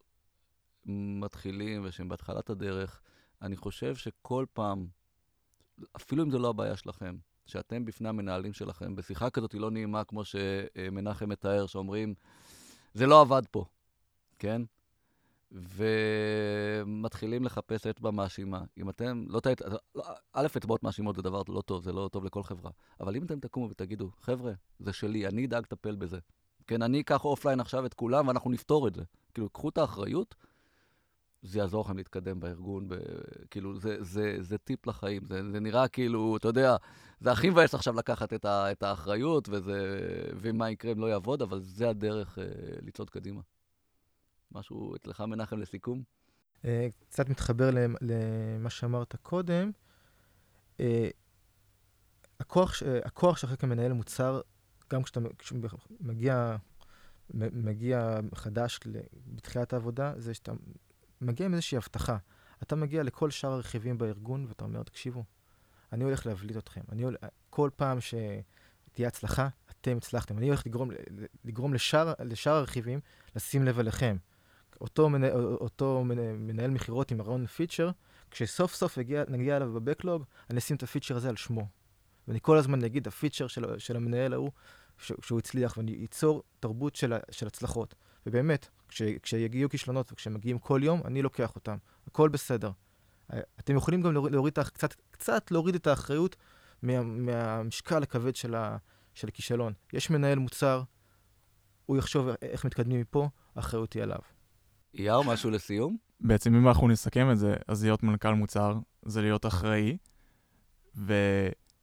מתחילים 0.86 1.82
ושהם 1.84 2.08
בהתחלת 2.08 2.50
הדרך, 2.50 3.00
אני 3.42 3.56
חושב 3.56 3.96
שכל 3.96 4.46
פעם, 4.52 4.86
אפילו 5.96 6.24
אם 6.24 6.30
זו 6.30 6.38
לא 6.38 6.48
הבעיה 6.48 6.76
שלכם, 6.76 7.16
שאתם 7.46 7.84
בפני 7.84 8.08
המנהלים 8.08 8.52
שלכם, 8.52 8.96
בשיחה 8.96 9.30
כזאת 9.30 9.52
היא 9.52 9.60
לא 9.60 9.70
נעימה, 9.70 10.04
כמו 10.04 10.22
שמנחם 10.24 11.28
מתאר, 11.28 11.66
שאומרים, 11.66 12.14
זה 12.94 13.06
לא 13.06 13.20
עבד 13.20 13.42
פה, 13.50 13.64
כן? 14.38 14.62
ומתחילים 15.52 17.44
לחפש 17.44 17.86
אצבע 17.86 18.10
מאשימה. 18.10 18.62
אם 18.78 18.90
אתם, 18.90 19.24
לא 19.28 19.40
לא, 19.94 20.04
א', 20.32 20.46
אצבעות 20.56 20.82
מאשימות 20.82 21.16
זה 21.16 21.22
דבר 21.22 21.42
לא 21.48 21.60
טוב, 21.60 21.84
זה 21.84 21.92
לא 21.92 22.08
טוב 22.12 22.24
לכל 22.24 22.42
חברה. 22.42 22.70
אבל 23.00 23.16
אם 23.16 23.24
אתם 23.24 23.40
תקומו 23.40 23.70
ותגידו, 23.70 24.10
חבר'ה, 24.20 24.52
זה 24.78 24.92
שלי, 24.92 25.26
אני 25.26 25.46
אדאג 25.46 25.62
לטפל 25.62 25.96
בזה. 25.96 26.18
כן, 26.70 26.82
אני 26.82 27.00
אקח 27.00 27.24
offline 27.24 27.60
עכשיו 27.60 27.86
את 27.86 27.94
כולם 27.94 28.28
ואנחנו 28.28 28.50
נפתור 28.50 28.88
את 28.88 28.94
זה. 28.94 29.02
כאילו, 29.34 29.48
קחו 29.48 29.68
את 29.68 29.78
האחריות, 29.78 30.34
זה 31.42 31.58
יעזור 31.58 31.84
לכם 31.84 31.96
להתקדם 31.96 32.40
בארגון, 32.40 32.88
ב... 32.88 32.94
כאילו, 33.50 33.78
זה, 33.78 33.96
זה, 34.04 34.36
זה 34.40 34.58
טיפ 34.58 34.86
לחיים. 34.86 35.22
זה, 35.26 35.50
זה 35.50 35.60
נראה 35.60 35.88
כאילו, 35.88 36.36
אתה 36.36 36.48
יודע, 36.48 36.76
זה 37.20 37.32
הכי 37.32 37.50
מבאס 37.50 37.74
עכשיו 37.74 37.94
לקחת 37.94 38.32
את, 38.32 38.44
ה, 38.44 38.72
את 38.72 38.82
האחריות, 38.82 39.48
וזה, 39.48 40.00
ומה 40.40 40.70
יקרה 40.70 40.92
אם 40.92 41.00
לא 41.00 41.06
יעבוד, 41.06 41.42
אבל 41.42 41.60
זה 41.60 41.88
הדרך 41.88 42.38
אה, 42.38 42.44
לצעוד 42.82 43.10
קדימה. 43.10 43.40
משהו 44.52 44.96
אצלך, 44.96 45.20
מנחם, 45.20 45.58
לסיכום? 45.58 46.02
אה, 46.64 46.88
קצת 47.08 47.28
מתחבר 47.28 47.70
למה 48.00 48.70
שאמרת 48.70 49.16
קודם. 49.22 49.70
אה, 50.80 51.08
הכוח, 52.40 52.82
הכוח 53.04 53.36
שלך 53.36 53.54
כמנהל 53.58 53.92
מוצר, 53.92 54.40
גם 54.92 55.02
כשאתה 55.02 55.20
מגיע, 56.00 56.56
מגיע 57.34 58.20
חדש 58.34 58.80
בתחילת 59.26 59.72
העבודה, 59.72 60.12
זה 60.16 60.34
שאתה 60.34 60.52
מגיע 61.20 61.46
עם 61.46 61.52
איזושהי 61.52 61.78
הבטחה. 61.78 62.16
אתה 62.62 62.76
מגיע 62.76 63.02
לכל 63.02 63.30
שאר 63.30 63.52
הרכיבים 63.52 63.98
בארגון 63.98 64.46
ואתה 64.48 64.64
אומר, 64.64 64.82
תקשיבו, 64.82 65.24
אני 65.92 66.04
הולך 66.04 66.26
להבליט 66.26 66.56
אתכם. 66.56 66.80
אני 66.92 67.02
הולך, 67.02 67.20
כל 67.50 67.70
פעם 67.76 67.98
שתהיה 68.00 69.08
הצלחה, 69.08 69.48
אתם 69.70 69.96
הצלחתם. 69.96 70.38
אני 70.38 70.46
הולך 70.46 70.66
לגרום, 70.66 70.90
לגרום 71.44 71.74
לשאר, 71.74 72.12
לשאר 72.20 72.52
הרכיבים 72.52 73.00
לשים 73.36 73.64
לב 73.64 73.78
אליכם. 73.78 74.16
אותו, 74.80 75.08
מנה, 75.08 75.30
אותו 75.32 76.04
מנה, 76.04 76.32
מנהל 76.32 76.70
מכירות 76.70 77.10
עם 77.10 77.20
הרעיון 77.20 77.46
פיצ'ר, 77.46 77.90
כשסוף 78.30 78.74
סוף 78.74 78.98
הגיע, 78.98 79.24
נגיע 79.28 79.56
אליו 79.56 79.72
בבקלוג, 79.72 80.24
אני 80.50 80.58
אשים 80.58 80.76
את 80.76 80.82
הפיצ'ר 80.82 81.16
הזה 81.16 81.28
על 81.28 81.36
שמו. 81.36 81.68
ואני 82.28 82.38
כל 82.42 82.56
הזמן 82.56 82.84
אגיד, 82.84 83.08
הפיצ'ר 83.08 83.46
של, 83.46 83.78
של 83.78 83.96
המנהל 83.96 84.32
ההוא, 84.32 84.50
שהוא 85.00 85.38
הצליח, 85.38 85.76
ואני 85.76 86.04
אצור 86.04 86.42
תרבות 86.60 86.96
של, 86.96 87.14
של 87.30 87.46
הצלחות. 87.46 87.94
ובאמת, 88.26 88.68
כש, 88.88 89.02
כשיגיעו 89.22 89.70
כישלונות 89.70 90.12
וכשמגיעים 90.12 90.58
כל 90.58 90.80
יום, 90.84 91.00
אני 91.04 91.22
לוקח 91.22 91.54
אותם. 91.54 91.76
הכל 92.06 92.28
בסדר. 92.28 92.70
אתם 93.60 93.76
יכולים 93.76 94.02
גם 94.02 94.12
להוריד, 94.12 94.32
להוריד 94.32 94.58
קצת, 94.58 94.94
קצת 95.10 95.50
להוריד 95.50 95.74
את 95.74 95.86
האחריות 95.86 96.36
מה, 96.82 97.02
מהמשקל 97.02 98.02
הכבד 98.02 98.36
של, 98.36 98.54
ה, 98.54 98.76
של 99.14 99.28
הכישלון. 99.28 99.72
יש 99.92 100.10
מנהל 100.10 100.38
מוצר, 100.38 100.82
הוא 101.86 101.96
יחשוב 101.96 102.28
איך 102.42 102.64
מתקדמים 102.64 103.00
מפה, 103.00 103.28
האחריות 103.56 103.92
היא 103.92 104.02
עליו. 104.02 104.18
אייר, 104.94 105.20
משהו 105.22 105.50
לסיום? 105.50 105.96
בעצם 106.20 106.54
אם 106.54 106.68
אנחנו 106.68 106.88
נסכם 106.88 107.30
את 107.30 107.38
זה, 107.38 107.54
אז 107.68 107.84
להיות 107.84 108.02
מנכ"ל 108.02 108.34
מוצר 108.34 108.78
זה 109.02 109.22
להיות 109.22 109.46
אחראי, 109.46 109.96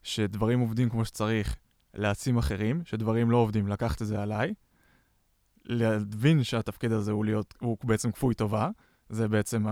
ושדברים 0.03 0.59
עובדים 0.59 0.89
כמו 0.89 1.05
שצריך, 1.05 1.55
להעצים 1.93 2.37
אחרים, 2.37 2.81
שדברים 2.85 3.31
לא 3.31 3.37
עובדים, 3.37 3.67
לקחת 3.67 4.01
את 4.01 4.07
זה 4.07 4.21
עליי, 4.21 4.53
להבין 5.65 6.43
שהתפקיד 6.43 6.91
הזה 6.91 7.11
הוא, 7.11 7.25
להיות, 7.25 7.53
הוא 7.59 7.77
בעצם 7.83 8.11
כפוי 8.11 8.35
טובה, 8.35 8.69
זה 9.09 9.27
בעצם 9.27 9.65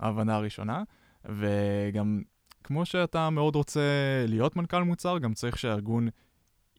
ההבנה 0.00 0.36
הראשונה, 0.36 0.82
וגם 1.24 2.22
כמו 2.64 2.86
שאתה 2.86 3.30
מאוד 3.30 3.56
רוצה 3.56 3.80
להיות 4.28 4.56
מנכ"ל 4.56 4.82
מוצר, 4.82 5.18
גם 5.18 5.34
צריך 5.34 5.58
שהארגון 5.58 6.08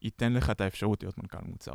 ייתן 0.02 0.32
לך 0.32 0.50
את 0.50 0.60
האפשרות 0.60 1.02
להיות 1.02 1.18
מנכ"ל 1.18 1.38
מוצר. 1.42 1.74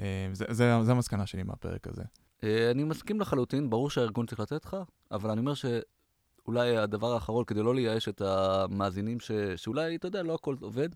אה, 0.00 0.28
זה, 0.32 0.44
זה, 0.48 0.78
זה 0.82 0.92
המסקנה 0.92 1.26
שלי 1.26 1.42
מהפרק 1.42 1.88
הזה. 1.88 2.02
אה, 2.44 2.70
אני 2.70 2.84
מסכים 2.84 3.20
לחלוטין, 3.20 3.70
ברור 3.70 3.90
שהארגון 3.90 4.26
צריך 4.26 4.40
לתת 4.40 4.64
לך, 4.64 4.76
אבל 5.10 5.30
אני 5.30 5.40
אומר 5.40 5.52
שאולי 5.54 6.76
הדבר 6.76 7.12
האחרון, 7.12 7.44
כדי 7.44 7.62
לא 7.62 7.74
לייאש 7.74 8.08
את 8.08 8.20
המאזינים, 8.20 9.20
ש... 9.20 9.32
שאולי, 9.56 9.96
אתה 9.96 10.06
יודע, 10.06 10.22
לא 10.22 10.34
הכל 10.34 10.56
עובד, 10.60 10.88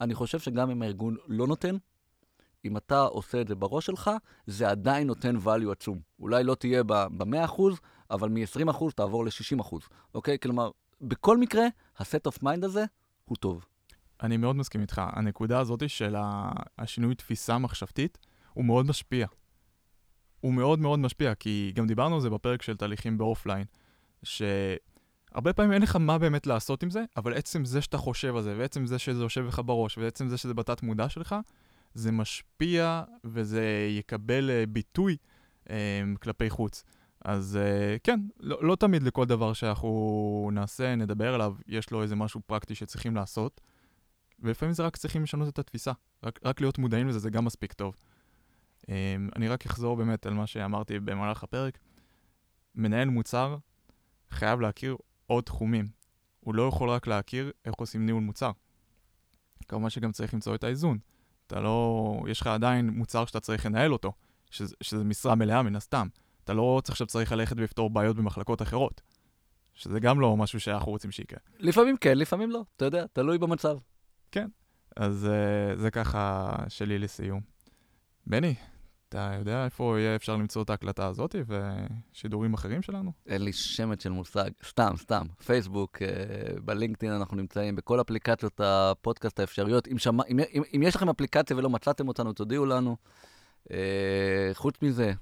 אני 0.00 0.14
חושב 0.14 0.38
שגם 0.38 0.70
אם 0.70 0.82
הארגון 0.82 1.16
לא 1.26 1.46
נותן, 1.46 1.76
אם 2.64 2.76
אתה 2.76 3.00
עושה 3.00 3.40
את 3.40 3.48
זה 3.48 3.54
בראש 3.54 3.86
שלך, 3.86 4.10
זה 4.46 4.70
עדיין 4.70 5.06
נותן 5.06 5.36
value 5.36 5.72
עצום. 5.72 6.00
אולי 6.18 6.44
לא 6.44 6.54
תהיה 6.54 6.82
ב-100%, 6.82 7.62
אבל 8.10 8.28
מ-20% 8.28 8.84
תעבור 8.94 9.24
ל-60%, 9.24 9.76
אוקיי? 10.14 10.38
כלומר, 10.38 10.70
בכל 11.00 11.38
מקרה, 11.38 11.64
ה-set 11.98 12.32
of 12.32 12.42
mind 12.42 12.64
הזה 12.64 12.84
הוא 13.24 13.36
טוב. 13.36 13.66
אני 14.22 14.36
מאוד 14.36 14.56
מסכים 14.56 14.80
איתך. 14.80 15.02
הנקודה 15.04 15.60
הזאת 15.60 15.90
של 15.90 16.16
השינוי 16.78 17.14
תפיסה 17.14 17.58
מחשבתית, 17.58 18.18
הוא 18.52 18.64
מאוד 18.64 18.86
משפיע. 18.86 19.26
הוא 20.40 20.54
מאוד 20.54 20.78
מאוד 20.78 20.98
משפיע, 20.98 21.34
כי 21.34 21.72
גם 21.74 21.86
דיברנו 21.86 22.14
על 22.14 22.20
זה 22.20 22.30
בפרק 22.30 22.62
של 22.62 22.76
תהליכים 22.76 23.18
באופליין, 23.18 23.64
שהרבה 25.32 25.52
פעמים 25.52 25.72
אין 25.72 25.82
לך 25.82 25.96
מה 25.96 26.18
באמת 26.18 26.46
לעשות 26.46 26.82
עם 26.82 26.90
זה, 26.90 27.04
אבל 27.16 27.34
עצם 27.34 27.64
זה 27.64 27.82
שאתה 27.82 27.98
חושב 27.98 28.36
על 28.36 28.42
זה, 28.42 28.54
ועצם 28.58 28.86
זה 28.86 28.98
שזה 28.98 29.22
יושב 29.22 29.46
לך 29.46 29.62
בראש, 29.64 29.98
ועצם 29.98 30.28
זה 30.28 30.36
שזה 30.36 30.54
בתת 30.54 30.82
מודע 30.82 31.08
שלך, 31.08 31.36
זה 31.94 32.12
משפיע 32.12 33.02
וזה 33.24 33.86
יקבל 33.90 34.50
uh, 34.50 34.66
ביטוי 34.66 35.16
um, 35.64 35.70
כלפי 36.22 36.50
חוץ. 36.50 36.84
אז 37.24 37.58
uh, 37.62 38.00
כן, 38.02 38.20
לא, 38.40 38.64
לא 38.64 38.76
תמיד 38.76 39.02
לכל 39.02 39.26
דבר 39.26 39.52
שאנחנו 39.52 40.50
נעשה, 40.52 40.94
נדבר 40.94 41.34
עליו, 41.34 41.54
יש 41.66 41.90
לו 41.90 42.02
איזה 42.02 42.16
משהו 42.16 42.40
פרקטי 42.46 42.74
שצריכים 42.74 43.16
לעשות, 43.16 43.60
ולפעמים 44.38 44.72
זה 44.72 44.82
רק 44.82 44.96
צריכים 44.96 45.22
לשנות 45.22 45.48
את 45.48 45.58
התפיסה. 45.58 45.92
רק, 46.22 46.40
רק 46.44 46.60
להיות 46.60 46.78
מודעים 46.78 47.08
לזה, 47.08 47.18
זה 47.18 47.30
גם 47.30 47.44
מספיק 47.44 47.72
טוב. 47.72 47.96
Um, 48.82 48.86
אני 49.36 49.48
רק 49.48 49.66
אחזור 49.66 49.96
באמת 49.96 50.26
על 50.26 50.34
מה 50.34 50.46
שאמרתי 50.46 51.00
במהלך 51.00 51.42
הפרק. 51.42 51.78
מנהל 52.74 53.08
מוצר 53.08 53.56
חייב 54.30 54.60
להכיר 54.60 54.96
עוד 55.30 55.44
תחומים. 55.44 55.88
הוא 56.40 56.54
לא 56.54 56.68
יכול 56.68 56.90
רק 56.90 57.06
להכיר 57.06 57.52
איך 57.64 57.74
עושים 57.74 58.06
ניהול 58.06 58.22
מוצר. 58.22 58.50
כמובן 59.68 59.90
שגם 59.90 60.12
צריך 60.12 60.34
למצוא 60.34 60.54
את 60.54 60.64
האיזון. 60.64 60.98
אתה 61.46 61.60
לא... 61.60 62.22
יש 62.28 62.40
לך 62.40 62.46
עדיין 62.46 62.90
מוצר 62.90 63.24
שאתה 63.24 63.40
צריך 63.40 63.66
לנהל 63.66 63.92
אותו, 63.92 64.12
שזה, 64.50 64.74
שזה 64.80 65.04
משרה 65.04 65.34
מלאה 65.34 65.62
מן 65.62 65.76
הסתם. 65.76 66.08
אתה 66.44 66.54
לא 66.54 66.80
צריך 66.84 66.94
עכשיו 66.94 67.06
צריך 67.06 67.32
ללכת 67.32 67.56
ולפתור 67.56 67.90
בעיות 67.90 68.16
במחלקות 68.16 68.62
אחרות. 68.62 69.00
שזה 69.74 70.00
גם 70.00 70.20
לא 70.20 70.36
משהו 70.36 70.60
שאנחנו 70.60 70.92
רוצים 70.92 71.10
שיקרה. 71.10 71.38
לפעמים 71.58 71.96
כן, 71.96 72.18
לפעמים 72.18 72.50
לא. 72.50 72.62
אתה 72.76 72.84
יודע, 72.84 73.06
תלוי 73.12 73.38
במצב. 73.38 73.78
כן. 74.32 74.48
אז 74.96 75.28
uh, 75.30 75.78
זה 75.78 75.90
ככה 75.90 76.52
שלי 76.68 76.98
לסיום. 76.98 77.40
בני, 78.26 78.54
אתה 79.10 79.32
יודע 79.38 79.64
איפה 79.64 79.96
יהיה 79.98 80.16
אפשר 80.16 80.36
למצוא 80.36 80.62
את 80.62 80.70
ההקלטה 80.70 81.06
הזאת 81.06 81.34
ושידורים 81.46 82.54
אחרים 82.54 82.82
שלנו? 82.82 83.12
אין 83.26 83.42
לי 83.42 83.52
שמץ 83.52 84.02
של 84.02 84.10
מושג, 84.10 84.50
סתם, 84.68 84.92
סתם. 84.96 85.26
פייסבוק, 85.44 86.02
אה, 86.02 86.08
בלינקדאין 86.64 87.12
אנחנו 87.12 87.36
נמצאים, 87.36 87.76
בכל 87.76 88.00
אפליקציות 88.00 88.60
הפודקאסט 88.64 89.40
האפשריות. 89.40 89.88
אם, 89.88 89.98
שמע, 89.98 90.22
אם, 90.28 90.40
אם, 90.54 90.62
אם 90.76 90.82
יש 90.82 90.96
לכם 90.96 91.08
אפליקציה 91.08 91.56
ולא 91.56 91.70
מצאתם 91.70 92.08
אותנו, 92.08 92.32
תודיעו 92.32 92.66
לנו. 92.66 92.96
אה, 93.70 94.50
חוץ 94.52 94.74
מזה, 94.82 95.12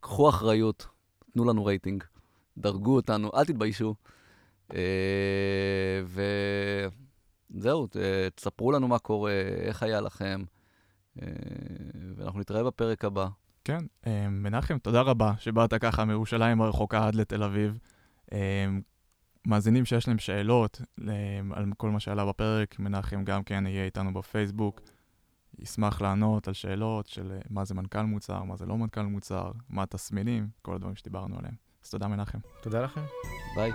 קחו 0.00 0.28
אחריות, 0.28 0.86
תנו 1.32 1.44
לנו 1.44 1.64
רייטינג, 1.64 2.04
דרגו 2.58 2.96
אותנו, 2.96 3.30
אל 3.34 3.44
תתביישו. 3.44 3.94
אה, 4.74 6.02
וזהו, 7.54 7.86
תספרו 8.34 8.72
לנו 8.72 8.88
מה 8.88 8.98
קורה, 8.98 9.32
איך 9.66 9.82
היה 9.82 10.00
לכם. 10.00 10.44
אה, 11.22 11.26
ואנחנו 12.16 12.40
נתראה 12.40 12.64
בפרק 12.64 13.04
הבא. 13.04 13.28
כן, 13.64 13.78
אה, 14.06 14.28
מנחם, 14.28 14.78
תודה 14.78 15.00
רבה 15.00 15.32
שבאת 15.38 15.74
ככה 15.74 16.04
מירושלים 16.04 16.60
הרחוקה 16.60 17.06
עד 17.06 17.14
לתל 17.14 17.42
אביב. 17.42 17.78
אה, 18.32 18.66
מאזינים 19.46 19.84
שיש 19.84 20.08
להם 20.08 20.18
שאלות 20.18 20.80
על 21.52 21.66
כל 21.76 21.90
מה 21.90 22.00
שעלה 22.00 22.26
בפרק, 22.26 22.78
מנחם 22.78 23.24
גם 23.24 23.42
כן 23.42 23.66
יהיה 23.66 23.84
איתנו 23.84 24.14
בפייסבוק. 24.14 24.80
ישמח 25.58 26.00
לענות 26.00 26.48
על 26.48 26.54
שאלות 26.54 27.06
של 27.06 27.38
מה 27.50 27.64
זה 27.64 27.74
מנכ"ל 27.74 28.02
מוצר, 28.02 28.42
מה 28.42 28.56
זה 28.56 28.66
לא 28.66 28.76
מנכ"ל 28.76 29.02
מוצר, 29.02 29.52
מה 29.68 29.82
התסמינים, 29.82 30.48
כל 30.62 30.74
הדברים 30.74 30.96
שדיברנו 30.96 31.38
עליהם. 31.38 31.54
אז 31.84 31.90
תודה 31.90 32.08
מנחם. 32.08 32.38
תודה 32.62 32.82
לכם. 32.82 33.02
ביי. 33.56 33.72